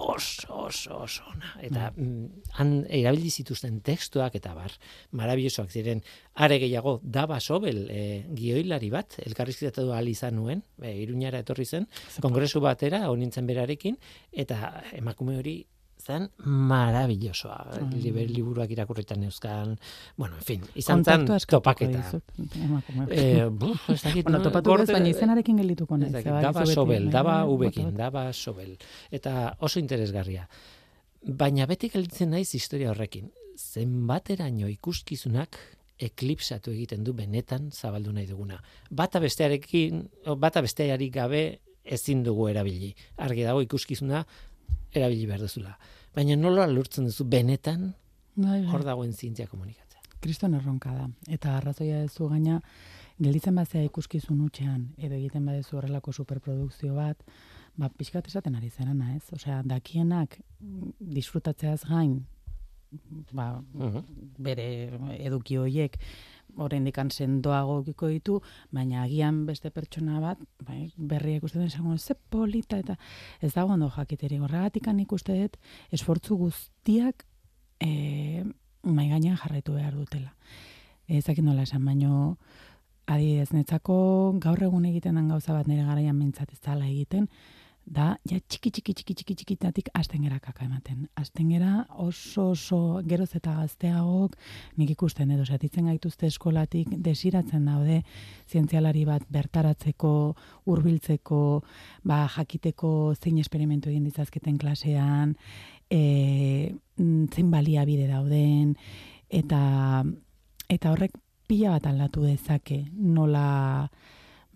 oso, 0.00 0.62
oso, 0.66 1.02
oso 1.04 1.26
ona. 1.28 1.52
Eta 1.60 1.90
mm, 1.90 2.46
han 2.56 2.72
erabili 2.88 3.30
zituzten 3.30 3.80
testuak 3.84 4.38
eta 4.40 4.54
bar, 4.56 4.72
marabillosoak 5.20 5.68
ziren, 5.70 6.00
are 6.34 6.58
gehiago, 6.62 6.98
Daba 7.02 7.40
Sobel, 7.40 7.82
e, 7.92 8.04
gioilari 8.36 8.88
bat, 8.90 9.18
elkarrizketatu 9.26 9.92
ahal 9.92 10.08
izan 10.08 10.38
nuen, 10.40 10.64
e, 10.80 10.94
iruñara 11.02 11.44
etorri 11.44 11.68
zen, 11.68 11.90
kongresu 12.24 12.64
batera, 12.64 13.04
honintzen 13.10 13.46
berarekin, 13.50 14.00
eta 14.32 14.80
emakume 14.96 15.36
hori 15.42 15.58
zen 16.00 16.28
marabillosoa. 16.44 17.58
Mm. 17.80 18.02
Liber, 18.04 18.30
liburuak 18.30 18.70
irakurritan 18.74 19.24
euskan, 19.28 19.76
bueno, 20.16 20.36
en 20.36 20.42
fin, 20.42 20.64
izan 20.74 21.04
zen 21.04 21.26
topaketa. 21.48 22.20
Eh, 23.10 23.46
buf, 23.50 23.88
ez 23.90 24.02
dakit, 24.02 24.24
bueno, 24.24 24.38
no, 24.38 24.44
topatu 24.44 24.76
ez, 24.82 24.88
baina 24.90 25.12
izenarekin 25.12 25.60
geldituko 25.62 25.96
Ez 26.00 26.12
naiz. 26.12 26.24
daba 26.24 26.66
sobel, 26.66 27.10
daba 27.10 27.42
bai, 27.44 27.54
ubekin, 27.54 27.96
daba 27.96 28.32
sobel. 28.32 28.76
Eta 29.10 29.56
oso 29.60 29.80
interesgarria. 29.80 30.48
Baina 31.22 31.66
beti 31.66 31.90
gelditzen 31.92 32.30
naiz 32.30 32.48
historia 32.54 32.90
horrekin. 32.90 33.30
Zenbateraino 33.56 34.68
ikuskizunak 34.72 35.58
eklipsatu 36.00 36.72
egiten 36.72 37.04
du 37.04 37.12
benetan 37.12 37.70
zabaldu 37.70 38.12
nahi 38.16 38.26
duguna. 38.26 38.60
Bata 38.90 39.20
bestearekin, 39.20 40.06
bata 40.40 40.62
besteari 40.64 41.10
gabe 41.12 41.42
ezin 41.84 42.22
dugu 42.24 42.48
erabili. 42.48 42.94
Argi 43.20 43.44
dago 43.44 43.62
ikuskizuna 43.64 44.24
erabili 44.94 45.26
behar 45.26 45.40
duzula. 45.40 45.76
Baina 46.14 46.36
nola 46.36 46.66
lortzen 46.66 47.04
duzu 47.06 47.24
benetan 47.24 47.92
Bai, 48.36 48.62
bai. 48.62 48.70
hor 48.72 48.84
dagoen 48.84 49.12
zientzia 49.12 49.46
komunikatzea. 49.46 50.00
kriston 50.20 50.54
erronka 50.54 50.90
da. 50.94 51.08
Eta 51.28 51.56
arrazoia 51.56 52.02
ez 52.04 52.12
gaina, 52.18 52.60
gelditzen 53.18 53.54
bazea 53.54 53.82
ikuskizun 53.84 54.40
utxean, 54.44 54.88
edo 54.98 55.14
egiten 55.14 55.46
badezu 55.46 55.76
horrelako 55.78 56.12
superprodukzio 56.12 56.94
bat, 56.94 57.22
ba, 57.76 57.88
pixkat 57.88 58.26
esaten 58.28 58.54
ari 58.54 58.68
zerana, 58.70 59.14
ez? 59.16 59.22
Osea, 59.32 59.62
dakienak 59.64 60.38
disfrutatzeaz 61.00 61.84
gain, 61.88 62.26
ba, 63.32 63.62
Mhm. 63.74 64.04
bere 64.38 64.90
eduki 65.18 65.56
hoiek 65.56 65.96
oraindik 66.56 66.96
sendoago 67.10 67.80
ukiko 67.80 68.08
ditu, 68.08 68.40
baina 68.70 69.02
agian 69.02 69.46
beste 69.46 69.70
pertsona 69.70 70.20
bat, 70.20 70.38
bai, 70.66 70.92
berria 70.96 71.36
ikusten 71.36 71.62
esango 71.62 71.96
ze 71.98 72.14
polita 72.14 72.78
eta 72.78 72.96
ez 73.40 73.52
dago 73.54 73.72
ondo 73.72 73.90
jakiteri. 73.90 74.38
Horregatik 74.38 74.86
ikuste 74.86 75.32
dut 75.40 75.56
esfortzu 75.90 76.36
guztiak 76.36 77.26
eh 77.80 78.44
mai 78.82 79.08
gainean 79.08 79.36
jarraitu 79.36 79.72
behar 79.72 79.94
dutela. 79.94 80.34
Ez 81.06 81.24
dakit 81.24 81.44
nola 81.44 81.62
esan, 81.62 81.84
baino 81.84 82.38
adibidez 83.06 83.52
netzako 83.52 84.38
gaur 84.40 84.62
egun 84.62 84.84
egiten 84.84 85.14
den 85.18 85.28
gauza 85.28 85.52
bat 85.52 85.66
nire 85.68 85.84
garaian 85.84 86.16
mintzat 86.16 86.52
ez 86.52 86.60
dala 86.60 86.86
egiten, 86.86 87.28
da 87.90 88.12
ja 88.30 88.38
txiki 88.38 88.70
txiki 88.70 88.94
txiki 88.94 89.14
txiki 89.18 89.34
txikitatik 89.40 89.88
hasten 89.98 90.22
gera 90.22 90.38
kaka 90.38 90.64
ematen. 90.68 91.08
Hasten 91.18 91.48
gera 91.50 91.72
oso 91.98 92.50
oso 92.54 92.78
geroz 93.06 93.32
eta 93.34 93.56
gazteagok 93.58 94.36
nik 94.78 94.92
ikusten 94.94 95.32
edo 95.34 95.44
satitzen 95.44 95.90
gaituzte 95.90 96.28
eskolatik 96.30 96.92
desiratzen 97.02 97.66
daude 97.66 98.00
zientzialari 98.46 99.02
bat 99.08 99.26
bertaratzeko, 99.30 100.12
hurbiltzeko, 100.70 101.42
ba 102.06 102.22
jakiteko 102.36 102.92
zein 103.18 103.42
esperimentu 103.42 103.90
egin 103.90 104.06
ditzazketen 104.06 104.58
klasean, 104.58 105.34
e, 105.90 106.72
mm, 106.96 107.26
zein 107.34 107.50
baliabide 107.50 108.06
dauden 108.06 108.76
eta 109.28 110.04
eta 110.70 110.94
horrek 110.94 111.18
pila 111.50 111.74
bat 111.74 111.90
aldatu 111.90 112.22
dezake 112.22 112.84
nola 112.94 113.90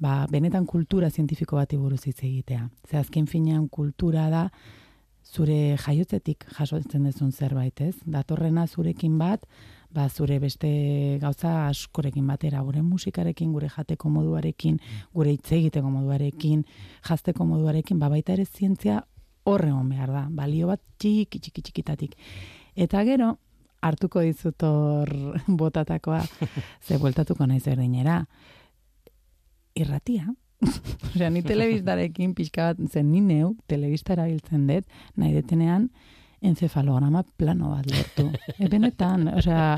ba, 0.01 0.27
benetan 0.31 0.67
kultura 0.67 1.11
zientifiko 1.11 1.57
bati 1.57 1.77
buruz 1.77 2.05
hitz 2.05 2.23
egitea. 2.23 2.69
Ze 2.91 2.99
azken 2.99 3.27
finean 3.27 3.69
kultura 3.69 4.29
da 4.31 4.49
zure 5.25 5.77
jaiotzetik 5.81 6.45
jasotzen 6.59 7.05
dezun 7.05 7.33
zerbait, 7.33 7.81
ez? 7.81 7.95
Datorrena 8.05 8.67
zurekin 8.67 9.17
bat, 9.19 9.47
ba 9.95 10.09
zure 10.09 10.39
beste 10.43 10.69
gauza 11.23 11.69
askorekin 11.69 12.27
batera, 12.27 12.63
gure 12.67 12.83
musikarekin, 12.83 13.53
gure 13.53 13.71
jateko 13.71 14.11
moduarekin, 14.11 14.81
gure 15.15 15.35
hitz 15.35 15.53
egiteko 15.57 15.91
moduarekin, 15.91 16.65
jazteko 17.09 17.47
moduarekin, 17.47 17.99
ba 17.99 18.11
baita 18.13 18.35
ere 18.35 18.45
zientzia 18.45 19.01
horre 19.45 19.71
egon 19.71 19.89
behar 19.93 20.13
da, 20.13 20.27
balio 20.31 20.69
bat 20.73 20.83
txiki 20.99 21.41
txiki 21.41 21.63
txikitatik. 21.63 22.17
Eta 22.75 23.05
gero, 23.07 23.35
hartuko 23.85 24.25
dizut 24.25 24.67
hor 24.67 25.11
botatakoa, 25.61 26.23
ze 26.87 26.99
bueltatuko 26.99 27.47
naiz 27.47 27.65
berdinera. 27.67 28.25
Irratia. 29.85 30.33
Osea, 31.15 31.31
ni 31.31 31.43
telebistarekin 31.45 32.35
pixka 32.35 32.73
bat, 32.73 32.83
zen 32.91 33.11
ni 33.13 33.21
neu, 33.21 33.55
telebista 33.71 34.15
erabiltzen 34.17 34.67
dut, 34.71 34.87
nahi 35.21 35.35
detenean, 35.37 35.89
encefalograma 36.45 37.23
plano 37.41 37.71
bat 37.73 37.87
lortu. 37.89 38.27
e, 38.61 38.69
benetan, 38.73 39.29
osea, 39.41 39.77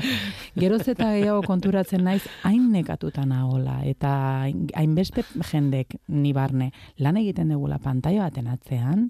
geroz 0.59 0.83
eta 0.87 1.11
gehiago 1.15 1.43
konturatzen 1.47 2.03
naiz 2.07 2.23
hain 2.43 2.69
nekatuta 2.73 3.23
nagola, 3.27 3.79
eta 3.87 4.13
hain- 4.45 4.67
hainbeste 4.75 5.23
jendek 5.51 5.95
ni 6.07 6.33
barne 6.35 6.71
lan 7.03 7.19
egiten 7.23 7.53
dugula 7.55 7.79
pantaila 7.83 8.27
baten 8.27 8.51
atzean, 8.51 9.09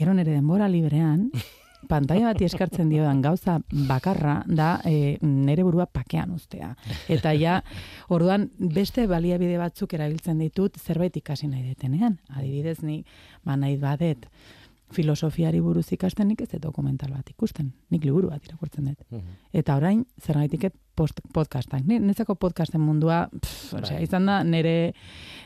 gero 0.00 0.14
nire 0.16 0.32
denbora 0.32 0.68
librean, 0.72 1.28
pantaila 1.88 2.32
bati 2.32 2.46
eskartzen 2.48 2.88
diodan 2.92 3.22
gauza 3.22 3.58
bakarra 3.88 4.42
da 4.46 4.78
e, 4.84 5.18
nere 5.22 5.64
burua 5.66 5.86
pakean 5.86 6.34
ustea. 6.34 6.74
Eta 7.08 7.34
ja, 7.38 7.60
orduan 8.08 8.48
beste 8.58 9.06
baliabide 9.10 9.58
batzuk 9.60 9.94
erabiltzen 9.94 10.42
ditut 10.42 10.78
zerbait 10.80 11.16
ikasi 11.16 11.48
nahi 11.48 11.62
detenean. 11.68 12.18
Adibidez, 12.34 12.80
ni 12.82 13.02
ba 13.44 13.56
nahi 13.56 13.76
badet 13.80 14.28
filosofiari 14.94 15.60
buruz 15.60 15.86
ikasten 15.92 16.30
nik 16.30 16.44
ez 16.44 16.60
dokumental 16.62 17.12
bat 17.14 17.28
ikusten. 17.30 17.72
Nik 17.90 18.04
liburu 18.06 18.30
bat 18.30 18.44
irakurtzen 18.46 18.90
dut. 18.90 19.04
Mhm. 19.10 19.38
Eta 19.52 19.76
orain, 19.76 20.04
zergaitik 20.20 20.64
et 20.70 20.74
post, 20.94 21.20
podcastak. 21.34 21.84
Ni, 21.86 21.98
netzako 21.98 22.36
podcasten 22.38 22.80
mundua, 22.80 23.24
pff, 23.32 23.74
osea, 23.74 23.98
Bai. 23.98 24.04
izan 24.04 24.26
da 24.26 24.42
nire, 24.44 24.94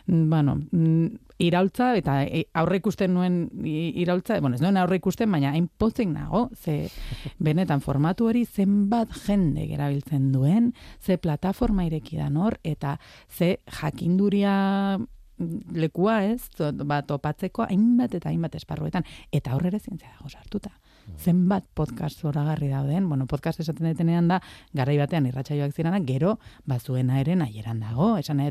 mm, 0.07 0.29
bueno, 0.31 0.59
mm, 0.71 1.07
iraultza, 1.39 1.93
eta 1.97 2.23
e, 2.25 2.45
aurre 2.59 2.81
ikusten 2.81 3.15
nuen 3.15 3.39
iraultza, 3.65 4.41
bueno, 4.41 4.57
ez 4.57 4.63
nuen 4.63 4.77
aurre 4.77 4.99
ikusten, 4.99 5.31
baina 5.31 5.53
hain 5.55 5.69
pozik 5.69 6.09
nago, 6.11 6.49
ze 6.55 6.91
benetan 7.39 7.81
formatu 7.81 8.29
hori 8.29 8.45
zenbat 8.45 9.15
jende 9.27 9.67
gerabiltzen 9.71 10.33
duen, 10.33 10.73
ze 11.01 11.19
plataforma 11.19 11.87
irekidan 11.87 12.37
hor, 12.37 12.59
eta 12.65 12.99
ze 13.29 13.61
jakinduria 13.81 14.99
lekua 15.75 16.23
ez, 16.29 16.49
ba, 16.85 17.03
topatzeko 17.07 17.67
hainbat 17.69 18.15
eta 18.19 18.31
hainbat 18.31 18.55
esparruetan. 18.59 19.07
Eta 19.33 19.57
horre 19.57 19.79
zientzia 19.79 20.11
dago 20.17 20.29
sartuta. 20.29 20.71
Mm. 21.09 21.19
Zenbat 21.19 21.69
podcast 21.75 22.21
zoragarri 22.21 22.69
dauden, 22.69 23.09
bueno, 23.09 23.27
podcast 23.27 23.61
esaten 23.61 23.87
detenean 23.89 24.29
da, 24.29 24.41
garai 24.75 24.99
batean 24.99 25.27
irratsaioak 25.31 25.73
zirana, 25.73 26.01
gero, 26.05 26.39
bazuena 26.67 27.21
ere 27.21 27.37
nahieran 27.37 27.81
dago, 27.81 28.17
esan 28.19 28.43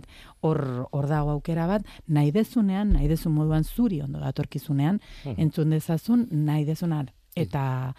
hor, 0.41 0.87
hor 0.91 1.07
dago 1.07 1.35
aukera 1.37 1.67
bat, 1.67 1.85
nahi 2.07 2.31
dezunean, 2.31 2.93
nahi 2.93 3.07
dezun 3.07 3.33
moduan 3.33 3.63
zuri 3.63 4.01
ondo 4.01 4.19
datorkizunean, 4.19 4.99
mm. 5.25 5.37
entzun 5.37 5.69
dezazun, 5.75 6.27
nahi 6.31 6.65
dezunan 6.65 7.11
eta 7.37 7.93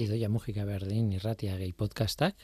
Idoia 0.00 0.28
Mujika 0.28 0.64
berdin 0.66 1.12
irratia 1.14 1.56
gehi 1.58 1.72
podcastak. 1.72 2.34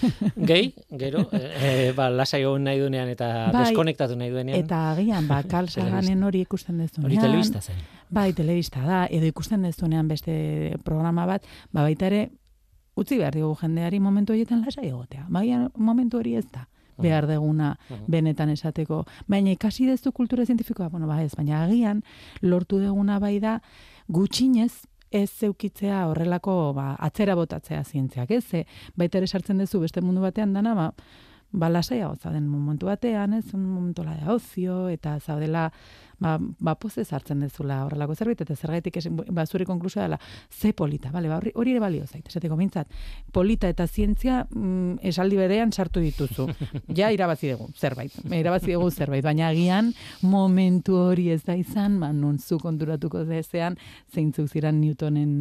gehi, 0.50 0.72
gero, 0.98 1.24
e, 1.34 1.90
ba, 1.96 2.08
lasai 2.10 2.44
hon 2.46 2.64
nahi 2.68 2.78
duenean 2.82 3.10
eta 3.10 3.50
bai, 3.50 3.64
deskonektatu 3.64 4.18
nahi 4.18 4.30
duenean. 4.30 4.58
Eta 4.62 4.82
agian, 4.92 5.26
ba, 5.30 5.40
kalsaganen 5.50 6.22
hori 6.28 6.44
ikusten 6.46 6.78
dezunean. 6.78 7.08
Hori 7.08 7.18
telebista 7.18 7.62
zen. 7.62 7.80
Bai, 8.10 8.30
telebista 8.36 8.84
da, 8.86 9.04
edo 9.10 9.26
ikusten 9.30 9.66
dezunean 9.66 10.10
beste 10.10 10.34
programa 10.86 11.26
bat, 11.30 11.46
ba, 11.72 11.82
baita 11.82 12.06
ere, 12.10 12.28
utzi 13.00 13.18
behar 13.18 13.34
dugu 13.34 13.56
jendeari 13.62 14.00
momentu 14.02 14.34
horietan 14.34 14.62
lasai 14.66 14.90
egotea. 14.90 15.26
Baina 15.30 15.64
momentu 15.78 16.20
hori 16.20 16.36
ez 16.38 16.46
da 16.52 16.66
behar 17.00 17.26
deguna 17.26 17.74
benetan 18.12 18.50
esateko. 18.52 19.04
Baina 19.30 19.54
ikasi 19.54 19.86
dezu 19.88 20.12
kultura 20.12 20.44
zientifikoa, 20.44 20.90
bueno, 20.92 21.08
ba 21.08 21.22
ez, 21.24 21.32
baina 21.36 21.64
agian 21.64 22.02
lortu 22.42 22.78
deguna 22.78 23.18
bai 23.18 23.38
da 23.40 23.60
gutxinez 24.08 24.84
ez 25.10 25.30
zeukitzea 25.30 26.04
horrelako 26.08 26.72
ba, 26.74 26.94
atzera 26.98 27.34
botatzea 27.38 27.82
zientziak, 27.84 28.30
ez? 28.30 28.64
Baita 28.96 29.18
ere 29.18 29.26
sartzen 29.26 29.58
duzu 29.58 29.80
beste 29.82 30.02
mundu 30.04 30.22
batean 30.22 30.54
dana, 30.54 30.74
ba, 30.74 30.90
ba 31.52 31.68
lasaia 31.68 32.10
den 32.32 32.48
momentu 32.48 32.86
batean, 32.86 33.34
ez? 33.34 33.52
Un 33.54 33.64
momentu 33.64 34.04
la 34.04 34.14
de 34.14 34.30
ocio, 34.30 34.88
eta 34.88 35.18
zaudela 35.20 35.72
ba, 36.20 36.36
ba 36.38 36.74
poze 36.78 37.04
sartzen 37.04 37.40
dezula 37.40 37.80
horrelako 37.86 38.14
zerbait, 38.14 38.40
eta 38.44 38.54
zergaitik 38.54 39.00
esen, 39.00 39.16
ba, 39.16 39.46
zure 39.46 39.66
konklusioa 39.66 40.04
dela, 40.06 40.18
ze 40.50 40.72
polita, 40.76 41.10
bale, 41.10 41.30
ba, 41.32 41.40
hori 41.40 41.74
ere 41.74 41.80
balio 41.82 42.06
zait, 42.06 42.26
esateko 42.28 42.56
mintzat, 42.60 42.92
polita 43.32 43.70
eta 43.72 43.86
zientzia 43.88 44.42
mm, 44.44 45.00
esaldi 45.10 45.40
berean 45.40 45.72
sartu 45.72 46.04
dituzu. 46.04 46.48
Ja, 47.00 47.10
irabazi 47.14 47.52
dugu, 47.52 47.68
zerbait, 47.78 48.12
irabazi 48.34 48.74
dugu 48.74 48.90
zerbait, 48.90 49.22
baina 49.24 49.48
agian 49.48 49.92
momentu 50.26 50.96
hori 50.98 51.28
ez 51.32 51.40
da 51.46 51.56
izan, 51.56 51.98
ba, 52.02 52.10
non 52.12 52.38
zu 52.38 52.58
konturatuko 52.60 53.24
dezean, 53.28 53.78
zeintzuk 54.12 54.50
ziren 54.50 54.80
Newtonen 54.80 55.32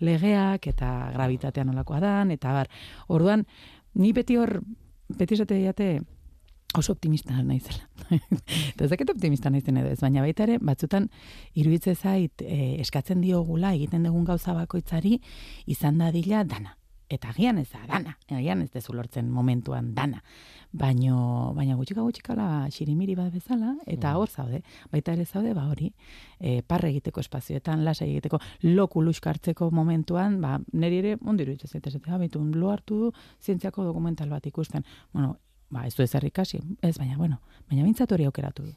legeak, 0.00 0.66
eta 0.72 1.12
gravitatean 1.14 1.70
olakoa 1.74 2.00
dan, 2.02 2.34
eta 2.34 2.54
bar, 2.56 2.72
orduan, 3.12 3.46
ni 3.94 4.12
beti 4.16 4.40
hor, 4.40 4.58
beti 5.16 5.38
esate 5.38 5.60
oso 6.78 6.92
optimista 6.92 7.42
naizela. 7.42 7.88
Ez 8.80 8.90
dakit 8.90 9.10
optimista 9.10 9.50
naizen 9.50 9.80
edo 9.80 9.90
ez, 9.90 10.00
baina 10.00 10.22
baita 10.22 10.44
ere, 10.46 10.58
batzutan, 10.62 11.08
iruditze 11.54 11.94
zait, 11.94 12.42
e, 12.42 12.76
eskatzen 12.80 13.22
diogula, 13.24 13.74
egiten 13.74 14.06
dugun 14.06 14.26
gauza 14.28 14.54
bakoitzari, 14.54 15.20
izan 15.66 15.98
da 15.98 16.12
dila 16.14 16.44
dana. 16.44 16.76
Eta 17.06 17.30
agian 17.30 17.58
ez 17.60 17.68
da, 17.70 17.84
dana. 17.86 18.16
Agian 18.34 18.64
ez 18.64 18.70
dezu 18.72 18.94
lortzen 18.96 19.28
momentuan 19.30 19.92
dana. 19.94 20.18
Baino, 20.74 21.52
baina 21.54 21.76
gutxika 21.78 22.02
gutxikala 22.02 22.66
xirimiri 22.74 23.14
bat 23.14 23.30
bezala, 23.32 23.76
eta 23.86 24.10
mm. 24.10 24.18
hor 24.18 24.32
zaude, 24.32 24.60
baita 24.90 25.14
ere 25.14 25.24
zaude, 25.24 25.54
ba 25.54 25.68
hori, 25.70 25.92
e, 26.40 26.60
parre 26.66 26.90
egiteko 26.90 27.22
espazioetan, 27.22 27.84
lasa 27.86 28.04
egiteko, 28.04 28.40
loku 28.66 29.04
luskartzeko 29.06 29.70
momentuan, 29.70 30.40
ba, 30.42 30.58
neri 30.74 30.98
ere, 31.04 31.16
ondiru 31.22 31.54
itxez, 31.54 31.76
eta 31.78 31.90
ez 31.94 32.30
lo 32.34 32.70
hartu 32.70 33.12
zientziako 33.40 33.84
dokumental 33.84 34.28
bat 34.28 34.46
ikusten. 34.46 34.84
Bueno, 35.12 35.36
ba, 35.70 35.86
ez 35.86 35.94
du 35.96 36.02
ez 36.04 36.12
ikasi, 36.14 36.60
ez, 36.82 36.96
baina, 36.98 37.16
bueno, 37.16 37.40
baina 37.68 37.82
bintzat 37.82 38.12
hori 38.12 38.26
aukeratu 38.28 38.62
du, 38.62 38.72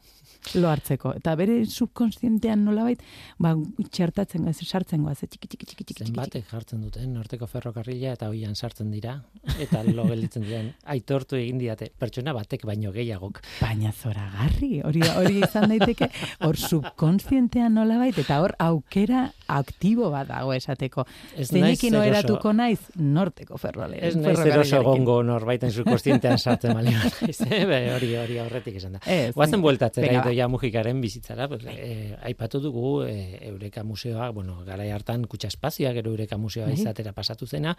lo 0.58 0.70
hartzeko. 0.70 1.12
Eta 1.20 1.34
bere 1.38 1.60
subkonstientean 1.66 2.64
nolabait, 2.66 3.02
ba, 3.38 3.54
txertatzen 3.94 4.42
goaz, 4.46 4.56
sartzen 4.66 5.04
goaz, 5.06 5.18
txiki, 5.20 5.46
txiki, 5.46 5.68
txiki, 5.68 5.86
txiki. 5.86 6.06
Zenbatek 6.08 6.48
jartzen 6.50 6.82
duten, 6.82 7.12
norteko 7.14 7.46
ferrokarrila 7.50 8.14
eta 8.16 8.30
hoian 8.32 8.56
sartzen 8.56 8.90
dira, 8.90 9.20
eta 9.62 9.84
lo 9.86 10.08
gelditzen 10.08 10.46
diren, 10.46 10.72
aitortu 10.90 11.38
egin 11.38 11.60
diate, 11.62 11.92
pertsona 11.98 12.34
batek 12.34 12.66
baino 12.66 12.90
gehiagok. 12.94 13.38
Baina 13.60 13.92
zora 13.92 14.26
garri, 14.34 14.80
hori, 14.86 15.04
hori 15.14 15.38
izan 15.44 15.70
daiteke, 15.70 16.10
hor 16.46 16.58
subkonstientean 16.58 17.78
nolabait, 17.78 18.18
eta 18.18 18.40
hor 18.42 18.56
aukera 18.58 19.28
aktibo 19.50 20.10
bat 20.10 20.28
dago 20.30 20.54
esateko. 20.56 21.06
Zeinekin 21.46 21.94
oeratuko 22.00 22.52
naiz, 22.56 22.80
norteko 22.98 23.58
ferroale. 23.60 24.02
Ez 24.02 24.16
naiz 24.18 24.38
eroso 24.42 24.82
gongo 24.86 25.20
norbaiten 25.26 25.70
subkonstientean 25.70 26.38
sartzen 26.38 26.74
bali 26.80 26.94
eh, 27.50 27.94
hori 27.94 28.14
hori 28.16 28.38
aurretik 28.42 28.78
esan 28.80 28.96
da. 28.96 29.02
Guazen 29.36 29.62
bueltatzera 29.62 30.12
ido 30.12 30.34
ja 30.36 30.48
mujikaren 30.48 31.00
bizitzara, 31.00 31.48
pues, 31.48 31.64
eh, 31.70 32.16
aipatu 32.26 32.60
dugu 32.60 33.02
eh, 33.06 33.38
Eureka 33.50 33.84
Museoa, 33.84 34.30
bueno, 34.30 34.60
garai 34.66 34.90
hartan 34.90 35.26
kutsa 35.30 35.48
espazioa, 35.48 35.92
gero 35.96 36.10
Eureka 36.10 36.38
Museoa 36.38 36.70
bai. 36.70 36.78
izatera 36.78 37.12
pasatu 37.12 37.46
zena, 37.46 37.76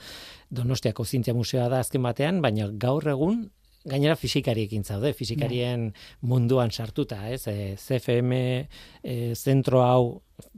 Donostiako 0.50 1.06
Zientzia 1.06 1.34
Museoa 1.34 1.70
da 1.70 1.82
azken 1.82 2.04
batean, 2.04 2.42
baina 2.42 2.70
gaur 2.72 3.08
egun 3.10 3.50
gainera 3.82 4.16
fisikariekin 4.16 4.84
zaude, 4.86 5.14
fisikarien 5.18 5.88
munduan 6.22 6.70
sartuta, 6.72 7.24
ez? 7.34 7.48
E, 7.50 7.76
CFM 7.82 8.36
e, 8.38 9.16
zentro 9.34 9.82
hau 9.82 10.04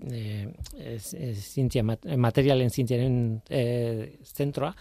e, 0.09 0.49
e, 0.77 1.33
zientzia, 1.33 1.83
materialen 1.83 2.69
zientziaren 2.69 3.17
e, 3.49 3.63
zentroa, 4.23 4.73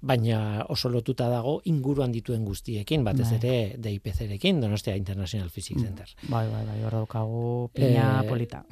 baina 0.00 0.64
oso 0.70 0.90
lotuta 0.92 1.28
dago 1.30 1.58
inguruan 1.70 2.12
dituen 2.14 2.44
guztiekin, 2.46 3.04
batez 3.04 3.30
bai. 3.32 3.38
ere 3.38 3.56
DIPC-rekin, 3.82 4.60
Donostia 4.62 4.96
International 4.96 5.50
Physics 5.50 5.80
mm. 5.80 5.84
Center. 5.84 6.14
Bai, 6.28 6.46
bai, 6.50 6.64
bai, 6.68 6.78
hor 6.84 7.00
daukagu 7.00 7.70
pina 7.74 8.22
e, 8.22 8.28
polita. 8.28 8.64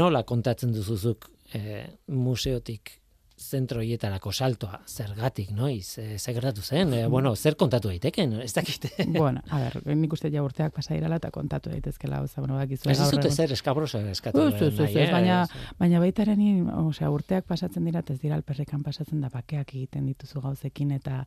nola 0.00 0.22
kontatzen 0.28 0.72
duzuzuk 0.76 1.30
e, 1.54 1.82
museotik 2.12 3.00
zentro 3.36 3.82
hietarako 3.84 4.32
saltoa, 4.32 4.80
zergatik, 4.88 5.50
noiz, 5.52 5.98
e, 6.00 6.18
zer 6.18 6.34
gertatu 6.38 6.62
zen, 6.62 6.92
e, 6.94 7.06
bueno, 7.06 7.34
zer 7.36 7.56
kontatu 7.56 7.90
daiteke, 7.92 8.26
no? 8.26 8.40
ez 8.40 8.52
dakite. 8.56 8.90
bueno, 9.12 9.42
a 9.50 9.60
ber, 9.60 9.76
nik 9.96 10.12
uste 10.16 10.30
ja 10.32 10.42
urteak 10.42 10.72
pasa 10.74 10.96
irala 10.96 11.18
eta 11.20 11.30
kontatu 11.30 11.70
daitezkela, 11.70 12.22
oza, 12.24 12.40
bueno, 12.40 12.56
dakizu. 12.56 12.88
Ez 12.90 13.10
dute 13.12 13.30
zer 13.30 13.52
eskabroso 13.52 14.00
eskatu. 14.00 14.46
Ez, 14.48 14.54
ez, 14.62 14.72
ez, 14.80 14.96
ez, 14.96 15.10
baina, 15.12 15.42
baina 15.78 16.00
baitaren, 16.00 16.42
osea, 16.86 17.10
urteak 17.12 17.44
pasatzen 17.46 17.84
dira, 17.84 18.02
ez 18.08 18.18
dira 18.22 18.40
alperrekan 18.40 18.82
pasatzen 18.86 19.20
da 19.20 19.30
bakeak 19.32 19.74
egiten 19.74 20.08
dituzu 20.08 20.40
gauzekin, 20.40 20.96
eta 20.96 21.24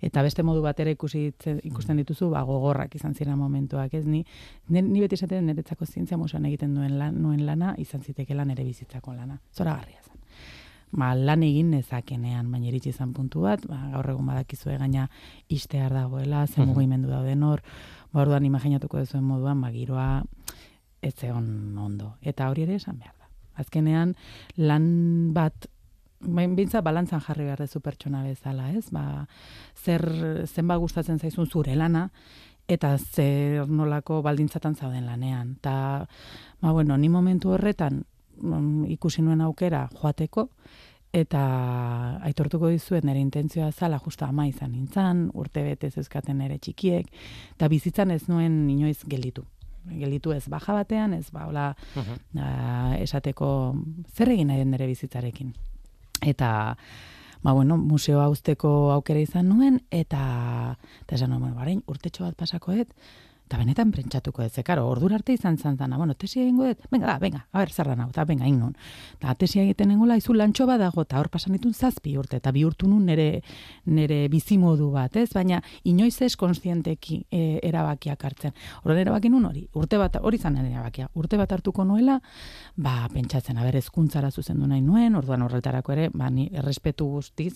eta 0.00 0.22
beste 0.22 0.44
modu 0.46 0.62
batera 0.62 0.94
ikusi 0.94 1.24
ikusten 1.66 1.98
dituzu, 1.98 2.30
ba, 2.30 2.44
gogorrak 2.46 2.94
izan 2.94 3.18
ziren 3.18 3.38
momentuak, 3.38 3.94
ez 3.98 4.06
ni, 4.06 4.22
ni, 4.70 5.00
beti 5.02 5.18
esaten 5.18 5.50
niretzako 5.50 5.90
zientzia 5.90 6.16
musean 6.20 6.46
egiten 6.46 6.76
duen 6.78 7.00
lan, 7.00 7.18
nuen 7.18 7.42
lana, 7.46 7.74
izan 7.82 8.06
ziteke 8.06 8.38
lan 8.38 8.54
ere 8.54 8.62
bizitzako 8.62 9.18
lana. 9.18 9.40
Zora 9.50 9.74
garria 9.80 9.97
ba, 10.90 11.12
lan 11.14 11.42
egin 11.46 11.70
nezakenean, 11.74 12.50
baina 12.52 12.68
iritsi 12.70 12.92
izan 12.94 13.12
puntu 13.16 13.44
bat, 13.44 13.64
ba, 13.68 13.78
gaur 13.94 14.10
egun 14.14 14.28
badakizue 14.30 14.78
gaina 14.80 15.08
istear 15.52 15.92
dagoela, 15.94 16.46
zen 16.46 16.68
mugimendu 16.70 17.10
dauden 17.12 17.42
hor, 17.44 17.62
ba, 18.12 18.22
orduan 18.24 18.46
imaginatuko 18.48 19.02
duzuen 19.02 19.24
moduan, 19.24 19.60
ba, 19.60 19.72
giroa 19.74 20.08
ez 21.02 21.14
egon 21.22 21.78
ondo. 21.78 22.14
Eta 22.22 22.48
hori 22.50 22.64
ere 22.66 22.78
esan 22.80 22.98
behar 22.98 23.14
da. 23.18 23.28
Azkenean, 23.58 24.14
lan 24.56 24.88
bat, 25.34 25.68
bain 26.20 26.56
bintza 26.58 26.82
balantzan 26.82 27.22
jarri 27.22 27.46
behar 27.46 27.62
dezu 27.66 27.80
pertsona 27.84 28.24
bezala, 28.26 28.72
ez? 28.72 28.88
Ba, 28.94 29.26
zer, 29.76 30.04
zenba 30.46 30.78
gustatzen 30.78 31.18
zaizun 31.18 31.46
zure 31.46 31.76
lana, 31.76 32.08
eta 32.68 32.92
zer 32.98 33.68
nolako 33.68 34.20
baldintzatan 34.22 34.76
zauden 34.76 35.06
lanean. 35.06 35.56
Ta, 35.60 36.06
ba, 36.60 36.72
bueno, 36.72 36.96
ni 36.96 37.08
momentu 37.08 37.54
horretan, 37.56 38.04
mm, 38.40 38.84
ikusi 38.96 39.22
nuen 39.22 39.40
aukera 39.44 39.88
joateko, 39.94 40.48
eta 41.14 41.42
aitortuko 42.28 42.68
dizuet 42.72 43.04
nire 43.04 43.20
intentzioa 43.20 43.70
zala 43.72 43.98
justa 43.98 44.28
ama 44.28 44.46
izan 44.48 44.72
nintzen, 44.72 45.28
urte 45.34 45.62
betez 45.64 45.94
ezkaten 46.02 46.40
ere 46.44 46.58
txikiek, 46.58 47.06
eta 47.56 47.68
bizitzan 47.68 48.12
ez 48.12 48.26
nuen 48.28 48.66
inoiz 48.70 49.00
gelditu. 49.08 49.44
Gelditu 49.88 50.34
ez 50.34 50.44
baja 50.52 50.74
batean, 50.76 51.14
ez 51.16 51.30
ba, 51.32 51.46
hola, 51.48 51.68
esateko 53.00 53.50
zer 54.12 54.34
egin 54.34 54.50
nahi 54.52 54.66
nire 54.68 54.88
bizitzarekin. 54.90 55.54
Eta, 56.28 56.50
ba, 57.40 57.54
bueno, 57.54 57.78
museoa 57.78 58.28
usteko 58.28 58.90
aukera 58.92 59.22
izan 59.22 59.48
nuen, 59.48 59.80
eta, 59.90 60.76
eta 61.06 61.16
esan 61.16 61.32
nuen, 61.32 61.54
barein, 61.56 61.80
urtetxo 61.88 62.26
bat 62.26 62.36
pasakoet, 62.36 62.92
eta 63.48 63.56
benetan 63.56 63.88
prentsatuko 63.94 64.42
ez, 64.44 64.52
karo, 64.64 64.84
ordura 64.90 65.16
arte 65.16 65.32
izan 65.32 65.56
zan 65.56 65.78
zana, 65.80 65.96
bueno, 65.96 66.12
tesia 66.14 66.42
egingo 66.42 66.66
dut, 66.68 66.82
venga, 66.92 67.06
da, 67.08 67.16
venga, 67.22 67.40
a 67.50 67.62
ber, 67.62 67.70
zerra 67.72 67.94
nau, 67.96 68.10
eta 68.12 68.26
venga, 68.28 68.44
ingun. 68.46 68.74
Eta 69.16 69.32
tesia 69.40 69.62
egiten 69.64 69.88
nengola, 69.88 70.18
izu 70.20 70.36
lantxo 70.36 70.66
badago, 70.68 71.06
eta 71.06 71.16
hor 71.18 71.30
pasan 71.32 71.56
ditun 71.56 71.72
zazpi 71.72 72.12
urte, 72.20 72.42
eta 72.42 72.52
bi 72.52 72.66
urtu 72.68 72.90
nun 72.90 73.06
nere, 73.08 73.40
nere 73.88 74.20
bizimodu 74.28 74.90
bat, 74.92 75.16
ez? 75.16 75.30
Baina, 75.32 75.62
inoiz 75.88 76.18
ez 76.26 76.34
konstienteki 76.36 77.22
e, 77.32 77.42
erabakiak 77.70 78.28
hartzen. 78.28 78.56
Horren 78.82 79.00
erabaki 79.06 79.32
nun 79.32 79.48
hori, 79.48 79.64
urte 79.80 80.00
bat, 80.00 80.20
hori 80.20 80.38
zan 80.38 80.60
erabakia, 80.60 81.08
urte 81.16 81.40
bat 81.40 81.56
hartuko 81.56 81.88
nuela, 81.88 82.18
ba, 82.76 82.98
pentsatzen, 83.14 83.56
aber, 83.56 83.80
ezkuntzara 83.80 84.30
zuzendu 84.30 84.68
nahi 84.68 84.84
nuen, 84.84 85.16
orduan 85.16 85.46
horretarako 85.48 85.96
ere, 85.96 86.10
ba, 86.12 86.28
ni 86.28 86.50
errespetu 86.52 87.08
guztiz, 87.16 87.54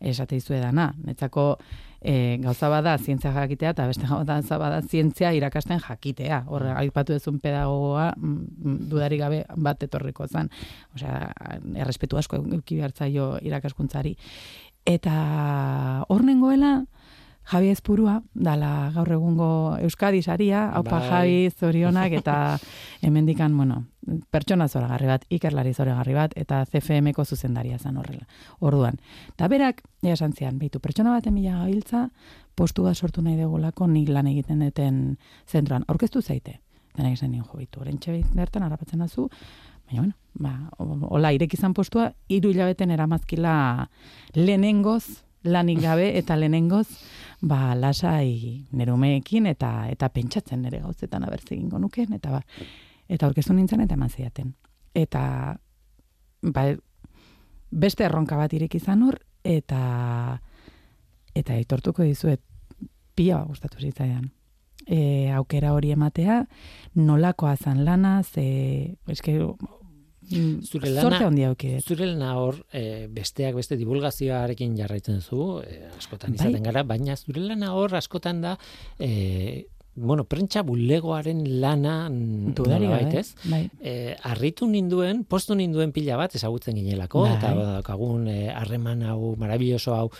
esate 0.00 0.42
izu 0.42 0.58
edana, 0.58 0.90
netzako, 1.06 1.52
e, 2.00 2.38
gauza 2.42 2.68
bada 2.68 2.96
zientzia 2.98 3.32
jakitea 3.32 3.72
eta 3.74 3.86
beste 3.86 4.06
gauza 4.06 4.58
bada 4.58 4.80
zientzia 4.82 5.32
irakasten 5.34 5.80
jakitea. 5.80 6.44
Hor 6.46 6.64
mm. 6.64 6.76
aipatu 6.82 7.16
duzun 7.16 7.40
pedagogoa 7.40 8.12
mm, 8.16 8.36
mm, 8.64 8.78
dudari 8.90 9.18
gabe 9.18 9.42
bat 9.56 9.82
etorriko 9.82 10.26
zen. 10.26 10.50
Osea, 10.94 11.32
errespetu 11.76 12.18
asko 12.18 12.42
eduki 12.42 12.78
behartzaio 12.78 13.36
irakaskuntzari. 13.42 14.16
Eta 14.88 16.04
hor 16.08 16.24
nengoela, 16.24 16.78
Javi 17.48 17.70
Ezpurua, 17.72 18.18
dala 18.34 18.90
gaur 18.92 19.08
egungo 19.14 19.50
Euskadi 19.80 20.20
saria, 20.20 20.66
haupa 20.76 20.98
bai. 20.98 21.08
Javi 21.08 21.36
zorionak, 21.50 22.12
eta 22.18 22.34
hemendikan, 23.06 23.54
bueno, 23.56 23.84
pertsona 24.30 24.66
zoragarri 24.68 25.08
bat, 25.08 25.24
ikerlari 25.32 25.72
zoragarri 25.72 26.16
bat, 26.16 26.34
eta 26.36 26.60
CFM-ko 26.68 27.24
zuzendaria 27.24 27.78
zen 27.78 27.96
horrela. 27.96 28.26
Orduan, 28.60 28.98
eta 29.32 29.48
berak, 29.48 29.80
ja 30.04 30.12
esan 30.12 30.34
zian, 30.36 30.58
behitu, 30.58 30.80
pertsona 30.84 31.14
bat 31.14 31.26
emila 31.30 31.62
gabiltza, 31.62 32.10
postu 32.54 32.84
bat 32.84 32.96
sortu 32.98 33.24
nahi 33.24 33.38
degulako 33.38 33.88
nik 33.88 34.10
lan 34.12 34.28
egiten 34.28 34.60
duten 34.66 34.98
zentroan. 35.48 35.86
Aurkeztu 35.88 36.20
zaite? 36.20 36.58
Denek 36.98 37.16
esan 37.16 37.30
nien, 37.32 37.46
jo, 37.46 37.56
behitu, 37.56 37.80
orentxe 37.80 38.12
bertan 38.34 38.66
harrapatzen 38.66 39.00
azu, 39.06 39.28
baina, 39.88 40.02
bueno, 40.02 40.14
ba, 40.34 41.08
hola, 41.08 41.32
irekizan 41.32 41.72
postua, 41.72 42.10
iru 42.28 42.52
hilabeten 42.52 42.92
eramazkila 42.92 43.88
lehenengoz, 44.36 45.22
lanik 45.48 45.80
gabe, 45.80 46.10
eta 46.18 46.36
lehenengoz, 46.36 46.88
ba, 47.42 47.74
lasai 47.78 48.66
nerumeekin 48.72 49.46
eta 49.46 49.88
eta 49.90 50.08
pentsatzen 50.08 50.62
nere 50.62 50.80
gauzetan 50.82 51.24
abertze 51.24 51.54
egingo 51.54 51.78
nuken 51.78 52.12
eta 52.16 52.30
ba, 52.30 52.42
eta 53.08 53.26
aurkeztu 53.26 53.54
nintzen 53.54 53.80
eta 53.84 53.94
eman 53.94 54.10
ziaten. 54.10 54.54
Eta 54.94 55.22
ba, 56.42 56.66
beste 57.70 58.04
erronka 58.04 58.36
bat 58.36 58.52
irek 58.52 58.74
izan 58.74 59.02
hor 59.06 59.20
eta 59.44 60.40
eta 61.34 61.54
aitortuko 61.54 62.02
dizuet 62.02 62.42
pila 63.14 63.42
gustatu 63.46 63.80
zitzaidan. 63.82 64.30
E, 64.88 65.30
aukera 65.36 65.74
hori 65.76 65.90
ematea, 65.92 66.44
nolakoa 66.96 67.56
zan 67.56 67.84
lana, 67.84 68.22
ze, 68.22 68.96
eske, 69.06 69.34
Mm, 70.30 70.60
zure 70.68 70.90
lana, 70.92 71.18
zure 71.80 72.06
lana 72.10 72.34
hor, 72.36 72.58
e, 72.72 73.06
besteak 73.08 73.54
beste 73.56 73.78
divulgazioarekin 73.80 74.76
jarraitzen 74.76 75.22
zu, 75.22 75.60
e, 75.64 75.88
askotan 75.96 76.34
bai. 76.34 76.40
izaten 76.42 76.68
gara, 76.68 76.82
baina 76.84 77.16
zure 77.16 77.40
lana 77.40 77.72
hor 77.72 77.96
askotan 77.96 78.42
da, 78.44 78.56
e, 79.00 79.66
bueno, 80.00 80.24
prentsa 80.24 80.62
bulegoaren 80.62 81.42
lana 81.60 82.08
dudari 82.10 82.86
baitez. 82.86 83.34
Bai. 83.44 83.68
Eh, 83.80 84.16
arritu 84.22 84.66
ninduen, 84.66 85.24
postu 85.24 85.56
ninduen 85.58 85.92
pila 85.92 86.16
bat 86.20 86.34
ezagutzen 86.34 86.76
ginelako 86.78 87.24
bai. 87.26 87.36
eta 87.36 87.54
daukagun 87.54 88.28
eh, 88.28 88.48
harreman 88.54 89.02
hau 89.08 89.34
marabilloso 89.36 89.94
hau 89.94 90.10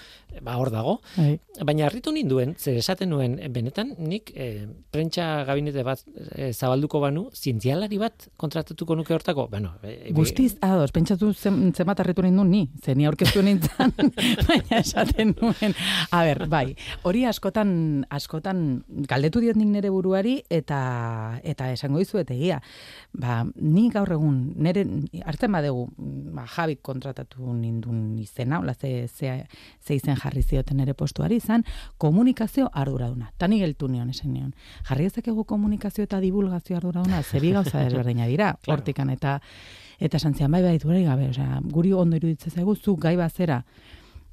ba 0.42 0.56
hor 0.58 0.70
dago. 0.70 0.98
Bai. 1.16 1.38
Baina 1.66 1.86
arritu 1.88 2.12
ninduen, 2.14 2.54
zer 2.58 2.76
esaten 2.78 3.10
nuen 3.10 3.36
benetan 3.52 3.94
nik 3.98 4.30
e, 4.34 4.68
prentsa 4.94 5.42
gabinete 5.48 5.82
bat 5.86 6.04
e, 6.06 6.52
zabalduko 6.52 7.00
banu, 7.02 7.24
zientzialari 7.34 7.98
bat 7.98 8.28
kontratatuko 8.38 8.94
nuke 8.98 9.16
hortako. 9.16 9.48
Bueno, 9.50 9.72
e, 9.82 10.12
Guztiz, 10.14 10.52
ados, 10.62 10.92
pentsatu 10.94 11.32
zenbat 11.34 12.04
arritu 12.04 12.22
ninduen 12.22 12.52
ni, 12.52 12.62
zeni 12.84 13.08
aurkeztu 13.08 13.42
nintzen, 13.42 13.94
baina 14.48 14.82
esaten 14.82 15.34
nuen. 15.40 15.74
A 16.14 16.22
ber, 16.28 16.44
bai, 16.50 16.66
hori 17.08 17.24
askotan, 17.28 17.72
askotan, 18.14 18.64
galdetu 19.10 19.42
diot 19.42 19.58
nere 19.72 19.90
buruari 19.90 20.38
eta 20.50 21.40
eta 21.42 21.70
esango 21.72 21.98
dizu 21.98 22.18
egia. 22.22 22.60
Ba, 23.12 23.44
ni 23.56 23.88
gaur 23.90 24.12
egun 24.12 24.38
nere 24.56 24.84
hartzen 25.24 25.52
badegu 25.52 25.88
ba 25.96 26.46
Javi 26.46 26.76
kontratatu 26.76 27.52
nindun 27.54 28.18
izena, 28.18 28.58
hola 28.58 28.74
ze 28.74 29.08
ze, 29.08 29.46
ze 29.80 29.94
izen 29.94 30.16
jarri 30.16 30.42
zioten 30.42 30.76
nere 30.76 30.94
postuari 30.94 31.36
izan 31.36 31.64
komunikazio 31.98 32.70
arduraduna. 32.72 33.32
Tani 33.38 33.60
geltu 33.60 33.88
nion 33.88 34.10
esen 34.10 34.32
nion. 34.32 34.54
Jarri 34.88 35.06
ezakegu 35.06 35.44
komunikazio 35.44 36.04
eta 36.04 36.20
divulgazio 36.20 36.76
arduraduna, 36.76 37.22
ze 37.22 37.40
bi 37.40 37.52
gauza 37.52 37.84
desberdina 37.84 38.26
dira. 38.26 38.56
Hortikan 38.66 39.10
eta 39.10 39.40
eta 39.98 40.18
santzian 40.18 40.50
bai 40.50 40.62
bai 40.62 40.78
gabe, 41.04 41.28
osea, 41.28 41.60
guri 41.62 41.92
ondo 41.92 42.16
iruditzen 42.16 42.52
zaigu 42.52 42.76
zu 42.76 42.96
gai 42.96 43.16
bazera 43.16 43.64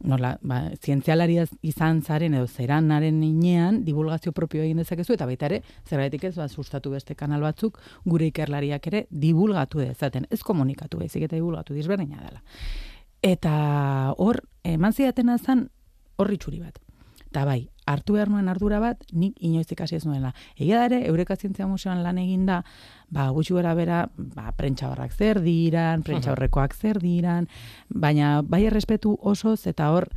nola, 0.03 0.35
ba, 0.41 0.59
zientzialaria 0.83 1.45
izan 1.65 2.01
zaren 2.01 2.33
edo 2.33 2.47
zeranaren 2.47 3.21
inean, 3.23 3.83
divulgazio 3.85 4.31
propio 4.35 4.63
egin 4.63 4.81
dezakezu, 4.81 5.15
eta 5.15 5.25
baita 5.25 5.47
ere, 5.49 5.61
zerbaitik 5.87 6.27
ez, 6.29 6.35
ba, 6.35 6.47
sustatu 6.47 6.91
beste 6.91 7.15
kanal 7.15 7.45
batzuk, 7.45 7.79
gure 8.05 8.27
ikerlariak 8.31 8.87
ere, 8.91 9.05
divulgatu 9.09 9.79
dezaten, 9.83 10.27
ez 10.29 10.41
komunikatu 10.43 10.99
bezik 11.01 11.27
eta 11.27 11.35
divulgatu 11.35 11.73
dizberdina 11.77 12.21
dela. 12.21 12.43
Eta 13.25 13.55
hor, 14.21 14.43
eman 14.63 14.93
zidatena 14.93 15.37
zen, 15.37 15.69
horri 16.17 16.37
txuri 16.37 16.61
bat. 16.61 16.77
Eta 17.29 17.45
bai, 17.47 17.65
hartu 17.86 18.15
behar 18.17 18.29
nuen 18.29 18.49
ardura 18.49 18.79
bat, 18.81 19.03
nik 19.13 19.38
inoiz 19.39 19.67
ikasi 19.71 19.99
ez 19.99 20.05
nuela. 20.05 20.33
Egia 20.57 20.79
da 20.79 20.88
ere, 20.89 21.01
Eureka 21.07 21.36
Zientzia 21.36 21.67
Museoan 21.67 22.01
lan 22.03 22.17
eginda, 22.17 22.63
ba, 23.09 23.29
gutxi 23.36 23.53
gara 23.53 23.75
bera, 23.77 24.05
ba, 24.17 24.51
prentsa 24.57 24.89
barrak 24.89 25.13
zer 25.13 25.41
diran, 25.45 26.03
prentsa 26.03 26.33
horrekoak 26.33 26.73
zer 26.75 26.99
diran, 27.03 27.47
baina 27.89 28.41
bai 28.41 28.65
errespetu 28.65 29.17
osoz 29.21 29.67
eta 29.67 29.91
hor, 29.93 30.09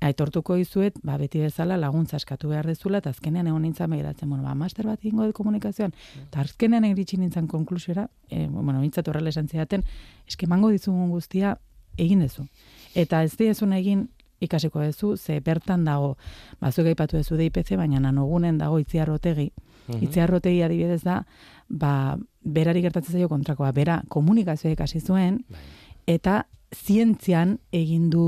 aitortuko 0.00 0.56
izuet, 0.56 0.98
ba, 1.02 1.16
beti 1.18 1.40
bezala 1.42 1.76
laguntza 1.76 2.18
eskatu 2.20 2.52
behar 2.52 2.68
dezula, 2.70 3.00
eta 3.02 3.10
azkenean 3.10 3.48
egon 3.50 3.64
nintzen 3.66 3.90
begiratzen, 3.90 4.28
bueno, 4.30 4.44
ba, 4.44 4.54
master 4.54 4.86
bat 4.86 5.04
ingo 5.04 5.26
de 5.26 5.34
komunikazioan, 5.34 5.94
eta 6.28 6.44
azkenean 6.44 6.86
egiritsi 6.86 7.18
nintzen 7.18 7.48
konklusiora, 7.50 8.08
e, 8.30 8.46
bueno, 8.46 8.78
nintzat 8.78 9.08
horrela 9.10 9.32
esan 9.34 9.48
zidaten, 9.48 9.82
eske 10.28 10.46
mango 10.46 10.70
dizugun 10.70 11.10
guztia 11.10 11.56
egin 11.98 12.22
dezu. 12.22 12.46
Eta 12.94 13.24
ez 13.26 13.34
diezun 13.36 13.74
egin 13.74 14.06
ikasiko 14.40 14.82
duzu, 14.84 15.16
ze 15.16 15.40
bertan 15.40 15.84
dago, 15.84 16.16
batzuk 16.60 16.86
aipatu 16.86 17.18
duzu 17.18 17.36
DIPC, 17.36 17.76
baina 17.76 18.00
nanogunen 18.00 18.58
dago 18.58 18.78
itziarrotegi. 18.78 19.50
Mm 19.88 20.02
Itziarrotegi 20.04 20.60
adibidez 20.62 21.00
da, 21.00 21.22
ba, 21.68 22.18
berari 22.44 22.82
gertatzen 22.84 23.16
zaio 23.16 23.28
kontrakoa, 23.28 23.70
bera 23.72 24.02
komunikazioa 24.12 24.74
ikasi 24.74 25.00
zuen, 25.00 25.38
bai. 25.48 25.62
eta 26.06 26.42
zientzian 26.76 27.56
egin 27.72 28.10
du 28.12 28.22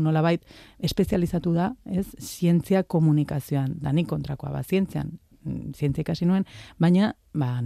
nolabait 0.00 0.44
espezializatu 0.80 1.52
da, 1.52 1.74
ez? 1.84 2.06
Zientzia 2.16 2.82
komunikazioan, 2.82 3.76
danik 3.82 4.08
kontrakoa, 4.08 4.54
ba, 4.54 4.62
zientzian, 4.62 5.18
mm, 5.44 5.74
zientzia 5.76 6.06
ikasi 6.06 6.26
nuen, 6.26 6.46
baina, 6.80 7.12
ba, 7.34 7.58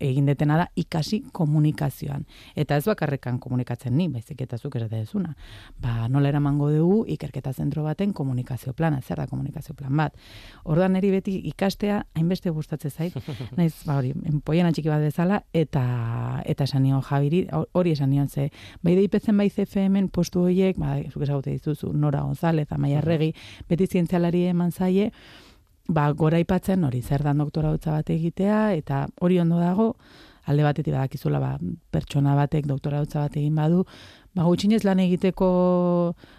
egin 0.00 0.26
detena 0.26 0.56
da 0.58 0.66
ikasi 0.76 1.22
komunikazioan. 1.32 2.24
Eta 2.56 2.76
ez 2.76 2.84
bakarrekan 2.88 3.38
komunikatzen 3.42 3.96
ni, 3.96 4.08
baizik 4.08 4.40
eta 4.44 4.58
zuk 4.58 4.76
esate 4.76 5.02
dezuna. 5.02 5.34
Ba, 5.80 6.08
nola 6.08 6.30
eramango 6.32 6.70
dugu 6.72 6.98
ikerketa 7.14 7.52
zentro 7.52 7.84
baten 7.84 8.12
komunikazio 8.12 8.72
plana, 8.72 9.00
zer 9.02 9.20
da 9.22 9.26
komunikazio 9.26 9.74
plan 9.74 9.96
bat. 9.96 10.16
Ordan 10.64 10.96
eri 10.96 11.10
beti 11.10 11.36
ikastea 11.52 12.02
hainbeste 12.14 12.50
gustatzen 12.50 12.90
zait. 12.90 13.16
Naiz, 13.58 13.74
ba 13.86 13.98
hori, 13.98 14.14
enpoiena 14.28 14.72
txiki 14.72 14.92
bat 14.92 15.04
bezala 15.04 15.42
eta 15.52 15.84
eta 16.48 16.64
esan 16.64 16.82
nion 16.86 17.02
Javiri, 17.04 17.44
hori 17.72 17.92
esan 17.96 18.10
nion 18.10 18.28
ze 18.28 18.50
bai 18.82 18.94
deipetzen 18.96 19.36
bai 19.36 19.50
CFMen 19.50 20.08
postu 20.08 20.46
horiek, 20.46 20.78
ba 20.78 20.96
zuk 21.10 21.22
ezagutzen 21.22 21.58
dituzu 21.58 21.92
Nora 21.92 22.22
González, 22.22 22.68
Amaia 22.72 23.00
Regi, 23.00 23.32
beti 23.68 23.86
zientzialari 23.86 24.46
eman 24.52 24.72
zaie, 24.72 25.10
ba, 25.88 26.10
gora 26.12 26.38
ipatzen 26.42 26.84
hori 26.84 27.00
zer 27.02 27.24
dan 27.24 27.40
doktora 27.42 27.72
hutsa 27.72 27.96
bat 27.96 28.10
egitea, 28.12 28.60
eta 28.76 29.06
hori 29.24 29.40
ondo 29.40 29.58
dago, 29.60 29.94
alde 30.48 30.64
batetik 30.64 30.94
badakizula 30.94 31.40
ba, 31.40 31.54
pertsona 31.92 32.36
batek 32.36 32.68
doktora 32.68 33.00
hutsa 33.04 33.24
bat 33.26 33.36
egin 33.40 33.56
badu, 33.56 33.84
ba, 34.36 34.44
gutxinez 34.44 34.84
lan 34.84 35.00
egiteko 35.04 35.48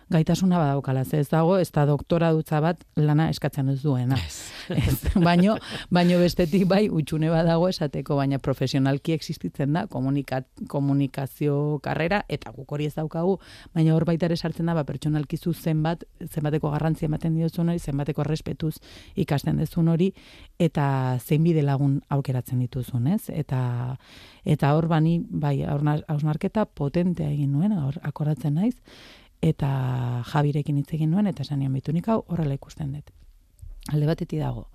gaitasuna 0.10 0.57
badaukala, 0.57 1.03
ez 1.14 1.28
dago, 1.30 1.57
ez 1.62 1.70
da 1.72 1.86
doktora 1.86 2.32
dutza 2.34 2.60
bat 2.64 2.82
lana 2.97 3.28
eskatzen 3.30 3.70
ez 3.70 3.82
duena. 3.84 4.18
Ez, 4.18 4.95
baino, 5.28 5.55
baino 5.93 6.18
bestetik 6.22 6.66
bai, 6.70 6.88
utxune 6.89 7.30
badago 7.30 7.68
esateko, 7.70 8.18
baina 8.18 8.39
profesionalki 8.41 9.14
existitzen 9.14 9.74
da 9.78 9.86
komunikazio 9.89 11.60
karrera, 11.86 12.24
eta 12.28 12.53
guk 12.55 12.74
hori 12.74 12.89
ez 12.89 12.95
daukagu, 12.97 13.38
baina 13.76 13.93
hor 13.93 14.07
baita 14.10 14.26
ere 14.26 14.38
sartzen 14.38 14.72
da, 14.72 14.76
ba, 14.78 14.86
pertsonalki 14.88 15.38
zu 15.38 15.53
zenbat, 15.53 16.03
zenbateko 16.26 16.74
garrantzia 16.74 17.10
ematen 17.10 17.38
diozun 17.38 17.70
hori, 17.70 17.80
zenbateko 17.80 18.26
respetuz 18.26 18.76
ikasten 19.16 19.62
dezun 19.62 19.93
hori, 19.93 20.12
eta 20.57 21.20
zein 21.22 21.45
bide 21.45 21.62
lagun 21.62 21.99
aukeratzen 22.10 22.66
dituzun, 22.66 23.07
ez? 23.14 23.30
Eta, 23.30 23.62
eta 24.43 24.74
hor 24.74 24.89
bani, 24.89 25.20
bai, 25.30 25.60
hausnarketa 25.70 26.66
potentea 26.66 27.30
egin 27.30 27.53
nuen, 27.53 27.78
hor 27.78 28.01
akoratzen 28.10 28.57
naiz, 28.57 28.78
eta 29.41 30.23
jabirekin 30.31 30.77
hitz 30.77 30.93
egin 30.93 31.11
nuen, 31.11 31.27
eta 31.27 31.43
esan 31.43 31.59
nion 31.59 31.73
bitu 31.73 31.93
hau 32.07 32.23
horrela 32.27 32.53
ikusten 32.53 32.91
dut. 32.93 33.11
Alde 33.89 34.05
batetik 34.05 34.39
dago, 34.39 34.67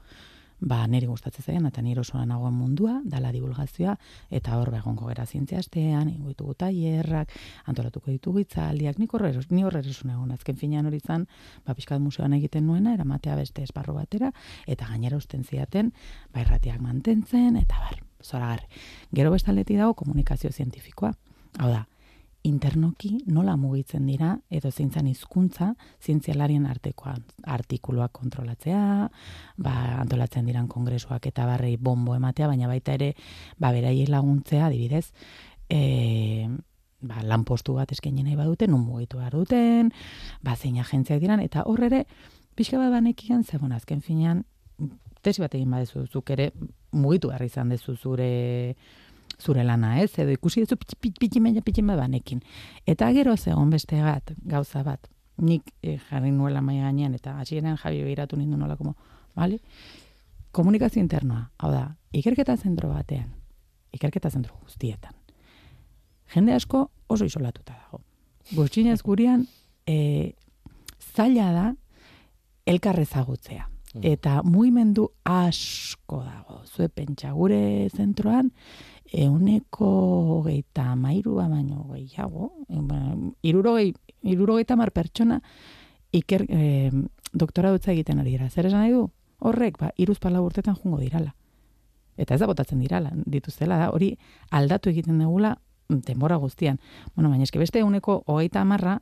ba, 0.61 0.87
niri 0.89 1.07
gustatzen 1.07 1.45
zaien, 1.45 1.67
eta 1.67 1.83
nire 1.83 2.01
osoan 2.01 2.29
nagoen 2.29 2.55
mundua, 2.55 3.01
dala 3.05 3.31
divulgazioa, 3.33 3.97
eta 4.31 4.57
hor 4.59 4.71
begonko 4.73 5.07
gara 5.07 5.27
zientzia 5.27 5.59
astean, 5.59 6.09
ingoitugu 6.09 6.55
taierrak, 6.55 7.33
antolatuko 7.67 8.11
ditugu 8.11 8.41
itzaldiak, 8.45 8.99
nik 8.99 9.15
horre, 9.15 9.33
ni 9.51 9.65
horre 9.65 9.83
erosun 9.85 10.15
egon, 10.15 10.33
azken 10.33 10.57
finean 10.57 10.87
hori 10.87 11.01
zan, 11.01 11.27
ba, 11.67 11.75
pixkat 11.75 12.01
museoan 12.01 12.33
egiten 12.39 12.67
nuena, 12.67 12.95
eramatea 12.95 13.37
beste 13.37 13.63
esparro 13.63 13.95
batera, 13.95 14.33
eta 14.67 14.89
gainera 14.91 15.21
usten 15.21 15.45
ziaten, 15.45 15.93
ba, 16.33 16.41
irratiak 16.41 16.81
mantentzen, 16.81 17.59
eta 17.61 17.81
bar, 17.85 18.01
zoragarri. 18.23 18.71
Gero 19.13 19.35
bestaleti 19.35 19.77
dago 19.77 19.95
komunikazio 19.95 20.51
zientifikoa. 20.53 21.13
Hau 21.59 21.71
da, 21.71 21.85
internoki 22.45 23.23
nola 23.33 23.57
mugitzen 23.57 24.05
dira 24.07 24.35
edo 24.53 24.71
zeintzan 24.71 25.07
hizkuntza 25.09 25.71
zientzialarien 26.05 26.67
artekoa 26.69 27.15
artikuluak 27.57 28.13
kontrolatzea, 28.13 29.09
ba, 29.57 29.75
antolatzen 30.03 30.45
diran 30.47 30.69
kongresuak 30.69 31.27
eta 31.33 31.47
barrei 31.49 31.77
bombo 31.81 32.15
ematea, 32.15 32.51
baina 32.53 32.69
baita 32.69 32.95
ere 32.99 33.15
ba 33.59 33.73
beraiei 33.73 34.07
laguntzea, 34.13 34.67
adibidez, 34.69 35.07
e, 35.73 36.49
ba, 37.01 37.25
lanpostu 37.25 37.79
bat 37.81 37.97
eskaini 37.97 38.27
nahi 38.27 38.37
baduten, 38.37 38.75
nun 38.77 38.85
mugitu 38.85 39.23
behar 39.23 39.39
duten, 39.41 39.93
ba, 40.45 40.57
zein 40.57 40.77
agentziak 40.85 41.25
diran, 41.25 41.41
eta 41.41 41.65
horre 41.65 41.89
ere, 41.89 42.03
pixka 42.55 42.79
bat 42.79 42.93
banekian, 42.93 43.45
ze 43.45 43.57
azken 43.57 44.05
finean, 44.05 44.45
tesi 45.25 45.41
bat 45.41 45.55
egin 45.57 45.71
badezu, 45.71 46.05
zuk 46.07 46.31
ere 46.31 46.53
mugitu 46.93 47.29
behar 47.33 47.45
izan 47.45 47.73
dezu 47.73 47.97
zure 47.97 48.77
zure 49.41 49.65
lana, 49.65 50.01
ez? 50.03 50.13
Edo 50.19 50.31
ikusi 50.35 50.65
duzu 50.65 50.77
pitximen 51.21 51.61
pitxin 51.63 51.87
banekin. 51.87 52.41
Eta 52.87 53.11
gero 53.13 53.37
zegoen 53.37 53.71
beste 53.71 54.01
bat, 54.03 54.33
gauza 54.45 54.83
bat. 54.83 55.09
Nik 55.37 55.73
eh, 55.83 55.99
jarri 56.11 56.31
nuela 56.31 56.61
mai 56.63 56.79
gainean 56.79 57.15
eta 57.15 57.39
hasieran 57.41 57.77
Javi 57.77 58.03
begiratu 58.03 58.37
nindu 58.37 58.57
nola 58.57 58.77
como, 58.77 58.97
vale? 59.35 59.59
Komunikazio 60.53 61.03
internoa, 61.03 61.51
hau 61.59 61.73
da, 61.73 61.97
ikerketa 62.13 62.57
zentro 62.57 62.89
batean, 62.89 63.33
ikerketa 63.93 64.31
zentro 64.31 64.55
guztietan. 64.63 65.15
Jende 66.35 66.55
asko 66.55 66.91
oso 67.09 67.27
isolatuta 67.27 67.75
dago. 67.75 68.01
Gutxinez 68.55 69.01
gurean 69.03 69.47
e, 69.87 70.35
zaila 71.15 71.51
da 71.53 71.67
elkarrezagutzea. 72.67 73.69
Mm. 73.95 74.01
Eta 74.15 74.41
mugimendu 74.43 75.09
asko 75.25 76.23
dago. 76.25 76.63
Zue 76.67 76.89
pentsa 76.89 77.33
gure 77.33 77.89
zentroan, 77.95 78.51
euneko 79.15 80.43
geita 80.47 80.95
mairua 80.99 81.47
baino 81.49 81.87
gehiago, 81.93 82.51
e, 82.69 82.81
ba, 82.83 82.99
irurogei, 83.43 83.93
irurogeita 84.23 84.77
mar 84.77 84.91
pertsona 84.91 85.41
iker, 86.15 86.47
e, 86.49 86.91
doktora 87.33 87.71
dutza 87.75 87.93
egiten 87.93 88.21
ari 88.23 88.35
dira. 88.35 88.51
Zer 88.51 88.67
esan 88.67 88.83
nahi 88.83 88.95
du? 88.95 89.09
Horrek, 89.45 89.79
ba, 89.79 89.93
iruz 89.97 90.19
pala 90.19 90.43
urtetan 90.43 90.77
jungo 90.81 90.99
dirala. 91.03 91.35
Eta 92.17 92.35
ez 92.35 92.41
da 92.41 92.47
botatzen 92.47 92.81
dirala, 92.83 93.11
dituztela 93.27 93.79
da, 93.79 93.91
hori 93.91 94.15
aldatu 94.55 94.91
egiten 94.91 95.19
dugula 95.19 95.57
denbora 95.89 96.37
guztian. 96.37 96.79
Bueno, 97.15 97.31
baina 97.31 97.45
eske 97.45 97.59
beste 97.59 97.83
euneko 97.83 98.23
hogeita 98.27 98.63
amarra, 98.63 99.01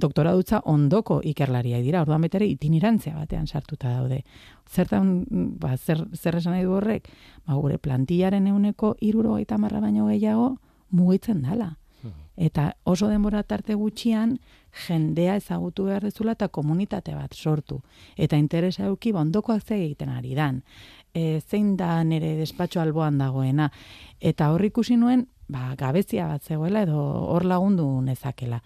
doktora 0.00 0.32
dutza 0.36 0.60
ondoko 0.64 1.20
ikerlaria 1.24 1.80
dira, 1.82 2.02
orduan 2.02 2.24
betere 2.26 2.46
itinirantzia 2.46 3.14
batean 3.16 3.46
sartuta 3.46 3.92
daude. 3.96 4.22
Zertan, 4.68 5.24
ba, 5.30 5.76
zer, 5.76 6.04
zer 6.14 6.38
esan 6.38 6.54
nahi 6.56 6.64
du 6.64 6.76
horrek, 6.76 7.08
ba, 7.46 7.54
gure 7.54 7.78
plantillaren 7.78 8.46
euneko 8.46 8.94
iruro 9.00 9.38
eta 9.38 9.58
marra 9.58 9.80
baino 9.80 10.06
gehiago 10.08 10.56
mugitzen 10.90 11.42
dala. 11.42 11.76
Hmm. 12.02 12.14
Eta 12.36 12.72
oso 12.84 13.08
denbora 13.08 13.42
tarte 13.42 13.74
gutxian, 13.74 14.38
jendea 14.86 15.36
ezagutu 15.36 15.88
behar 15.88 16.04
dezula 16.06 16.36
eta 16.36 16.48
komunitate 16.48 17.14
bat 17.14 17.34
sortu. 17.34 17.80
Eta 18.16 18.36
interesa 18.36 18.86
euki 18.86 19.12
ba, 19.12 19.24
ondokoak 19.24 19.64
ze 19.64 19.80
egiten 19.84 20.12
ari 20.12 20.34
dan. 20.34 20.62
E, 21.14 21.40
zein 21.40 21.76
da 21.76 22.02
nire 22.04 22.36
despatxo 22.36 22.80
alboan 22.80 23.18
dagoena. 23.18 23.70
Eta 24.20 24.52
hor 24.52 24.64
ikusi 24.64 24.96
nuen, 24.96 25.26
ba, 25.48 25.74
gabezia 25.76 26.28
bat 26.28 26.44
zegoela 26.44 26.84
edo 26.86 27.00
hor 27.32 27.44
lagundu 27.44 27.88
nezakela. 28.04 28.62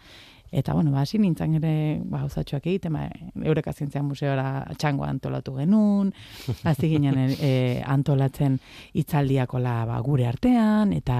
Eta, 0.52 0.74
bueno, 0.74 0.90
ba, 0.92 1.00
hasi 1.00 1.16
nintzen 1.18 1.54
ere, 1.56 2.02
ba, 2.04 2.20
hausatxoak 2.26 2.66
egiten, 2.68 2.92
ba, 2.92 3.06
Eureka 3.40 3.72
Zientzia 3.72 4.02
Museora 4.04 4.66
txango 4.76 5.06
antolatu 5.08 5.54
genuen, 5.56 6.10
hasi 6.68 6.90
ginen 6.92 7.16
e, 7.32 7.80
antolatzen 7.88 8.58
itzaldiakola 9.00 9.78
ba, 9.88 9.96
gure 10.04 10.28
artean, 10.28 10.92
eta 10.92 11.16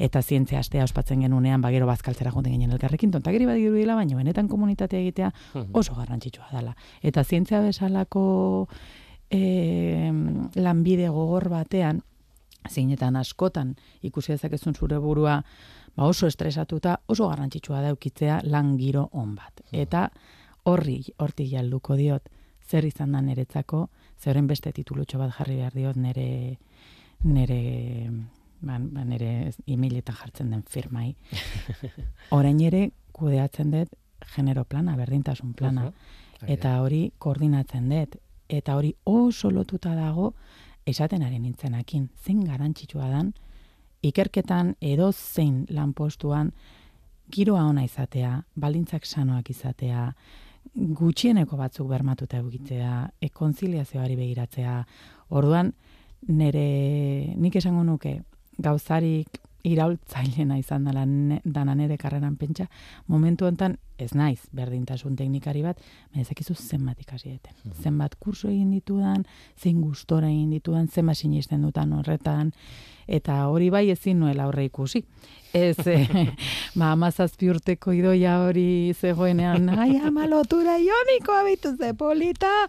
eta 0.00 0.22
zientzia 0.22 0.62
astea 0.64 0.88
ospatzen 0.88 1.26
genunean, 1.26 1.60
ba, 1.60 1.70
gero 1.74 1.86
bazkaltzera 1.90 2.32
joten 2.32 2.56
ginen 2.56 2.72
elkarrekin, 2.72 3.12
tontakeri 3.12 3.44
bat 3.50 3.60
dira, 3.60 3.98
baina 4.00 4.16
benetan 4.16 4.48
komunitatea 4.48 5.04
egitea 5.04 5.30
oso 5.76 5.94
garrantzitsua 6.00 6.48
dela. 6.56 6.72
Eta 7.04 7.22
zientzia 7.22 7.60
bezalako 7.60 8.24
e, 9.28 10.10
lanbide 10.56 11.12
gogor 11.12 11.50
batean, 11.52 12.00
zeinetan 12.70 13.16
askotan 13.20 13.74
ikusi 14.02 14.32
dezakezun 14.32 14.74
zure 14.74 14.98
burua 14.98 15.42
ba 15.96 16.06
oso 16.06 16.26
estresatuta, 16.26 17.00
oso 17.06 17.28
garrantzitsua 17.28 17.80
da 17.82 17.92
eukitzea 17.94 18.40
lan 18.44 18.76
giro 18.78 19.08
on 19.12 19.34
bat. 19.34 19.62
Hmm. 19.70 19.80
Eta 19.84 20.08
horri, 20.70 21.00
hortik 21.18 21.50
jalduko 21.52 21.96
diot, 21.96 22.28
zer 22.64 22.86
izan 22.88 23.12
da 23.12 23.20
niretzako, 23.20 23.88
zeren 24.18 24.46
beste 24.46 24.72
titulutxo 24.72 25.18
bat 25.20 25.34
jarri 25.38 25.58
behar 25.60 25.76
diot 25.76 25.96
nere, 26.00 26.28
nere, 27.24 27.60
ba, 28.60 28.78
ba 28.78 29.04
nere 29.04 29.52
emailetan 29.66 30.16
jartzen 30.20 30.50
den 30.54 30.64
firmai. 30.68 31.12
Orain 32.38 32.60
ere, 32.64 32.88
kudeatzen 33.12 33.70
dut, 33.74 33.94
genero 34.34 34.64
plana, 34.64 34.96
berdintasun 34.96 35.52
plana, 35.54 35.90
eta 36.48 36.78
hori 36.82 37.10
koordinatzen 37.18 37.88
dut, 37.92 38.16
eta 38.48 38.76
hori 38.76 38.94
oso 39.04 39.50
lotuta 39.50 39.94
dago, 39.96 40.32
esaten 40.86 41.22
ari 41.24 41.38
nintzenakin, 41.40 42.08
zen 42.24 42.44
garantzitsua 42.44 43.08
dan, 43.12 43.32
ikerketan 44.04 44.74
edo 44.80 45.10
zein 45.12 45.64
lanpostuan 45.70 46.52
giroa 47.32 47.64
ona 47.64 47.84
izatea, 47.84 48.42
balintzak 48.56 49.06
sanoak 49.06 49.48
izatea, 49.50 50.10
gutxieneko 50.74 51.56
batzuk 51.56 51.88
bermatuta 51.88 52.38
egitea, 52.42 52.92
e 53.20 53.28
konziliazioari 53.28 54.16
begiratzea. 54.16 54.76
Orduan 55.30 55.72
nere 56.28 57.34
nik 57.36 57.56
esango 57.56 57.84
nuke 57.84 58.18
gauzarik 58.58 59.40
iraultzailena 59.64 60.58
izan 60.60 60.84
dela 60.84 61.04
dana 61.44 61.74
nere 61.74 61.96
karreran 62.00 62.36
pentsa, 62.36 62.66
momentu 63.08 63.46
hontan 63.48 63.78
ez 63.98 64.10
naiz 64.14 64.40
berdintasun 64.52 65.16
teknikari 65.16 65.62
bat, 65.62 65.78
baina 66.12 66.54
zenbat 66.54 67.00
ikasi 67.00 67.30
deten. 67.30 67.54
Mm 67.64 67.82
Zenbat 67.82 68.14
kurso 68.18 68.48
egin 68.48 68.70
ditudan, 68.70 69.24
zein 69.56 69.80
gustora 69.80 70.28
egin 70.28 70.50
ditudan, 70.50 70.88
zenbat 70.88 71.16
sinisten 71.16 71.62
dutan 71.62 71.92
horretan, 71.92 72.52
eta 73.06 73.46
hori 73.48 73.70
bai 73.70 73.90
ezin 73.90 74.18
nuela 74.20 74.46
horre 74.46 74.64
ikusi. 74.64 75.04
Ez, 75.52 75.78
eh, 75.86 76.08
ba, 76.78 76.92
amazazpi 76.92 77.50
urteko 77.50 77.92
idoia 77.92 78.40
hori 78.44 78.92
zegoenean, 78.94 79.68
ai, 79.78 79.96
amalotura 79.96 80.78
ioniko 80.78 81.32
abitu 81.32 81.76
ze 81.76 81.94
polita, 81.94 82.66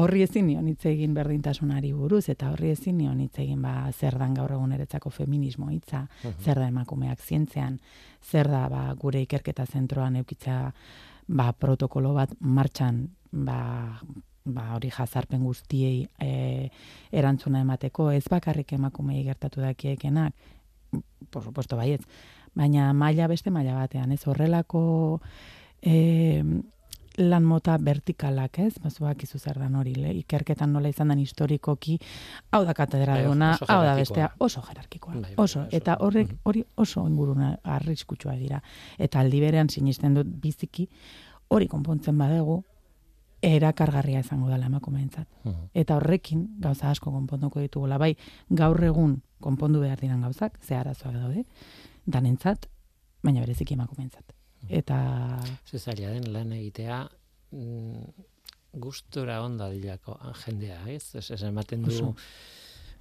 horri 0.00 0.22
ezin 0.24 0.46
nion 0.48 0.66
hitz 0.70 0.84
egin 0.88 1.12
berdintasunari 1.16 1.92
buruz 1.92 2.24
eta 2.32 2.50
horri 2.52 2.72
ezin 2.74 2.96
nion 2.98 3.20
hitz 3.20 3.38
egin 3.42 3.60
ba 3.62 3.74
zer 3.92 4.16
dan 4.18 4.34
gaur 4.34 4.52
egun 4.56 4.72
eretzako 4.72 5.10
feminismo 5.10 5.68
hitza, 5.70 6.06
zer 6.40 6.60
da 6.60 6.68
emakumeak 6.70 7.20
zientzean, 7.20 7.78
zer 8.30 8.48
da 8.48 8.66
ba, 8.72 8.86
gure 8.98 9.22
ikerketa 9.26 9.66
zentroan 9.66 10.16
eukitza 10.22 10.72
ba, 11.28 11.52
protokolo 11.52 12.14
bat 12.16 12.32
martxan 12.40 13.04
ba, 13.30 13.60
ba, 14.44 14.66
hori 14.76 14.90
jazarpen 14.94 15.44
guztiei 15.44 16.02
e, 16.18 16.68
erantzuna 17.12 17.62
emateko, 17.66 18.10
ez 18.16 18.24
bakarrik 18.30 18.72
emakumei 18.78 19.22
gertatu 19.24 19.62
dakiekenak, 19.62 20.34
por 21.30 21.44
supuesto 21.44 21.76
baietz, 21.78 22.02
baina 22.56 22.92
maila 22.96 23.28
beste 23.30 23.52
maila 23.54 23.76
batean, 23.78 24.12
ez 24.12 24.22
horrelako 24.26 24.82
e, 25.82 26.42
lan 27.18 27.44
mota 27.44 27.76
vertikalak, 27.84 28.58
ez? 28.58 28.74
Bazuak 28.82 29.22
izu 29.24 29.38
zer 29.38 29.58
dan 29.58 29.74
hori, 29.74 29.94
le? 29.94 30.12
ikerketan 30.22 30.72
nola 30.72 30.88
izan 30.88 31.08
den 31.08 31.18
historikoki, 31.18 31.98
hau 32.52 32.64
da 32.64 32.74
katedra 32.74 33.16
bai, 33.18 33.24
hau 33.26 33.82
da 33.84 33.94
bestea, 33.98 34.30
oso 34.38 34.62
jerarkikoa. 34.68 35.14
Bai, 35.14 35.22
bai, 35.22 35.34
oso, 35.42 35.66
eta 35.70 35.96
horrek 36.00 36.32
hori 36.44 36.64
oso 36.76 37.06
inguruna 37.08 37.56
arriskutsua 37.64 38.36
dira. 38.38 38.62
Eta 38.98 39.20
aldi 39.20 39.40
berean 39.40 39.68
sinisten 39.68 40.14
dut 40.14 40.26
biziki, 40.42 40.88
hori 41.48 41.68
konpontzen 41.68 42.18
badegu, 42.18 42.62
erakargarria 43.42 44.20
izango 44.20 44.50
dela 44.52 44.66
emakumeentzat. 44.68 45.28
Eta 45.74 45.96
horrekin 45.96 46.46
gauza 46.60 46.90
asko 46.90 47.10
konponduko 47.10 47.60
ditugula 47.60 47.98
bai 47.98 48.14
gaur 48.50 48.84
egun 48.84 49.22
konpondu 49.40 49.80
behar 49.80 50.00
diran 50.00 50.20
gauzak, 50.20 50.58
ze 50.60 50.76
arazoak 50.76 51.16
daude, 51.16 51.46
danentzat, 52.04 52.68
baina 53.24 53.40
bereziki 53.40 53.74
emakumeentzat 53.74 54.39
eta 54.68 54.98
zezaila 55.66 56.12
den 56.14 56.32
lan 56.32 56.52
egitea 56.52 57.02
mm, 57.52 58.26
gustora 58.80 59.40
onda 59.42 59.70
dilako 59.70 60.16
jendea, 60.44 60.80
ez? 60.88 61.14
Ez 61.16 61.42
ematen 61.42 61.82
du 61.82 62.14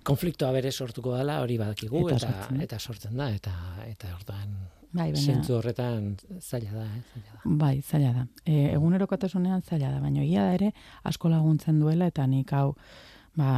konfliktoa 0.03 0.51
bere 0.55 0.71
sortuko 0.71 1.15
dela, 1.17 1.39
hori 1.43 1.57
badakigu 1.59 2.07
eta 2.07 2.15
eta 2.17 2.27
sortzen, 2.27 2.61
eta 2.65 2.79
sortzen 2.79 3.17
da 3.19 3.29
eta 3.35 3.53
eta 3.85 4.13
orduan 4.15 4.53
Bai, 4.89 5.11
baina... 5.13 5.43
horretan 5.53 6.15
zaila 6.41 6.71
da, 6.73 6.83
eh? 6.85 7.01
zaila 7.13 7.35
da. 7.35 7.51
Bai, 7.61 7.75
zaila 7.85 8.13
da. 8.15 8.23
E, 8.41 8.71
egunerokotasunean 8.73 9.61
zaila 9.61 9.91
da, 9.91 9.99
baina 10.01 10.23
egia 10.23 10.47
da 10.47 10.55
ere 10.57 10.71
asko 11.05 11.29
laguntzen 11.29 11.77
duela 11.79 12.07
eta 12.09 12.25
nik 12.25 12.53
hau 12.57 12.73
ba, 13.37 13.51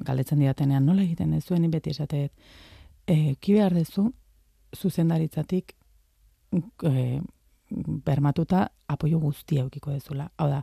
galdetzen 0.00 0.40
diatenean 0.40 0.86
nola 0.88 1.04
egiten 1.04 1.34
ez 1.36 1.44
zuen 1.44 1.68
beti 1.70 1.92
esateet, 1.92 2.32
e, 3.04 3.34
ki 3.36 3.58
behar 3.58 3.76
dezu, 3.76 4.08
zuzendaritzatik 4.72 5.76
e, 6.52 7.20
bermatuta 8.04 8.66
apoio 8.88 9.18
guztia 9.18 9.62
eukiko 9.62 9.92
dezula. 9.92 10.28
Hau 10.36 10.48
da, 10.50 10.62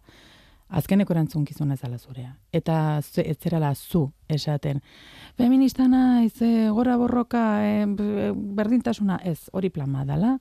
azkeneko 0.70 1.14
erantzun 1.14 1.46
kizun 1.46 1.72
ez 1.72 1.80
zurea. 1.98 2.36
Eta 2.52 3.00
ez 3.00 3.38
zerala 3.38 3.74
zu 3.76 4.12
esaten. 4.28 4.82
Feminista 5.38 5.88
naiz, 5.88 6.42
e, 6.42 6.70
gora 6.70 6.98
borroka, 6.98 7.64
e, 7.64 7.86
berdintasuna, 8.36 9.20
ez, 9.24 9.50
hori 9.52 9.70
plan 9.70 10.06
dela, 10.06 10.38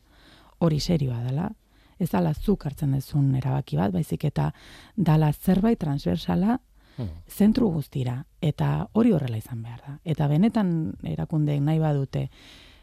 hori 0.59 0.81
serioa 0.81 1.23
dela, 1.23 1.51
ez 1.99 2.11
dala 2.11 2.33
zuk 2.35 2.67
hartzen 2.67 2.93
dezun 2.93 3.35
erabaki 3.35 3.77
bat, 3.77 3.93
baizik 3.93 4.25
eta 4.25 4.53
dala 4.97 5.33
zerbait 5.33 5.79
transversala 5.79 6.61
hmm. 6.97 7.09
zentru 7.29 7.71
guztira, 7.73 8.25
eta 8.41 8.89
hori 8.93 9.13
horrela 9.13 9.39
izan 9.39 9.63
behar 9.63 9.81
da. 9.87 9.99
Eta 10.05 10.29
benetan 10.29 10.95
erakundeek 11.03 11.61
nahi 11.61 11.79
badute, 11.79 12.29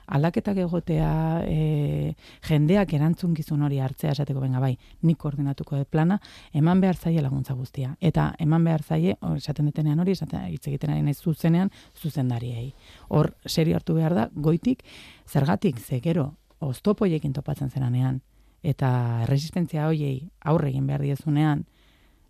aldaketak 0.08 0.58
egotea 0.62 1.10
e, 1.48 2.14
jendeak 2.46 2.94
erantzunkizun 2.94 3.64
hori 3.66 3.80
hartzea 3.82 4.12
esateko 4.14 4.42
benga 4.44 4.62
bai, 4.62 4.76
nik 5.04 5.18
koordinatuko 5.22 5.80
dut 5.80 5.90
plana, 5.92 6.20
eman 6.54 6.82
behar 6.82 6.96
zaie 6.96 7.22
laguntza 7.22 7.56
guztia. 7.58 7.96
Eta 8.02 8.32
eman 8.40 8.64
behar 8.68 8.84
zaie, 8.84 9.18
esaten 9.36 9.72
detenean 9.72 10.00
hori, 10.00 10.16
esaten 10.18 10.46
hitz 10.52 10.68
egiten 10.68 10.94
ari 10.94 11.02
nahi 11.06 11.16
zuzenean, 11.16 11.72
zuzendariei. 11.96 12.72
Hor, 13.10 13.34
serio 13.46 13.80
hartu 13.80 13.98
behar 13.98 14.16
da, 14.18 14.30
goitik, 14.36 14.86
zergatik, 15.28 15.80
ze 15.80 16.00
gero, 16.02 16.32
oztopoiekin 16.60 17.34
topatzen 17.34 17.70
zeranean, 17.70 18.22
eta 18.66 19.26
resistentzia 19.30 19.90
hoiei 19.90 20.30
aurre 20.42 20.72
egin 20.72 20.88
behar 20.88 21.04
diezunean, 21.06 21.66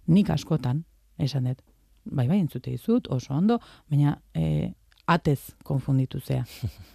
nik 0.07 0.29
askotan, 0.29 0.83
esan 1.17 1.47
dut, 1.49 1.61
bai 2.05 2.27
bai 2.27 2.39
entzute 2.39 2.71
dizut, 2.71 3.07
oso 3.11 3.33
ondo, 3.33 3.59
baina 3.89 4.19
e, 4.33 4.73
atez 5.07 5.55
konfunditu 5.63 6.19
zea. 6.19 6.45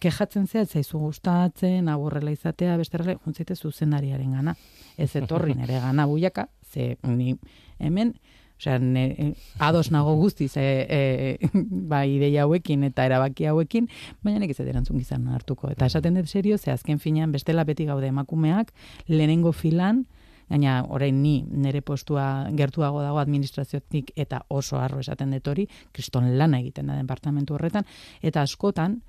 Kejatzen 0.00 0.46
zea, 0.46 0.64
zaizu 0.64 1.00
gustatzen, 1.02 1.88
aburrela 1.90 2.32
izatea, 2.32 2.76
besterrele, 2.80 3.18
juntzaite 3.24 3.56
zuzendariaren 3.56 4.32
gana. 4.32 4.54
Ez 4.96 5.14
etorri 5.18 5.56
nere 5.60 5.80
gana 5.82 6.06
buiaka, 6.06 6.48
ze 6.72 6.96
ni 7.02 7.34
hemen, 7.78 8.14
osea, 8.58 8.78
ne, 8.78 9.34
ados 9.58 9.90
nago 9.90 10.14
guztiz, 10.16 10.56
e, 10.56 10.86
e, 10.88 11.50
ba, 11.90 12.04
ideia 12.06 12.44
hauekin 12.44 12.84
eta 12.90 13.06
erabaki 13.06 13.48
hauekin, 13.50 13.88
baina 14.22 14.40
nek 14.42 14.54
ez 14.54 14.60
erantzun 14.60 14.98
gizan 15.02 15.26
hartuko. 15.28 15.70
Eta 15.74 15.86
esaten 15.90 16.14
dut 16.14 16.30
serio, 16.30 16.58
ze 16.58 16.70
azken 16.70 16.98
finean 16.98 17.32
bestela 17.32 17.64
beti 17.64 17.84
gaude 17.84 18.06
emakumeak, 18.08 18.72
lehenengo 19.08 19.52
filan, 19.52 20.04
gaina 20.48 20.84
orain 20.92 21.22
ni 21.22 21.42
nere 21.48 21.80
postua 21.82 22.50
gertuago 22.56 23.02
dago 23.02 23.18
administraziotik 23.18 24.12
eta 24.16 24.42
oso 24.48 24.78
arro 24.78 25.00
esaten 25.00 25.32
dut 25.32 25.48
hori, 25.48 25.68
kriston 25.92 26.34
lana 26.38 26.60
egiten 26.60 26.86
da 26.86 26.98
departamentu 27.00 27.56
horretan, 27.56 27.86
eta 28.22 28.42
askotan, 28.42 29.00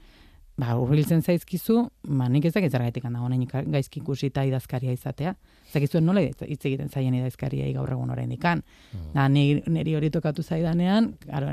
ba, 0.58 0.76
urbiltzen 0.80 1.22
zaizkizu, 1.22 1.82
ba, 2.08 2.30
nik 2.32 2.48
ez 2.48 2.54
dakit 2.56 2.72
zergaitik 2.72 3.06
handa 3.08 3.20
honen 3.24 3.44
gaizki 3.48 4.00
ikusita 4.00 4.46
idazkaria 4.48 4.94
izatea. 4.96 5.36
Zakizu 5.74 6.02
nola 6.02 6.24
hitz 6.24 6.64
egiten 6.66 6.90
zaien 6.90 7.16
idazkaria 7.18 7.68
gaur 7.76 7.92
egun 7.92 8.14
orain 8.16 8.32
dikan. 8.32 8.64
Mm. 8.94 9.12
Da, 9.16 9.28
niri 9.28 9.96
hori 9.98 10.12
tokatu 10.14 10.44
zaidanean, 10.44 11.14
gara, 11.26 11.52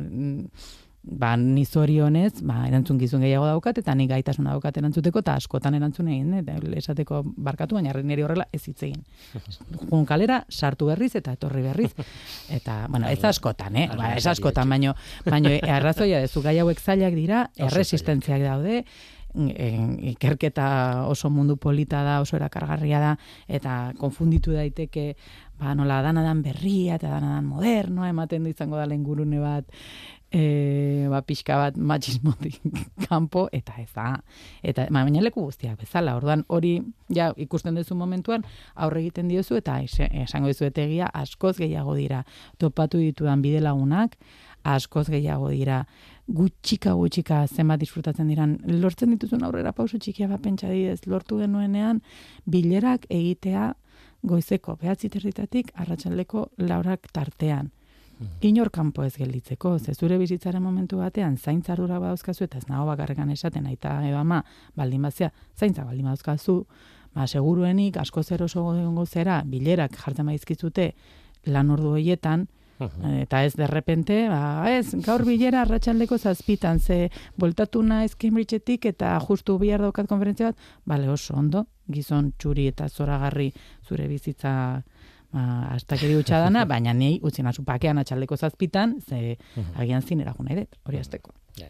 ba, 1.03 1.36
ni 1.36 1.64
zorionez, 1.66 2.42
ba, 2.46 2.62
erantzun 2.68 2.98
gizun 3.00 3.24
gehiago 3.24 3.46
daukat, 3.48 3.80
eta 3.82 3.94
ni 3.98 4.07
gaitasun 4.11 4.46
daukat 4.46 4.76
erantzuteko, 4.78 5.22
eta 5.24 5.34
askotan 5.40 5.74
erantzun 5.74 6.09
egin, 6.14 6.34
eta 6.38 6.55
esateko 6.78 7.22
barkatu, 7.36 7.78
baina 7.78 7.94
niri 8.03 8.22
horrela 8.22 8.46
ez 8.55 8.62
hitz 8.68 8.82
egin. 8.86 9.00
Jun 9.90 10.07
kalera, 10.07 10.42
sartu 10.48 10.92
berriz, 10.92 11.14
eta 11.18 11.34
etorri 11.34 11.64
berriz. 11.66 11.90
Eta, 12.50 12.86
bueno, 12.88 13.11
ez 13.11 13.22
askotan, 13.24 13.80
eh? 13.82 13.88
Ba, 13.96 14.14
ez 14.16 14.26
askotan, 14.30 14.70
baino, 14.70 14.94
baino, 15.26 15.50
arrazoia 15.74 16.22
dezu 16.22 16.44
gai 16.44 16.59
hauek 16.62 16.80
zailak 16.80 17.18
dira, 17.18 17.48
erresistentziak 17.59 18.46
daude, 18.46 18.84
ikerketa 19.32 21.09
oso 21.09 21.30
mundu 21.32 21.57
polita 21.57 22.03
da, 22.05 22.20
oso 22.20 22.36
erakargarria 22.36 23.00
da, 23.00 23.12
eta 23.48 23.76
konfunditu 23.98 24.53
daiteke, 24.55 25.14
ba, 25.59 25.74
nola, 25.74 26.03
danadan 26.05 26.42
berria, 26.44 27.00
eta 27.00 27.11
danadan 27.16 27.48
modernoa, 27.48 28.12
ematen 28.12 28.44
du 28.44 28.53
izango 28.53 28.78
da 28.78 28.86
lengurune 28.86 29.40
bat, 29.42 29.66
e, 30.32 31.06
ba, 31.12 31.20
pixka 31.22 31.58
bat 31.60 31.76
machismotik 31.76 32.58
kanpo, 33.08 33.46
eta 33.52 33.76
ez 33.82 33.90
da. 33.94 34.08
Eta 34.62 34.86
baina 34.90 35.22
leku 35.24 35.44
guztiak 35.44 35.78
bezala, 35.80 36.16
orduan 36.16 36.44
hori 36.48 36.78
ja 37.12 37.32
ikusten 37.36 37.76
duzu 37.76 37.94
momentuan 37.98 38.46
aurre 38.74 39.02
egiten 39.04 39.28
diozu, 39.28 39.58
eta 39.60 39.80
esango 39.82 40.48
dizu 40.48 40.70
egia 40.72 41.10
askoz 41.12 41.56
gehiago 41.58 41.94
dira 41.98 42.24
topatu 42.58 42.98
ditudan 42.98 43.42
bide 43.42 43.60
lagunak, 43.60 44.16
askoz 44.64 45.08
gehiago 45.10 45.50
dira 45.50 45.82
gutxika 46.28 46.94
gutxika 46.94 47.46
zenbat 47.46 47.80
disfrutatzen 47.82 48.28
diran 48.30 48.56
lortzen 48.66 49.10
dituzun 49.10 49.42
aurrera 49.44 49.72
pauso 49.72 49.98
txikia 49.98 50.28
bat 50.30 50.40
pentsa 50.42 50.70
didez, 50.70 51.02
lortu 51.06 51.40
genuenean 51.42 52.00
bilerak 52.46 53.08
egitea 53.10 53.72
goizeko 54.22 54.76
behatzi 54.78 55.10
territatik 55.10 55.72
arratsaldeko 55.74 56.48
laurak 56.58 57.10
tartean. 57.12 57.72
Inor 58.40 58.70
kanpo 58.70 59.04
ez 59.04 59.14
gelditzeko, 59.16 59.78
ze 59.78 59.94
zure 59.94 60.18
bizitzaren 60.18 60.62
momentu 60.62 60.98
batean 60.98 61.36
zaintza 61.36 61.72
ardura 61.72 61.98
badauzkazu 61.98 62.44
eta 62.44 62.58
ez 62.58 62.68
nago 62.68 62.86
bakarrekan 62.86 63.30
esaten 63.30 63.66
aita 63.66 63.98
edo 64.08 64.18
ama 64.18 64.44
baldin 64.76 65.02
bazia 65.02 65.32
zaintza 65.56 65.84
baldin 65.84 66.04
badauzkazu, 66.04 66.64
ba 67.14 67.26
seguruenik 67.26 67.96
asko 67.96 68.22
zer 68.22 68.42
oso 68.42 68.64
egongo 68.74 69.06
zera 69.06 69.42
bilerak 69.44 69.96
jartzen 69.96 70.26
baizkizute 70.26 70.92
lan 71.46 71.70
ordu 71.70 71.96
hoietan 71.96 72.48
eta 73.20 73.42
ez 73.44 73.54
derrepente, 73.54 74.16
ba, 74.28 74.66
ez, 74.70 74.94
gaur 75.04 75.24
bilera 75.26 75.62
arratsaldeko 75.62 76.18
zazpitan, 76.18 76.80
ze 76.80 77.10
voltatu 77.38 77.82
naiz 77.82 78.14
Cambridgeetik 78.16 78.86
eta 78.86 79.18
justu 79.20 79.58
bihar 79.58 79.80
daukat 79.80 80.08
konferentzia 80.08 80.50
bat, 80.50 80.64
bale 80.84 81.08
oso 81.10 81.36
ondo, 81.38 81.66
gizon 81.92 82.32
txuri 82.38 82.66
eta 82.72 82.88
zoragarri 82.88 83.52
zure 83.86 84.08
bizitza 84.08 84.82
ba, 85.32 85.42
astakeri 85.74 86.22
dana, 86.28 86.64
baina 86.64 86.92
ni 86.92 87.18
utzi 87.22 87.42
nazu 87.42 87.64
pakean 87.64 87.98
atxaldeko 87.98 88.36
zazpitan, 88.36 89.00
ze 89.00 89.36
mhm. 89.56 89.76
agian 89.76 90.02
zinera 90.02 90.32
guna 90.38 90.52
edet, 90.52 90.76
hori 90.84 90.98
azteko. 90.98 91.32
Ja. 91.56 91.68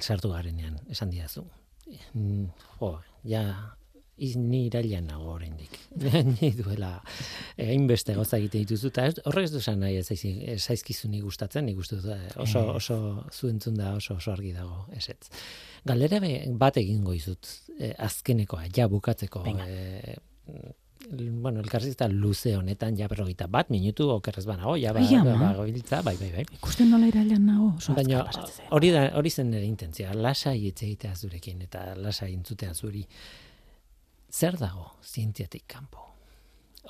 Sartu 0.00 0.30
garenean, 0.30 0.78
esan 0.90 1.10
diazu. 1.10 1.44
Mm, 2.14 2.46
jo, 2.80 2.98
ja, 3.28 3.42
iz, 4.16 4.34
ni 4.38 4.64
irailan 4.68 5.08
nago 5.10 5.32
oraindik. 5.34 5.74
Ni 6.40 6.50
duela 6.56 6.92
hainbeste 7.60 8.14
gauza 8.16 8.38
egite 8.38 8.62
dituzu 8.62 8.90
eta 8.92 9.08
horrek 9.28 9.48
ez 9.48 9.52
du 9.52 9.60
esan 9.60 9.82
nahi 9.82 9.98
ez 9.98 10.60
zaizkizu 10.62 11.10
ni 11.10 11.20
gustatzen, 11.24 11.66
ni 11.66 11.74
gustu 11.74 11.98
oso 11.98 12.62
eh. 12.62 12.70
oso 12.78 12.98
zuentzun 13.32 13.78
da 13.78 13.94
oso 13.98 14.16
oso 14.20 14.32
argi 14.32 14.52
dago 14.54 14.84
esetz. 14.96 15.28
Galdera 15.84 16.20
bat 16.60 16.78
egingo 16.80 17.12
dizut 17.16 17.50
eh, 17.78 17.92
azkenekoa 17.98 18.68
ja 18.76 18.88
bukatzeko 18.88 19.44
eh, 19.66 20.16
bueno, 21.10 21.60
elkarrizketa 21.60 22.08
luze 22.08 22.54
honetan 22.56 22.96
ja 22.96 23.08
berrogeita 23.08 23.46
bat 23.50 23.70
minutu 23.70 24.08
okerrez 24.10 24.44
banago, 24.46 24.76
ja 24.76 24.92
ba, 24.92 25.00
ba, 25.00 25.34
ba, 25.34 26.02
bai, 26.02 26.16
bai, 26.16 26.30
bai. 26.32 26.44
Ikusten 26.58 26.90
nola 26.90 27.08
irailean 27.10 27.44
nago, 27.46 27.72
Baina, 27.96 28.24
hori, 28.70 28.90
da, 28.94 29.08
hori 29.18 29.30
zen 29.30 29.50
nire 29.50 29.66
intentzia, 29.66 30.14
lasai 30.14 30.58
hitz 30.66 30.82
egitea 30.82 31.14
zurekin 31.14 31.62
eta 31.66 31.94
lasai 31.96 32.32
intzutea 32.32 32.74
zuri. 32.74 33.04
Zer 34.32 34.58
dago 34.58 34.94
zientziatik 35.04 35.66
kanpo? 35.66 36.10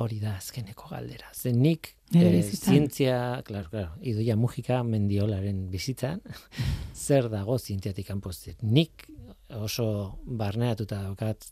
Hori 0.03 0.19
da 0.19 0.37
azkeneko 0.39 0.89
galdera. 0.91 1.29
Zen 1.35 1.61
nik 1.63 1.93
eh, 2.15 2.41
zientzia, 2.43 3.43
claro, 3.47 3.69
claro, 3.71 3.91
idoia 4.03 4.35
mugika 4.37 4.83
mendiolaren 4.83 5.69
bizitzan, 5.71 6.23
zer 7.07 7.29
dago 7.31 7.59
zientziatik 7.59 8.09
kanpo? 8.09 8.33
Nik 8.63 9.07
oso 9.55 10.19
barneatuta 10.25 11.03
daukat 11.05 11.47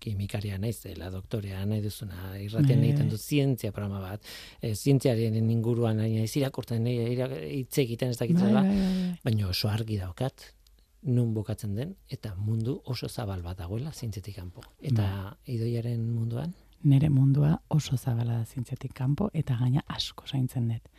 kimikaria 0.00 0.58
naiz 0.58 0.80
dela 0.82 1.10
doktorea 1.10 1.64
nahi 1.66 1.82
duzuna 1.84 2.36
irratean 2.38 2.80
bai. 2.80 2.90
egiten 2.90 3.08
dut 3.12 3.20
zientzia 3.20 3.72
programa 3.72 4.00
bat. 4.00 4.26
E, 4.60 4.74
zientziaren 4.74 5.36
inguruan 5.50 5.96
naiz 6.02 6.32
irakurtzen 6.36 6.86
hitz 6.86 7.78
egiten 7.82 8.12
ez 8.14 8.18
dakit 8.20 8.40
bai, 8.40 8.52
bai, 8.52 9.16
baina 9.24 9.48
oso 9.48 9.68
argi 9.72 9.98
daukat 10.02 10.52
nun 11.06 11.32
bukatzen 11.34 11.74
den 11.74 11.94
eta 12.10 12.34
mundu 12.36 12.80
oso 12.84 13.08
zabal 13.08 13.42
bat 13.42 13.58
dagoela 13.58 13.92
zientziatik 13.92 14.36
kanpo. 14.36 14.62
Eta 14.80 15.36
idoiaren 15.46 16.02
munduan? 16.10 16.54
Nere 16.86 17.08
mundua 17.10 17.56
oso 17.68 17.96
zabala 17.96 18.40
da 18.40 18.44
zientziatik 18.44 18.92
kanpo 18.94 19.30
eta 19.34 19.56
gaina 19.60 19.82
asko 19.86 20.26
zaintzen 20.26 20.68
dut. 20.68 20.90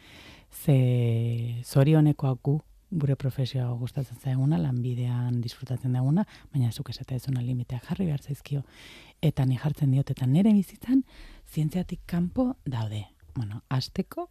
Ze 0.51 1.61
zorionekoak 1.63 2.41
gu 2.43 2.59
gure 2.91 3.15
profesioa 3.19 3.67
gustatzen 3.79 4.17
zaiguna, 4.17 4.57
lanbidean 4.61 5.41
disfrutatzen 5.41 5.93
duguna, 5.97 6.23
baina 6.53 6.71
zuk 6.71 6.89
esate 6.93 7.17
ezuna 7.19 7.41
limiteak 7.41 7.83
jarri 7.89 8.05
behar 8.05 8.21
zaizkio. 8.21 8.63
Eta 9.21 9.45
ni 9.45 9.57
jartzen 9.57 9.91
diot, 9.91 10.11
eta 10.11 10.27
nire 10.27 10.53
bizitzan, 10.53 11.03
zientziatik 11.51 12.01
kanpo 12.05 12.53
daude. 12.65 13.05
Bueno, 13.35 13.61
azteko 13.69 14.29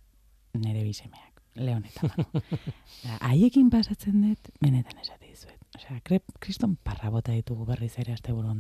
nire 0.57 0.85
bisemeak, 0.85 1.43
leon 1.55 1.85
eta 1.91 3.19
Haiekin 3.21 3.69
pasatzen 3.71 4.23
dut, 4.23 4.51
benetan 4.63 4.99
esate 5.03 5.29
dizuet. 5.29 5.61
Osea, 5.77 6.01
kriston 6.41 6.77
parra 6.83 7.11
bota 7.13 7.35
ditugu 7.37 7.67
berriz 7.69 7.93
ere 8.01 8.15
azte 8.15 8.33
buru 8.33 8.55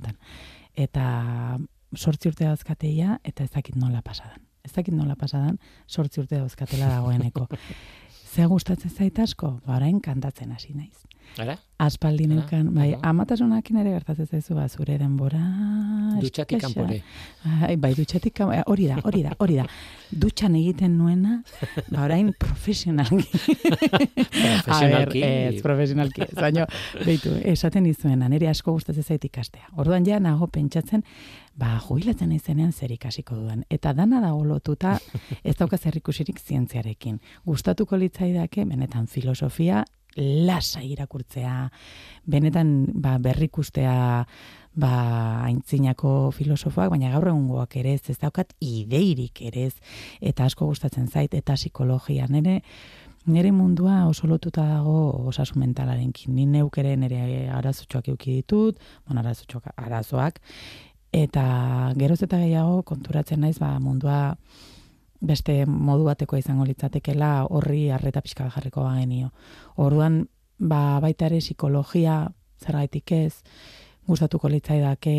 Eta 0.75 1.59
sortzi 1.95 2.29
urte 2.29 2.45
dazkateia, 2.45 3.21
eta 3.25 3.45
ez 3.45 3.51
dakit 3.51 3.77
nola 3.77 4.03
pasadan. 4.03 4.43
ez 4.67 4.73
dakit 4.73 4.95
nola 4.95 5.15
pasadan, 5.15 5.59
sortzi 5.87 6.21
urte 6.21 6.37
dauzkatela 6.37 6.89
dagoeneko. 6.89 7.47
Ze 8.37 8.45
gustatzen 8.45 8.91
zait 8.93 9.19
asko, 9.23 9.55
ba 9.65 9.79
orain 9.79 10.01
kantatzen 10.05 10.51
hasi 10.53 10.75
naiz. 10.77 11.07
Ara? 11.41 11.55
Aspaldi 11.81 12.27
neukan, 12.29 12.69
bai, 12.73 12.91
amatasunakin 13.05 13.79
ere 13.81 13.95
gertatzen 13.95 14.29
zaizu 14.29 14.55
ba 14.57 14.67
zure 14.69 14.99
denbora. 15.01 15.41
Dutxatik 16.21 16.61
kanpore. 16.61 16.99
Bai, 17.81 17.91
dutxatik 17.97 18.41
eh, 18.45 18.61
hori 18.67 18.89
da, 18.89 18.99
hori 19.05 19.23
da, 19.25 19.33
hori 19.41 19.57
da. 19.57 19.65
Dutxan 20.13 20.57
egiten 20.57 20.99
nuena, 20.99 21.39
ba 21.89 22.05
orain 22.05 22.31
profesionalki. 22.41 23.25
Profesionalki. 24.67 25.25
Ez, 25.25 25.63
profesionalki. 25.65 26.25
ez, 26.29 26.37
Baina, 26.37 26.69
beitu, 27.09 27.33
esaten 27.57 27.89
dizuena, 27.89 28.29
nire 28.33 28.53
asko 28.53 28.77
gustatzen 28.77 29.05
zait 29.05 29.25
ikastea. 29.29 29.69
Orduan 29.77 30.05
ja 30.09 30.21
nago 30.21 30.49
pentsatzen, 30.53 31.05
ba, 31.57 31.77
jubilatzen 31.81 32.31
naizenean 32.31 32.73
zer 32.73 32.93
ikasiko 32.93 33.37
dudan. 33.39 33.65
Eta 33.73 33.93
dana 33.97 34.21
dago 34.21 34.45
lotuta, 34.45 34.99
ez 35.43 35.57
dauka 35.57 35.79
zer 35.79 35.97
ikusirik 35.97 36.41
zientziarekin. 36.41 37.21
Gustatuko 37.47 37.97
litzaidake, 37.97 38.65
benetan 38.69 39.07
filosofia, 39.07 39.85
lasa 40.17 40.83
irakurtzea, 40.85 41.71
benetan 42.25 42.71
ba, 42.95 43.17
berrikustea, 43.23 43.97
ba, 44.77 44.93
aintzinako 45.49 46.31
filosofoak, 46.37 46.93
baina 46.93 47.13
gaur 47.15 47.31
egungoak 47.33 47.77
ere 47.81 47.97
ez, 47.97 48.05
ez 48.13 48.19
daukat 48.21 48.55
ideirik 48.61 49.43
ere 49.49 49.69
ez, 49.71 49.75
eta 50.21 50.49
asko 50.49 50.69
gustatzen 50.69 51.09
zait, 51.09 51.35
eta 51.35 51.57
psikologia, 51.57 52.29
nire, 52.33 52.61
nire 53.27 53.51
mundua 53.53 54.05
oso 54.07 54.29
lotuta 54.31 54.65
dago 54.69 55.27
osasun 55.29 55.61
mentalarekin. 55.65 56.35
Ni 56.35 56.47
neuk 56.47 56.79
ere 56.79 56.95
nire 56.97 57.49
arazotxoak 57.53 58.13
euki 58.15 58.39
ditut, 58.41 58.79
bueno, 59.07 59.21
arazotxoak, 59.21 59.73
arazoak, 59.77 60.41
eta 61.17 61.93
geroz 61.97 62.21
eta 62.27 62.39
gehiago 62.43 62.83
konturatzen 62.85 63.41
naiz, 63.41 63.57
ba, 63.63 63.77
mundua 63.81 64.37
beste 65.27 65.63
modu 65.67 66.05
bateko 66.05 66.37
izango 66.37 66.67
litzatekela 66.69 67.47
horri 67.49 67.89
arreta 67.91 68.21
pixka 68.21 68.51
jarriko 68.53 68.85
bagenio. 68.85 69.33
Orduan, 69.81 70.27
ba, 70.59 71.01
baita 71.01 71.31
ere 71.31 71.41
psikologia, 71.41 72.27
zergaitik 72.61 73.13
ez, 73.17 73.43
gustatuko 74.07 74.51
litzaidake 74.53 75.17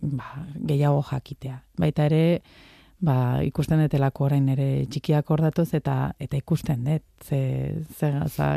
ba, 0.00 0.46
gehiago 0.54 1.02
jakitea. 1.10 1.58
Baita 1.82 2.06
ere, 2.06 2.22
ba, 3.02 3.16
ikusten 3.42 3.82
detelako 3.82 4.30
orain 4.30 4.48
ere 4.54 4.70
txikiak 4.86 5.30
ordatoz 5.34 5.72
eta 5.74 6.12
eta 6.18 6.38
ikusten 6.38 6.86
dut. 6.86 7.06
Ze, 7.26 7.40
ze, 7.98 8.12
za, 8.28 8.52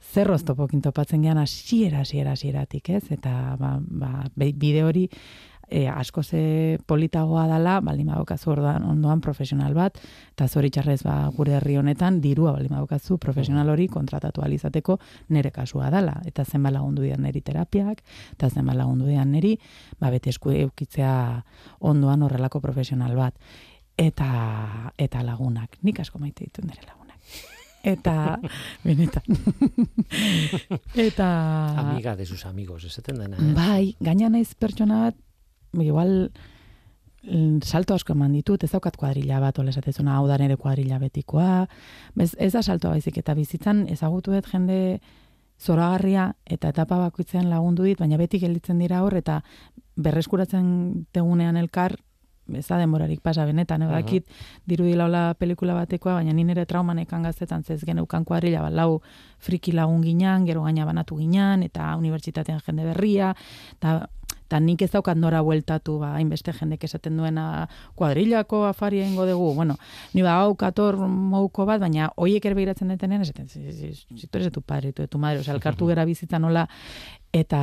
zer 0.00 0.30
oztopokin 0.32 0.80
topatzen 0.82 1.22
gean 1.22 1.38
hasiera 1.38 2.00
hasiera 2.00 2.32
hasieratik, 2.32 2.88
ez? 2.96 3.04
Eta 3.12 3.56
ba, 3.60 3.76
ba, 3.84 4.12
bide 4.34 4.82
hori 4.84 5.08
e, 5.70 5.86
asko 5.88 6.22
ze 6.22 6.78
politagoa 6.86 7.46
dala, 7.46 7.78
baldin 7.80 8.10
badaukazu 8.10 8.50
orduan 8.50 8.84
ondoan 8.84 9.20
profesional 9.22 9.74
bat, 9.74 9.98
eta 10.34 10.48
zoritxarrez 10.48 11.02
ba, 11.06 11.30
gure 11.36 11.54
herri 11.56 11.76
honetan 11.78 12.20
dirua 12.20 12.52
baldin 12.56 12.74
badaukazu 12.74 13.18
profesional 13.22 13.70
hori 13.70 13.86
kontratatu 13.88 14.42
alizateko 14.42 14.98
nere 15.28 15.50
kasua 15.54 15.90
dala. 15.90 16.18
Eta 16.26 16.44
zenba 16.44 16.70
lagundu 16.74 17.02
dian 17.06 17.22
neri 17.22 17.40
terapiak, 17.40 18.02
eta 18.34 18.50
zenba 18.50 18.74
lagundu 18.74 19.06
dian 19.06 19.30
neri, 19.32 19.56
ba, 20.00 20.10
bete 20.10 20.30
esku 20.34 20.50
eukitzea 20.50 21.14
ondoan 21.80 22.22
horrelako 22.26 22.60
profesional 22.60 23.16
bat. 23.16 23.38
Eta, 23.96 24.92
eta 24.98 25.22
lagunak, 25.22 25.78
nik 25.84 26.00
asko 26.00 26.18
maite 26.18 26.44
ditu 26.44 26.66
nire 26.66 26.82
lagunak. 26.86 27.18
Eta, 27.82 28.36
benetan. 28.84 29.24
eta... 31.08 31.26
Amiga 31.80 32.16
de 32.16 32.26
sus 32.26 32.44
amigos, 32.46 32.84
esaten 32.84 33.18
dena. 33.18 33.36
eh? 33.36 33.52
Bai, 33.56 33.96
gaina 34.00 34.28
naiz 34.28 34.54
pertsona 34.54 35.06
bat, 35.06 35.16
igual 35.72 36.30
mm, 37.22 37.62
salto 37.62 37.94
asko 37.94 38.14
eman 38.16 38.32
ditut, 38.32 38.64
ez 38.64 38.70
daukat 38.72 38.96
kuadrilla 38.96 39.40
bat, 39.40 39.58
ole 39.58 39.70
esatezuna, 39.74 40.16
hau 40.16 40.26
da 40.28 40.38
nere 40.40 40.56
kuadrilla 40.56 40.98
betikoa, 40.98 41.66
ez, 42.18 42.34
ez 42.38 42.52
da 42.52 42.62
saltoa 42.62 42.96
baizik, 42.96 43.18
eta 43.22 43.34
bizitzan 43.38 43.86
ezagutu 43.88 44.34
dut 44.34 44.48
jende 44.50 45.00
zoragarria 45.60 46.30
eta 46.48 46.70
etapa 46.72 46.98
bakoitzean 47.04 47.50
lagundu 47.50 47.84
dit, 47.84 47.98
baina 48.00 48.16
beti 48.16 48.40
gelditzen 48.40 48.78
dira 48.80 49.02
hor, 49.04 49.18
eta 49.20 49.42
berreskuratzen 50.00 50.70
tegunean 51.12 51.58
elkar, 51.60 51.98
ez 52.56 52.66
da 52.66 52.78
denborarik 52.80 53.20
pasa 53.22 53.44
benetan, 53.46 53.84
ebakit 53.86 54.26
dirudi 54.66 54.96
laula 54.98 55.34
pelikula 55.38 55.76
batekoa, 55.76 56.16
baina 56.18 56.32
ni 56.34 56.44
nire 56.44 56.64
traumanekan 56.66 57.22
gaztetan 57.28 57.62
zez 57.62 57.82
geneukan 57.86 58.24
kuadrilla, 58.24 58.62
bat 58.64 58.74
lau 58.74 59.02
friki 59.38 59.74
lagun 59.76 60.02
ginean, 60.02 60.46
gero 60.48 60.64
gaina 60.64 60.86
banatu 60.88 61.20
ginean, 61.20 61.62
eta 61.62 61.92
unibertsitatean 62.00 62.62
jende 62.66 62.88
berria, 62.88 63.34
eta 63.76 64.08
eta 64.50 64.58
nik 64.58 64.82
ez 64.82 64.90
daukat 64.90 65.14
nora 65.14 65.44
bueltatu, 65.46 66.00
ba, 66.02 66.16
hainbeste 66.18 66.50
jendek 66.56 66.82
esaten 66.88 67.20
duena 67.20 67.68
kuadrillako 67.94 68.64
afari 68.66 68.98
egingo 68.98 69.22
dugu. 69.28 69.52
Bueno, 69.54 69.76
ni 70.10 70.24
ba, 70.26 70.40
hau 70.42 70.56
kator 70.58 70.98
mouko 71.06 71.68
bat, 71.68 71.78
baina 71.78 72.08
hoiek 72.18 72.48
ere 72.50 72.58
begiratzen 72.58 72.90
detenean, 72.90 73.22
esaten, 73.22 73.46
si, 73.46 73.62
si, 73.70 73.92
si, 73.94 74.26
tu 74.26 74.40
eres 74.40 74.48
de 74.48 74.56
tu 74.56 74.62
padre, 74.62 74.90
tu 74.90 75.06
de 75.06 75.08
tu 75.08 75.22
madre, 75.22 75.44
osea, 75.44 75.54
elkartu 75.54 75.86
gera 75.92 76.04
bizitza 76.04 76.42
nola, 76.42 76.66
eta 77.30 77.62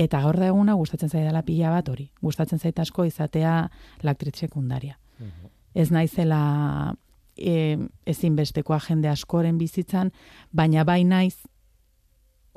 eta 0.00 0.24
gaur 0.24 0.40
da 0.40 0.48
eguna 0.48 0.74
gustatzen 0.74 1.12
zaidala 1.12 1.44
pila 1.44 1.70
bat 1.70 1.88
hori. 1.92 2.08
Gustatzen 2.24 2.58
zait 2.58 2.80
asko 2.80 3.04
izatea 3.04 3.68
laktriz 4.02 4.34
sekundaria. 4.40 4.96
Ez 5.74 5.90
naizela 5.92 6.94
e, 7.36 7.76
ezinbestekoa 8.08 8.80
jende 8.88 9.12
askoren 9.12 9.60
bizitzan, 9.60 10.10
baina 10.50 10.82
bai 10.88 11.04
naiz 11.04 11.36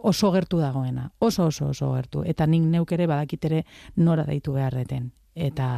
oso 0.08 0.32
gertu 0.32 0.60
dagoena. 0.64 1.12
Oso 1.20 1.48
oso 1.52 1.70
oso 1.74 1.94
gertu. 1.94 2.24
Eta 2.26 2.48
nik 2.48 2.64
neuk 2.64 2.92
ere 2.96 3.08
badakit 3.08 3.50
ere 3.52 3.64
nora 3.96 4.26
deitu 4.26 4.56
beharreten. 4.56 5.12
Eta, 5.36 5.70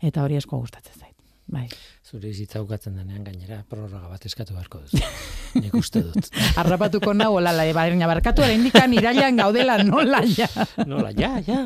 eta 0.00 0.24
hori 0.24 0.36
asko 0.36 0.60
gustatzen 0.60 0.94
zait. 1.00 1.14
Bai. 1.48 1.64
Zure 2.04 2.28
bizitza 2.28 2.60
ukatzen 2.60 2.98
denean 2.98 3.22
gainera 3.24 3.62
prorroga 3.68 4.10
bat 4.10 4.24
eskatu 4.28 4.52
beharko 4.52 4.82
duzu. 4.82 5.00
Nik 5.62 5.72
uste 5.78 6.02
dut. 6.04 6.28
Harrapatuko 6.60 7.14
nau, 7.16 7.30
olala, 7.38 7.64
baina 7.72 8.08
barkatu 8.10 8.44
ere 8.44 8.58
indikan 8.58 8.92
irailan 8.92 9.40
gaudela 9.40 9.78
nola 9.80 10.20
ja. 10.28 10.48
Nola, 10.84 11.14
ja, 11.16 11.38
ja. 11.46 11.62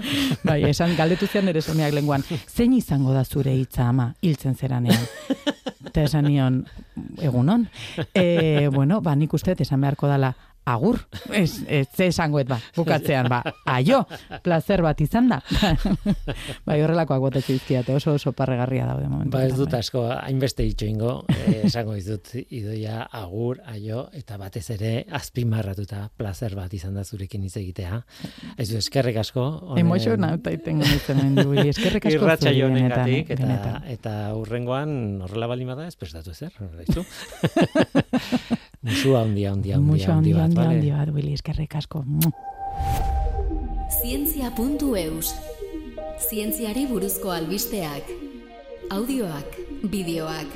Bai, 0.47 0.61
esan 0.71 0.95
galdetu 0.99 1.27
zian 1.27 1.51
ere 1.51 1.65
somiak 1.67 1.95
lenguan, 1.99 2.23
zein 2.47 2.79
izango 2.79 3.15
da 3.15 3.25
zure 3.25 3.57
hitza 3.59 3.89
ama, 3.91 4.13
hiltzen 4.23 4.55
zeranean. 4.55 5.03
Eta 5.91 6.07
esan 6.07 6.31
nion, 6.31 6.63
egunon. 7.19 7.67
E, 8.23 8.69
bueno, 8.71 9.01
ba, 9.03 9.17
nik 9.19 9.35
uste 9.35 9.57
esan 9.59 9.83
beharko 9.83 10.07
dala, 10.07 10.31
agur, 10.65 11.01
ez, 11.35 11.65
ez 11.67 11.89
ze 11.91 12.07
esangoet 12.07 12.49
ba, 12.49 12.59
bukatzean, 12.77 13.29
ba, 13.31 13.43
aio, 13.67 14.05
placer 14.45 14.83
bat 14.85 15.01
izan 15.03 15.29
da. 15.33 15.41
bai, 16.67 16.79
horrelakoak 16.85 17.21
botatzen 17.25 17.57
izkiate, 17.59 17.95
oso 17.99 18.15
oso 18.15 18.33
parregarria 18.37 18.87
daude 18.87 19.09
momentu. 19.09 19.33
Ba 19.35 19.45
ez 19.49 19.57
dut 19.59 19.75
asko, 19.75 20.05
hainbeste 20.15 20.63
ditxo 20.67 20.87
ingo, 20.87 21.15
eh, 21.35 21.63
esango 21.67 21.95
dizut 21.99 22.31
idoia 22.43 23.03
agur, 23.23 23.61
aio, 23.67 24.09
eta 24.15 24.39
batez 24.39 24.69
ere 24.77 24.93
azpimarratuta 25.11 26.11
placer 26.17 26.55
bat 26.59 26.73
izan 26.75 26.95
da 26.95 27.05
zurekin 27.05 27.43
hitz 27.47 27.57
egitea. 27.61 28.03
Ez 28.57 28.69
du 28.71 28.79
eskerrik 28.79 29.17
asko. 29.23 29.49
bai. 29.73 29.81
Emozio 29.83 30.17
nauta 30.17 30.51
itengo 30.55 30.87
nintzen 30.87 31.17
mendibili, 31.23 31.69
eskerrik 31.75 32.07
asko 32.07 32.23
Irratxa 32.23 32.51
zuri 32.53 32.63
benetan, 32.63 33.09
eta, 33.09 33.35
benetan. 33.43 33.83
eta 33.91 34.13
urrengoan 34.39 35.23
horrela 35.27 35.47
baldin 35.51 35.75
bada 35.75 35.91
ez 35.91 35.97
prestatu 35.99 36.31
ezer, 36.31 36.53
Musua 38.83 39.21
handia, 39.23 39.53
handia, 39.53 39.77
handia, 39.77 40.09
handi, 40.11 40.33
bat, 40.35 40.43
handi, 40.43 40.59
handi 40.59 40.91
bale? 40.91 40.99
bat, 40.99 41.15
Willy, 41.15 41.37
eskerrik 41.39 41.77
asko. 41.79 42.03
Zientzia.eus 44.01 45.29
Zientziari 46.19 46.89
buruzko 46.91 47.31
albisteak 47.31 48.11
Audioak, 48.91 49.55
bideoak, 49.87 50.51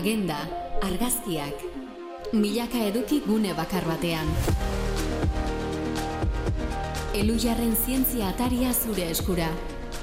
agenda, 0.00 0.40
argazkiak 0.80 1.60
Milaka 2.32 2.80
eduki 2.88 3.22
gune 3.24 3.54
bakar 3.56 3.84
batean. 3.88 4.28
Elujarren 7.16 7.72
zientzia 7.72 8.28
ataria 8.34 8.74
zure 8.76 9.08
eskura. 9.14 9.48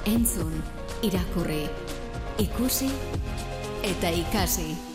Entzun, 0.09 0.57
irakurri, 1.05 1.61
ikusi 2.41 2.89
eta 3.85 4.09
ikasi 4.09 4.94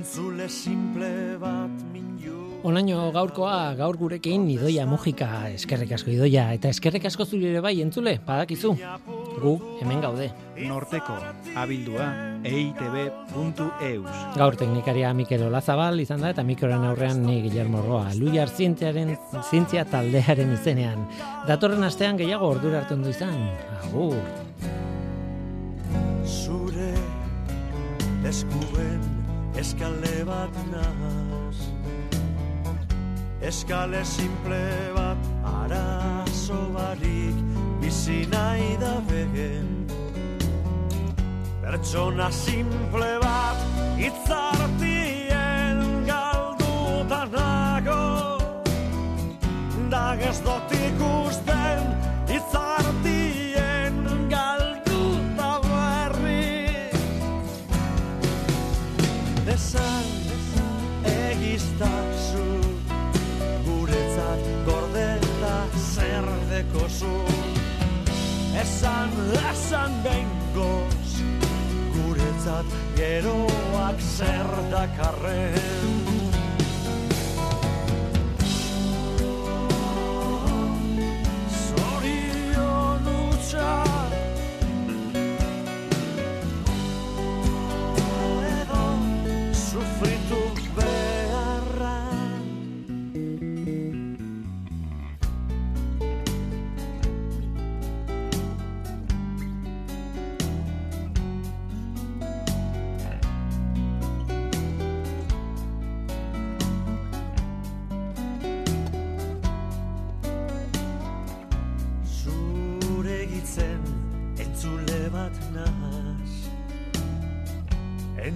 Entzule 0.00 0.46
simple 0.48 1.36
bat 1.36 1.80
minju 1.92 2.62
Onaino 2.64 3.10
gaurkoa, 3.12 3.74
gaur 3.76 3.98
gurekin 4.00 4.46
idoia 4.48 4.86
mugika, 4.88 5.26
eskerrik 5.52 5.92
asko 5.92 6.08
idoia, 6.14 6.46
eta 6.56 6.70
eskerrik 6.72 7.04
asko 7.10 7.26
zure 7.26 7.50
ere 7.50 7.60
bai 7.64 7.74
entzule, 7.84 8.14
badakizu, 8.24 8.70
gu 9.42 9.52
hemen 9.82 10.00
gaude. 10.00 10.30
Norteko, 10.70 11.18
abildua, 11.60 12.06
eitb.eus. 12.48 14.16
Gaur 14.40 14.56
teknikaria 14.62 15.12
Mikel 15.16 15.44
Olazabal 15.50 16.00
izan 16.00 16.24
da, 16.24 16.32
eta 16.32 16.44
mikroren 16.48 16.88
aurrean 16.88 17.20
ni 17.26 17.42
Guillermo 17.44 17.84
Roa, 17.84 18.08
luiar 18.16 18.48
zientziaren, 18.48 19.12
zientzia 19.50 19.84
taldearen 19.84 20.56
izenean. 20.56 21.04
Datorren 21.48 21.84
astean 21.84 22.20
gehiago 22.20 22.54
ordura 22.56 22.80
hartu 22.80 22.96
du 23.04 23.12
izan, 23.12 23.36
agur. 23.84 24.20
Zure 26.24 26.92
eskuen 28.28 29.19
eskale 29.56 30.24
bat 30.24 30.54
nahaz 30.72 31.58
Eskale 33.42 34.04
simple 34.04 34.62
bat 34.94 35.16
arazo 35.44 36.60
barik 36.74 37.36
bizi 37.80 38.26
nahi 38.30 38.76
da 38.80 39.00
begen 39.08 39.80
Pertsona 41.70 42.30
simple 42.30 43.18
bat 43.22 43.58
itzartien 44.06 45.78
galduta 46.08 47.20
nago. 47.30 48.02
Da 49.92 50.04
ez 50.18 50.38
dut 50.42 50.72
ikusten 50.80 51.59
esan 69.70 69.92
behingoz 70.02 71.10
guretzat 71.94 72.66
geroak 72.96 74.00
zer 74.16 74.50
dakarren. 74.72 75.94
Zorion 81.62 83.06
utxa 83.14 83.99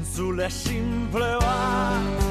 Entzule 0.04 0.50
simple 0.50 1.38
bat 1.40 2.23